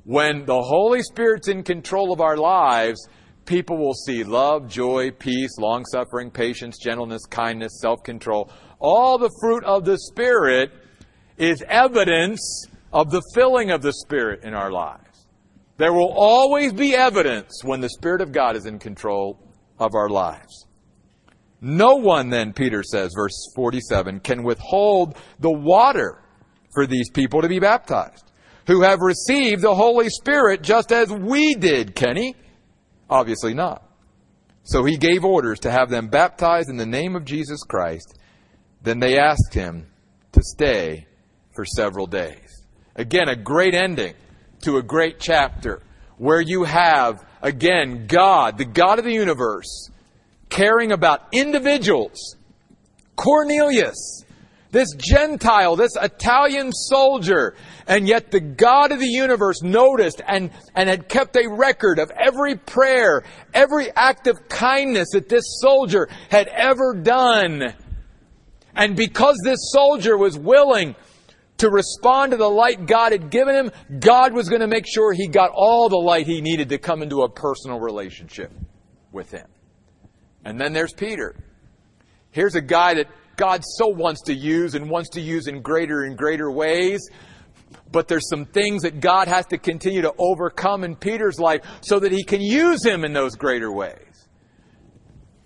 When 0.06 0.46
the 0.46 0.62
Holy 0.62 1.04
Spirit's 1.04 1.48
in 1.48 1.64
control 1.64 2.14
of 2.14 2.22
our 2.22 2.38
lives, 2.38 3.08
people 3.48 3.78
will 3.78 3.94
see 3.94 4.24
love, 4.24 4.68
joy, 4.70 5.10
peace, 5.10 5.58
long 5.58 5.86
suffering, 5.86 6.30
patience, 6.30 6.78
gentleness, 6.78 7.26
kindness, 7.26 7.80
self 7.82 8.04
control. 8.04 8.52
All 8.80 9.18
the 9.18 9.32
fruit 9.42 9.64
of 9.64 9.86
the 9.86 9.98
Spirit 9.98 10.72
is 11.38 11.64
evidence 11.68 12.68
of 12.94 13.10
the 13.10 13.24
filling 13.34 13.72
of 13.72 13.82
the 13.82 13.94
Spirit 13.94 14.44
in 14.44 14.54
our 14.54 14.72
lives. 14.72 15.26
There 15.78 15.94
will 15.94 16.14
always 16.16 16.74
be 16.74 16.96
evidence 16.96 17.64
when 17.64 17.82
the 17.82 17.90
Spirit 17.90 18.22
of 18.22 18.32
God 18.32 18.56
is 18.56 18.66
in 18.66 18.78
control 18.78 19.40
of 19.80 19.96
our 19.96 20.10
lives. 20.10 20.66
No 21.62 21.96
one, 21.96 22.30
then, 22.30 22.54
Peter 22.54 22.84
says, 22.84 23.14
verse 23.16 23.52
47, 23.56 24.20
can 24.20 24.44
withhold 24.44 25.16
the 25.40 25.52
water 25.52 26.22
for 26.74 26.86
these 26.86 27.10
people 27.10 27.42
to 27.42 27.48
be 27.48 27.60
baptized, 27.60 28.32
who 28.68 28.82
have 28.82 29.00
received 29.02 29.62
the 29.62 29.74
Holy 29.74 30.10
Spirit 30.10 30.62
just 30.62 30.92
as 30.92 31.12
we 31.12 31.56
did, 31.56 31.96
can 31.96 32.16
he. 32.16 32.36
Obviously 33.10 33.54
not. 33.54 33.84
So 34.64 34.84
he 34.84 34.98
gave 34.98 35.24
orders 35.24 35.60
to 35.60 35.72
have 35.72 35.90
them 35.90 36.10
baptized 36.10 36.70
in 36.70 36.78
the 36.78 36.86
name 36.86 37.16
of 37.16 37.24
Jesus 37.26 37.64
Christ. 37.64 38.18
Then 38.82 39.00
they 39.00 39.18
asked 39.18 39.54
him 39.54 39.88
to 40.34 40.42
stay 40.44 41.08
for 41.56 41.66
several 41.66 42.06
days. 42.06 42.66
Again, 42.96 43.30
a 43.30 43.36
great 43.36 43.74
ending 43.74 44.14
to 44.64 44.78
a 44.78 44.84
great 44.84 45.20
chapter 45.20 45.82
where 46.18 46.42
you 46.42 46.64
have, 46.64 47.24
again, 47.42 48.08
God, 48.08 48.58
the 48.58 48.66
God 48.66 49.00
of 49.00 49.06
the 49.06 49.14
universe, 49.14 49.90
caring 50.50 50.92
about 50.92 51.28
individuals. 51.32 52.36
Cornelius, 53.16 54.26
this 54.78 54.94
Gentile, 54.94 55.76
this 55.76 55.96
Italian 56.00 56.72
soldier, 56.72 57.56
and 57.88 58.08
yet 58.08 58.30
the 58.30 58.40
God 58.40 58.92
of 58.92 59.00
the 59.00 59.08
universe 59.08 59.64
noticed 59.64 60.22
and, 60.28 60.52
and 60.76 60.88
had 60.88 61.10
kept 61.10 61.36
a 61.36 61.50
record 61.50 61.98
of 61.98 62.12
every 62.12 62.56
prayer, 62.56 63.24
every 63.56 63.90
act 63.96 64.28
of 64.28 64.48
kindness 64.48 65.10
that 65.14 65.30
this 65.30 65.60
soldier 65.62 66.08
had 66.30 66.48
ever 66.50 66.94
done. 66.94 67.74
And 68.76 68.96
because 68.96 69.42
this 69.44 69.72
soldier 69.72 70.16
was 70.16 70.38
willing 70.38 70.96
to 71.58 71.72
respond 71.72 72.30
to 72.34 72.38
the 72.38 72.48
light 72.48 72.86
God 72.86 73.14
had 73.14 73.32
given 73.32 73.56
him, 73.56 73.72
God 74.00 74.32
was 74.32 74.48
going 74.48 74.62
to 74.62 74.68
make 74.68 74.86
sure 74.86 75.12
he 75.12 75.28
got 75.28 75.50
all 75.56 75.90
the 75.90 75.98
light 75.98 76.28
he 76.28 76.40
needed 76.40 76.70
to 76.70 76.78
come 76.78 77.02
into 77.02 77.24
a 77.24 77.30
personal 77.30 77.80
relationship 77.80 78.52
with 79.12 79.32
him. 79.32 79.48
And 80.46 80.62
then 80.62 80.72
there's 80.72 80.94
Peter. 80.94 81.36
Here's 82.30 82.54
a 82.54 82.62
guy 82.62 82.94
that 82.94 83.08
God 83.38 83.64
so 83.64 83.88
wants 83.88 84.22
to 84.24 84.34
use 84.34 84.76
and 84.76 84.90
wants 84.90 85.10
to 85.12 85.22
use 85.22 85.48
in 85.48 85.62
greater 85.62 86.04
and 86.04 86.18
greater 86.18 86.52
ways. 86.52 87.08
But 87.92 88.08
there's 88.08 88.28
some 88.30 88.46
things 88.46 88.84
that 88.84 89.00
God 89.00 89.28
has 89.28 89.46
to 89.48 89.58
continue 89.58 90.02
to 90.02 90.14
overcome 90.18 90.84
in 90.84 90.96
Peter's 90.96 91.40
life 91.40 91.62
so 91.82 92.00
that 92.00 92.12
he 92.12 92.24
can 92.24 92.42
use 92.42 92.84
him 92.84 93.06
in 93.06 93.14
those 93.14 93.36
greater 93.36 93.72
ways. 93.72 94.28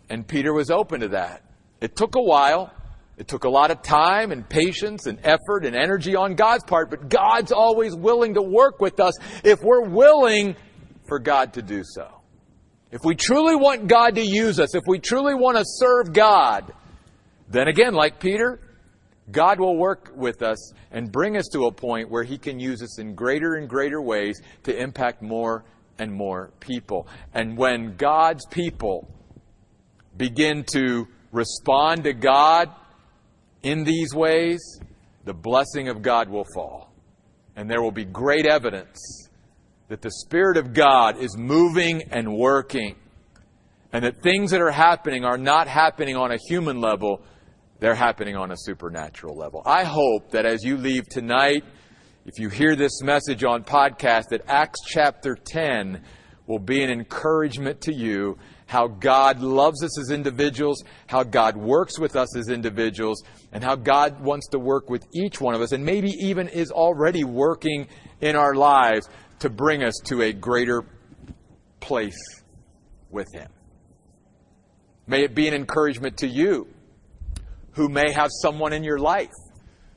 And 0.09 0.27
Peter 0.27 0.53
was 0.53 0.71
open 0.71 1.01
to 1.01 1.09
that. 1.09 1.43
It 1.79 1.95
took 1.95 2.15
a 2.15 2.21
while. 2.21 2.73
It 3.17 3.27
took 3.27 3.43
a 3.43 3.49
lot 3.49 3.69
of 3.69 3.83
time 3.83 4.31
and 4.31 4.47
patience 4.47 5.05
and 5.05 5.19
effort 5.23 5.63
and 5.65 5.75
energy 5.75 6.15
on 6.15 6.33
God's 6.33 6.63
part, 6.63 6.89
but 6.89 7.07
God's 7.07 7.51
always 7.51 7.95
willing 7.95 8.33
to 8.33 8.41
work 8.41 8.79
with 8.81 8.99
us 8.99 9.13
if 9.43 9.59
we're 9.61 9.87
willing 9.87 10.55
for 11.07 11.19
God 11.19 11.53
to 11.53 11.61
do 11.61 11.83
so. 11.83 12.07
If 12.91 13.01
we 13.05 13.15
truly 13.15 13.55
want 13.55 13.87
God 13.87 14.15
to 14.15 14.21
use 14.21 14.59
us, 14.59 14.75
if 14.75 14.83
we 14.87 14.99
truly 14.99 15.35
want 15.35 15.57
to 15.57 15.63
serve 15.65 16.13
God, 16.13 16.73
then 17.51 17.67
again, 17.67 17.93
like 17.93 18.19
Peter, 18.19 18.59
God 19.31 19.59
will 19.59 19.77
work 19.77 20.11
with 20.15 20.41
us 20.41 20.73
and 20.91 21.11
bring 21.11 21.37
us 21.37 21.47
to 21.53 21.65
a 21.65 21.71
point 21.71 22.09
where 22.09 22.23
He 22.23 22.37
can 22.37 22.59
use 22.59 22.81
us 22.81 22.99
in 22.99 23.15
greater 23.15 23.55
and 23.55 23.69
greater 23.69 24.01
ways 24.01 24.41
to 24.63 24.75
impact 24.75 25.21
more 25.21 25.63
and 25.99 26.11
more 26.11 26.51
people. 26.59 27.07
And 27.33 27.57
when 27.57 27.95
God's 27.95 28.45
people 28.47 29.07
begin 30.17 30.63
to 30.73 31.07
respond 31.31 32.03
to 32.03 32.13
God 32.13 32.69
in 33.63 33.83
these 33.83 34.13
ways, 34.13 34.59
the 35.23 35.33
blessing 35.33 35.87
of 35.87 36.01
God 36.01 36.29
will 36.29 36.45
fall. 36.53 36.91
And 37.55 37.69
there 37.69 37.81
will 37.81 37.91
be 37.91 38.05
great 38.05 38.45
evidence 38.45 39.29
that 39.87 40.01
the 40.01 40.11
Spirit 40.11 40.57
of 40.57 40.73
God 40.73 41.17
is 41.17 41.37
moving 41.37 42.03
and 42.11 42.35
working. 42.35 42.95
And 43.93 44.05
that 44.05 44.21
things 44.21 44.51
that 44.51 44.61
are 44.61 44.71
happening 44.71 45.25
are 45.25 45.37
not 45.37 45.67
happening 45.67 46.15
on 46.15 46.31
a 46.31 46.37
human 46.47 46.79
level, 46.79 47.21
they're 47.81 47.95
happening 47.95 48.35
on 48.35 48.51
a 48.51 48.57
supernatural 48.57 49.35
level. 49.35 49.63
I 49.65 49.83
hope 49.83 50.29
that 50.31 50.45
as 50.45 50.63
you 50.63 50.77
leave 50.77 51.09
tonight, 51.09 51.65
if 52.27 52.37
you 52.37 52.47
hear 52.47 52.75
this 52.75 53.01
message 53.01 53.43
on 53.43 53.63
podcast, 53.63 54.25
that 54.29 54.43
Acts 54.47 54.79
chapter 54.85 55.35
10 55.35 55.99
will 56.45 56.59
be 56.59 56.83
an 56.83 56.91
encouragement 56.91 57.81
to 57.81 57.93
you 57.93 58.37
how 58.67 58.87
God 58.87 59.39
loves 59.39 59.83
us 59.83 59.99
as 59.99 60.11
individuals, 60.11 60.83
how 61.07 61.23
God 61.23 61.57
works 61.57 61.97
with 61.97 62.15
us 62.15 62.37
as 62.37 62.49
individuals, 62.49 63.23
and 63.51 63.63
how 63.63 63.75
God 63.75 64.21
wants 64.21 64.47
to 64.49 64.59
work 64.59 64.87
with 64.87 65.03
each 65.15 65.41
one 65.41 65.55
of 65.55 65.61
us, 65.61 65.71
and 65.71 65.83
maybe 65.83 66.11
even 66.19 66.47
is 66.49 66.69
already 66.69 67.23
working 67.23 67.87
in 68.21 68.35
our 68.35 68.53
lives 68.53 69.09
to 69.39 69.49
bring 69.49 69.83
us 69.83 69.95
to 70.05 70.21
a 70.21 70.31
greater 70.31 70.85
place 71.79 72.43
with 73.09 73.27
Him. 73.33 73.49
May 75.07 75.23
it 75.23 75.33
be 75.33 75.47
an 75.47 75.55
encouragement 75.55 76.17
to 76.17 76.27
you 76.27 76.67
who 77.73 77.89
may 77.89 78.11
have 78.11 78.29
someone 78.41 78.73
in 78.73 78.83
your 78.83 78.99
life 78.99 79.31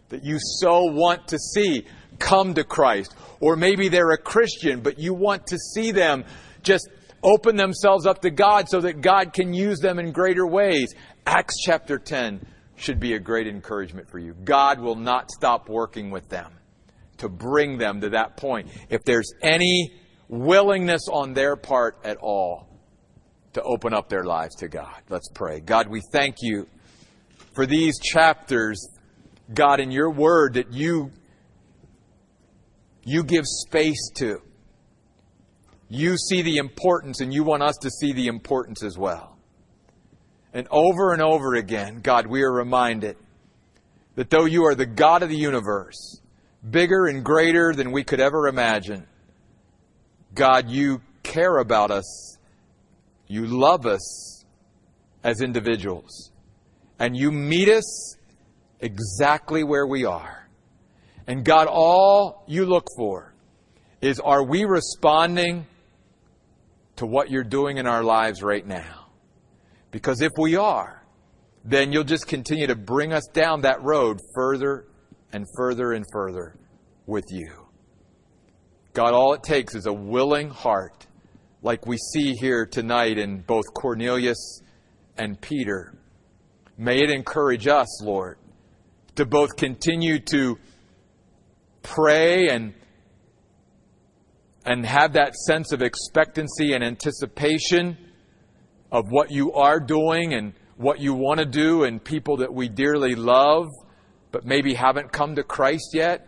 that 0.09 0.25
you 0.25 0.39
so 0.61 0.85
want 0.85 1.29
to 1.29 1.39
see 1.39 1.85
come 2.19 2.55
to 2.55 2.65
Christ. 2.65 3.15
Or 3.41 3.57
maybe 3.57 3.89
they're 3.89 4.13
a 4.13 4.19
Christian, 4.19 4.81
but 4.81 4.99
you 4.99 5.15
want 5.15 5.47
to 5.49 5.59
see 5.59 5.91
them 5.91 6.25
just 6.63 6.89
open 7.23 7.57
themselves 7.57 8.07
up 8.07 8.21
to 8.23 8.31
God 8.31 8.69
so 8.69 8.81
that 8.83 9.01
God 9.01 9.33
can 9.33 9.53
use 9.53 9.81
them 9.81 9.99
in 9.99 10.13
greater 10.13 10.47
ways. 10.47 10.95
Acts 11.27 11.57
chapter 11.65 11.99
10 11.99 12.47
should 12.77 13.01
be 13.01 13.15
a 13.15 13.19
great 13.19 13.47
encouragement 13.47 14.09
for 14.09 14.19
you. 14.19 14.35
God 14.45 14.81
will 14.81 14.97
not 14.97 15.31
stop 15.31 15.69
working 15.69 16.11
with 16.11 16.29
them 16.29 16.53
to 17.19 17.29
bring 17.29 17.79
them 17.79 18.01
to 18.01 18.11
that 18.11 18.37
point. 18.37 18.69
If 18.91 19.05
there's 19.05 19.33
any 19.43 19.93
willingness 20.29 21.09
on 21.11 21.33
their 21.33 21.57
part 21.57 21.99
at 22.05 22.19
all 22.19 22.69
to 23.55 23.63
open 23.63 23.95
up 23.95 24.09
their 24.09 24.25
lives 24.25 24.57
to 24.57 24.69
God, 24.69 25.03
let's 25.09 25.29
pray. 25.33 25.61
God, 25.61 25.89
we 25.89 26.03
thank 26.13 26.37
you 26.41 26.67
for 27.55 27.67
these 27.67 27.99
chapters, 28.01 28.89
God, 29.53 29.81
in 29.81 29.91
your 29.91 30.11
word 30.11 30.55
that 30.55 30.73
you, 30.73 31.13
you 33.05 33.23
give 33.23 33.45
space 33.47 34.11
to. 34.17 34.41
You 35.89 36.17
see 36.17 36.43
the 36.43 36.57
importance, 36.57 37.21
and 37.21 37.33
you 37.33 37.45
want 37.45 37.63
us 37.63 37.77
to 37.83 37.91
see 37.91 38.13
the 38.13 38.27
importance 38.27 38.83
as 38.83 38.99
well. 38.99 39.39
And 40.53 40.67
over 40.71 41.13
and 41.13 41.23
over 41.23 41.55
again, 41.55 42.01
God, 42.01 42.27
we 42.27 42.43
are 42.43 42.53
reminded 42.53 43.17
that 44.15 44.31
though 44.31 44.45
you 44.45 44.65
are 44.65 44.75
the 44.75 44.87
God 44.87 45.23
of 45.23 45.29
the 45.29 45.37
universe, 45.37 46.21
bigger 46.69 47.07
and 47.07 47.25
greater 47.25 47.75
than 47.75 47.93
we 47.93 48.05
could 48.05 48.21
ever 48.21 48.49
imagine, 48.49 49.07
God, 50.35 50.69
you 50.71 51.01
care 51.23 51.59
about 51.59 51.91
us. 51.91 52.39
You 53.27 53.47
love 53.47 53.87
us 53.87 54.45
as 55.23 55.41
individuals. 55.41 56.31
And 56.99 57.17
you 57.17 57.33
meet 57.33 57.69
us 57.69 58.17
exactly 58.81 59.65
where 59.65 59.87
we 59.87 60.05
are. 60.05 60.49
And 61.27 61.45
God, 61.45 61.69
all 61.69 62.45
you 62.47 62.67
look 62.67 62.87
for 62.97 63.35
is 64.01 64.21
are 64.21 64.45
we 64.45 64.65
responding 64.65 65.67
to 66.97 67.07
what 67.07 67.31
you're 67.31 67.45
doing 67.45 67.79
in 67.79 67.87
our 67.87 68.05
lives 68.05 68.43
right 68.43 68.67
now. 68.67 69.07
Because 69.91 70.21
if 70.21 70.33
we 70.39 70.57
are, 70.57 71.03
then 71.65 71.93
you'll 71.93 72.05
just 72.05 72.27
continue 72.27 72.67
to 72.67 72.77
bring 72.77 73.13
us 73.13 73.27
down 73.33 73.63
that 73.63 73.83
road 73.83 74.19
further 74.35 74.87
and 75.33 75.47
further 75.57 75.93
and 75.93 76.05
further 76.13 76.57
with 77.07 77.25
you. 77.31 77.51
God, 78.93 79.13
all 79.13 79.33
it 79.35 79.43
takes 79.43 79.75
is 79.75 79.87
a 79.87 79.93
willing 79.93 80.51
heart, 80.51 81.07
like 81.63 81.87
we 81.87 81.97
see 81.97 82.33
here 82.35 82.67
tonight 82.67 83.19
in 83.19 83.41
both 83.41 83.65
Cornelius 83.75 84.63
and 85.17 85.41
Peter. 85.41 85.95
May 86.77 87.03
it 87.03 87.11
encourage 87.11 87.67
us, 87.67 88.03
Lord, 88.03 88.39
to 89.17 89.25
both 89.25 89.57
continue 89.57 90.19
to 90.31 90.59
pray 91.83 92.49
and 92.49 92.75
and 94.67 94.87
have 94.87 95.13
that 95.13 95.35
sense 95.35 95.73
of 95.73 95.83
expectancy 95.83 96.73
and 96.73 96.83
anticipation 96.83 97.99
of 98.91 99.11
what 99.11 99.31
you 99.31 99.53
are 99.53 99.79
doing 99.79 100.33
and 100.33 100.55
what 100.77 101.01
you 101.01 101.13
want 101.13 101.39
to 101.39 101.45
do 101.45 101.85
and 101.85 102.03
people 102.03 102.39
that 102.39 102.53
we 102.53 102.69
dearly 102.69 103.15
love 103.15 103.67
but 104.33 104.47
maybe 104.47 104.75
haven't 104.75 105.13
come 105.13 105.37
to 105.37 105.45
Christ 105.45 105.91
yet 105.93 106.27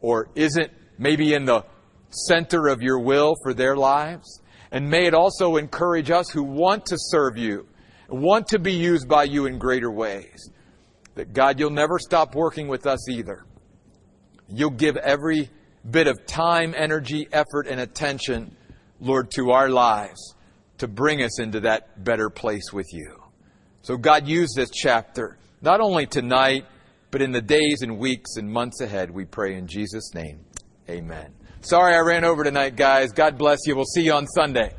or 0.00 0.28
isn't 0.34 0.72
maybe 0.98 1.34
in 1.34 1.44
the 1.44 1.64
center 2.10 2.68
of 2.68 2.82
your 2.82 3.00
will 3.00 3.34
for 3.42 3.54
their 3.54 3.76
lives. 3.76 4.40
And 4.70 4.88
may 4.88 5.06
it 5.06 5.14
also 5.14 5.56
encourage 5.56 6.10
us 6.10 6.30
who 6.30 6.42
want 6.42 6.86
to 6.86 6.96
serve 6.98 7.36
you, 7.36 7.68
want 8.08 8.48
to 8.48 8.58
be 8.58 8.72
used 8.72 9.08
by 9.08 9.24
you 9.24 9.46
in 9.46 9.58
greater 9.58 9.90
ways. 9.90 10.50
That 11.14 11.32
God, 11.32 11.58
you'll 11.60 11.70
never 11.70 11.98
stop 11.98 12.34
working 12.34 12.68
with 12.68 12.86
us 12.86 13.08
either. 13.08 13.44
You'll 14.48 14.70
give 14.70 14.96
every 14.96 15.50
bit 15.88 16.06
of 16.06 16.26
time, 16.26 16.74
energy, 16.76 17.28
effort, 17.32 17.66
and 17.68 17.80
attention, 17.80 18.56
Lord, 19.00 19.30
to 19.32 19.50
our 19.50 19.68
lives 19.68 20.34
to 20.78 20.88
bring 20.88 21.22
us 21.22 21.38
into 21.40 21.60
that 21.60 22.02
better 22.02 22.30
place 22.30 22.72
with 22.72 22.86
you. 22.92 23.22
So, 23.82 23.96
God, 23.96 24.26
use 24.26 24.52
this 24.56 24.70
chapter, 24.70 25.38
not 25.60 25.80
only 25.80 26.06
tonight, 26.06 26.66
but 27.10 27.22
in 27.22 27.32
the 27.32 27.42
days 27.42 27.82
and 27.82 27.98
weeks 27.98 28.36
and 28.36 28.50
months 28.50 28.80
ahead, 28.80 29.10
we 29.10 29.24
pray 29.24 29.56
in 29.56 29.66
Jesus' 29.66 30.14
name. 30.14 30.40
Amen. 30.88 31.32
Sorry 31.60 31.94
I 31.94 32.00
ran 32.00 32.24
over 32.24 32.44
tonight, 32.44 32.76
guys. 32.76 33.12
God 33.12 33.38
bless 33.38 33.60
you. 33.66 33.76
We'll 33.76 33.84
see 33.84 34.02
you 34.02 34.12
on 34.12 34.26
Sunday. 34.26 34.74